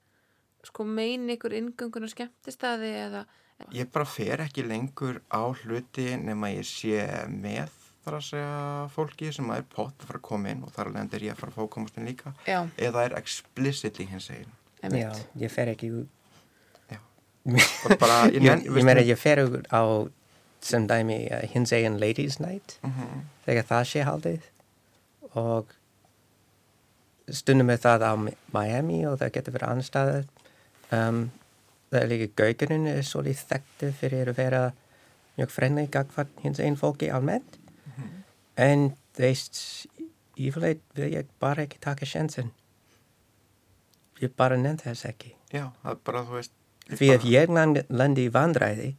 sko 0.66 0.86
meina 0.86 1.36
ykkur 1.36 1.54
inngöngun 1.54 2.06
og 2.06 2.12
skemmtistæði 2.12 2.94
eða 3.06 3.26
Ég 3.74 3.88
bara 3.90 4.06
fer 4.06 4.38
ekki 4.44 4.62
lengur 4.62 5.18
á 5.34 5.42
hluti 5.50 6.12
nema 6.22 6.52
ég 6.52 6.66
sé 6.66 7.02
með 7.30 7.72
þar 8.08 8.16
að 8.18 8.26
segja 8.28 8.88
fólki 8.96 9.32
sem 9.36 9.50
er 9.54 9.64
pott 9.74 9.94
að 10.02 10.08
fara 10.10 10.18
að 10.22 10.26
koma 10.28 10.50
inn 10.54 10.62
og 10.66 10.72
þar 10.74 10.90
alveg 10.90 11.14
er 11.18 11.26
ég 11.28 11.34
að 11.36 11.42
fara 11.44 11.52
að 11.52 11.58
fá 11.60 11.68
komastinn 11.76 12.08
líka 12.08 12.32
Já, 12.48 12.60
eða 12.88 13.04
er 13.08 13.16
explicitly 13.20 14.06
hins 14.10 14.30
eginn. 14.34 14.52
einmitt. 14.82 15.04
Já, 15.04 15.42
ég 15.44 15.52
fer 15.52 15.72
ekki 15.74 15.90
bara, 17.98 18.16
Ég, 18.34 18.40
nenn- 18.42 18.64
ég 18.64 18.70
veistu- 18.72 18.84
meina, 18.84 19.00
ég 19.06 19.18
fer 19.18 19.40
á 19.72 19.82
sem 20.60 20.86
dæmi 20.90 21.20
uh, 21.30 21.44
hins 21.52 21.70
egin 21.72 21.98
ladies 22.02 22.40
night 22.42 22.78
Mhm. 22.82 23.20
þegar 23.46 23.64
það 23.68 23.84
sé 23.92 24.02
haldið. 24.04 24.42
Og 25.38 25.66
stundum 27.30 27.70
er 27.70 27.76
það 27.78 28.02
á 28.04 28.12
Mi- 28.16 28.36
Miami 28.52 29.04
og 29.06 29.18
það 29.20 29.32
getur 29.36 29.54
verið 29.54 29.72
anstæður 29.74 30.24
um, 30.92 31.30
það 31.92 32.00
er 32.02 32.08
líka 32.08 32.28
gaugurinn 32.42 32.86
er 32.88 33.02
svolítið 33.04 33.44
þekktu 33.52 33.90
fyrir 34.00 34.30
að 34.32 34.36
vera 34.40 34.62
mjög 35.38 35.50
frenni 35.54 35.86
gagvart 35.92 36.32
hins 36.42 36.58
egin 36.60 36.76
fólki 36.80 37.10
almennt 37.12 37.58
en 38.58 38.90
veist 39.18 39.60
yfirleitt 40.38 40.82
vil 40.98 41.12
ég 41.14 41.30
bara 41.42 41.64
ekki 41.66 41.80
taka 41.82 42.06
sjensin 42.06 42.52
ég 44.22 44.34
bara 44.36 44.58
nefnd 44.58 44.86
þess 44.86 45.08
ekki 45.08 45.34
Já, 45.48 45.70
það 45.82 45.92
er 45.94 46.00
bara, 46.04 46.24
þú 46.26 46.40
veist 46.40 46.54
Því 46.88 47.08
ef 47.12 47.24
ég 47.28 47.50
land, 47.52 47.82
landi 47.92 48.24
í 48.28 48.32
vandræði, 48.32 48.92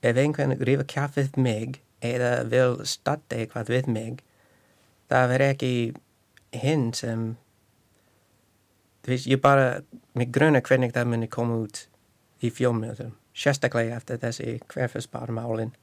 ef 0.00 0.16
einhvern 0.20 0.56
rífa 0.64 0.86
kaffið 0.88 1.34
mig 1.36 1.82
eða 2.04 2.30
vil 2.48 2.78
starta 2.88 3.36
eitthvað 3.36 3.72
við 3.72 3.90
mig, 3.92 4.22
það 5.12 5.28
verður 5.32 5.52
ekki 5.52 5.72
hinn 6.62 6.86
sem, 6.96 7.26
þú 9.04 9.12
veist, 9.12 9.28
ég 9.28 9.42
bara, 9.44 9.68
mig 10.16 10.32
gruna 10.32 10.64
hvernig 10.64 10.94
það 10.96 11.12
muni 11.12 11.28
koma 11.28 11.60
út 11.66 11.84
í 12.44 12.52
fjölmjöldum, 12.52 13.12
sérstaklega 13.36 14.00
eftir 14.00 14.22
þessi 14.24 14.58
hverfisbarmálin. 14.72 15.74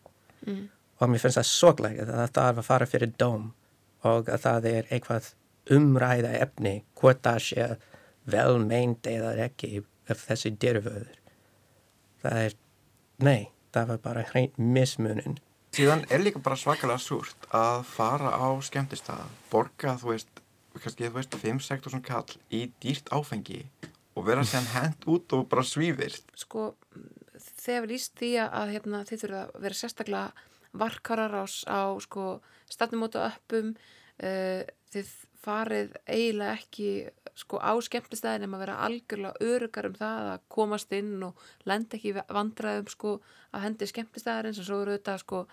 mm. 0.48 0.66
Og 1.02 1.10
mér 1.10 1.24
finnst 1.24 1.40
það 1.40 1.50
sorglega 1.50 2.06
að 2.06 2.12
það 2.20 2.34
þarf 2.38 2.62
að 2.62 2.68
fara 2.68 2.90
fyrir 2.90 3.14
dóm 3.18 3.48
og 4.06 4.30
að 4.30 4.44
það 4.46 4.68
er 4.72 4.92
eitthvað 4.94 5.32
umræða 5.72 6.34
efni, 6.42 6.76
hvort 6.98 7.22
það 7.26 7.40
sé 7.46 7.68
vel 8.30 8.60
meint 8.62 9.08
eða 9.10 9.34
ekki 9.46 9.82
af 10.10 10.26
þessi 10.28 10.54
dyrföður. 10.62 11.18
Það 12.22 12.44
er, 12.46 12.58
nei, 13.26 13.50
það 13.74 13.94
var 13.94 14.04
bara 14.04 14.26
hreint 14.32 14.60
mismunin. 14.60 15.40
Síðan 15.72 16.04
er 16.12 16.22
líka 16.22 16.42
bara 16.44 16.60
svakalega 16.60 17.00
súrt 17.00 17.48
að 17.56 17.86
fara 17.88 18.34
á 18.36 18.50
skemmtistað, 18.66 19.24
borga, 19.52 19.96
þú 20.02 20.12
veist, 20.12 20.42
kannski, 20.76 21.08
þú 21.08 21.16
veist, 21.16 21.38
5-6 21.46 21.88
svona 21.88 22.06
kall 22.06 22.38
í 22.52 22.66
dýrt 22.84 23.10
áfengi 23.16 23.64
og 24.18 24.26
vera 24.28 24.44
sem 24.46 24.66
hent 24.74 25.08
út 25.08 25.32
og 25.38 25.48
bara 25.50 25.64
svífist. 25.64 26.28
Sko, 26.38 26.74
þegar 27.64 27.86
við 27.86 27.94
líst 27.94 28.18
því 28.20 28.32
að, 28.44 28.50
að 28.60 28.74
hérna, 28.76 29.04
þið 29.08 29.24
þurfa 29.24 29.44
að 29.46 29.62
vera 29.66 29.80
sérstaklega 29.80 30.50
varkarar 30.78 31.36
á, 31.44 31.82
sko, 32.00 32.42
stafnumóta 32.72 33.26
öppum 33.28 33.74
uh, 33.76 34.64
þið 34.92 35.12
farið 35.42 35.96
eiginlega 36.06 36.54
ekki 36.60 36.90
sko, 37.38 37.58
á 37.58 37.74
skemmtistæðin 37.82 38.46
en 38.46 38.56
að 38.56 38.64
vera 38.66 38.78
algjörlega 38.86 39.48
örugar 39.54 39.88
um 39.90 39.98
það 39.98 40.32
að 40.36 40.46
komast 40.54 40.94
inn 40.96 41.16
og 41.26 41.46
lenda 41.70 41.98
ekki 41.98 42.12
í 42.12 42.24
vandræðum 42.38 42.90
sko, 42.92 43.16
að 43.52 43.66
hendi 43.66 43.90
skemmtistæðarins. 43.90 44.62
Og 44.62 44.68
svo 44.68 44.82
eru 44.84 44.98
þetta 44.98 45.18
sko, 45.22 45.44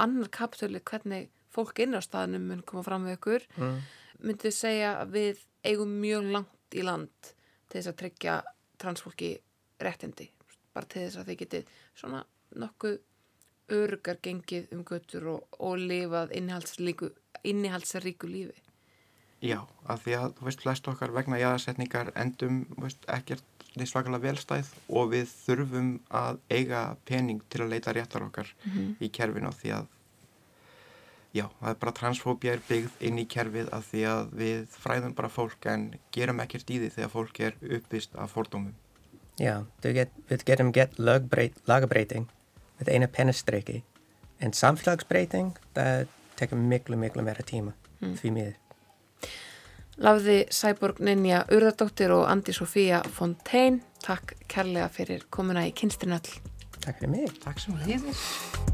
annar 0.00 0.30
kaptölu 0.34 0.80
hvernig 0.80 1.30
fólk 1.54 1.84
inn 1.84 1.96
á 1.98 2.00
staðnum 2.02 2.48
mun 2.50 2.64
koma 2.66 2.84
fram 2.86 3.06
við 3.06 3.18
ykkur. 3.18 3.48
Mm. 3.60 3.80
myndið 4.24 4.54
segja 4.56 4.92
að 5.02 5.16
við 5.18 5.40
eigum 5.66 5.90
mjög 6.00 6.28
langt 6.32 6.76
í 6.78 6.84
land 6.86 7.32
til 7.68 7.80
þess 7.80 7.90
að 7.90 7.98
tryggja 8.00 8.36
transfólki 8.80 9.30
réttindi? 9.82 10.30
Bara 10.74 10.88
til 10.88 11.04
þess 11.04 11.20
að 11.20 11.30
þið 11.30 11.40
getið 11.42 11.74
svona 11.98 12.22
nokkuð 12.62 12.96
örugar 13.72 14.18
gengið 14.22 14.72
um 14.74 14.84
göttur 14.84 15.30
og, 15.36 15.46
og 15.58 15.78
lifað 15.80 16.34
innihaldsríku, 16.36 18.28
lífi 18.28 18.60
Já, 19.44 19.60
af 19.84 20.04
því 20.04 20.14
að, 20.16 20.30
þú 20.38 20.46
veist, 20.46 20.62
flest 20.64 20.86
okkar 20.88 21.12
vegna 21.12 21.36
jáðarsetningar 21.36 22.12
endum, 22.16 22.62
þú 22.70 22.84
veist, 22.86 23.02
ekkert 23.12 23.64
því 23.74 23.88
svakalega 23.90 24.22
velstæð 24.22 24.70
og 24.88 25.10
við 25.12 25.32
þurfum 25.44 25.90
að 26.14 26.38
eiga 26.48 26.84
pening 27.08 27.42
til 27.52 27.64
að 27.64 27.74
leita 27.74 27.92
réttar 27.92 28.24
okkar 28.24 28.52
í 29.02 29.10
kerfinu 29.12 29.50
af 29.50 29.58
því 29.60 29.74
að 29.80 29.90
já, 31.34 31.48
það 31.58 31.70
er 31.72 31.80
bara 31.82 31.96
transfóbía 31.98 32.54
er 32.54 32.62
byggð 32.68 33.02
inn 33.08 33.18
í 33.18 33.26
kerfið 33.34 33.72
af 33.74 33.90
því 33.90 34.04
að 34.12 34.32
við 34.38 34.78
fræðum 34.78 35.16
bara 35.18 35.32
fólk 35.32 35.68
en 35.74 35.88
gerum 36.14 36.40
ekkert 36.44 36.70
í 36.70 36.78
því 36.84 36.92
þegar 36.94 37.12
fólk 37.16 37.42
er 37.48 37.58
uppvist 37.80 38.14
af 38.14 38.32
fordómum. 38.36 38.72
Já, 39.42 39.66
við 39.82 40.46
getum 40.46 40.70
gett 40.72 40.94
lagabreiting 41.02 42.30
með 42.84 42.94
eina 42.94 43.08
pennastriki 43.10 43.80
en 44.44 44.52
samfélagsbreyting, 44.52 45.54
það 45.76 46.06
tekur 46.38 46.60
miklu, 46.60 46.98
miklu 47.00 47.24
meira 47.24 47.44
tíma 47.46 47.74
því 48.04 48.32
miður. 48.34 48.56
Lafði 50.04 50.40
Sæborg 50.50 50.98
Ninja 51.06 51.44
Urðardóttir 51.54 52.12
og 52.12 52.24
Andi 52.26 52.52
Sofía 52.52 52.98
Fontaine 53.14 53.84
takk 54.04 54.34
kærlega 54.50 54.90
fyrir 54.92 55.22
komuna 55.32 55.62
í 55.68 55.72
kynstinöll 55.76 56.34
Takk 56.84 57.00
fyrir 57.00 57.14
mig. 57.14 57.32
Takk 57.40 57.62
sem 57.62 57.78
leiðis. 57.86 58.73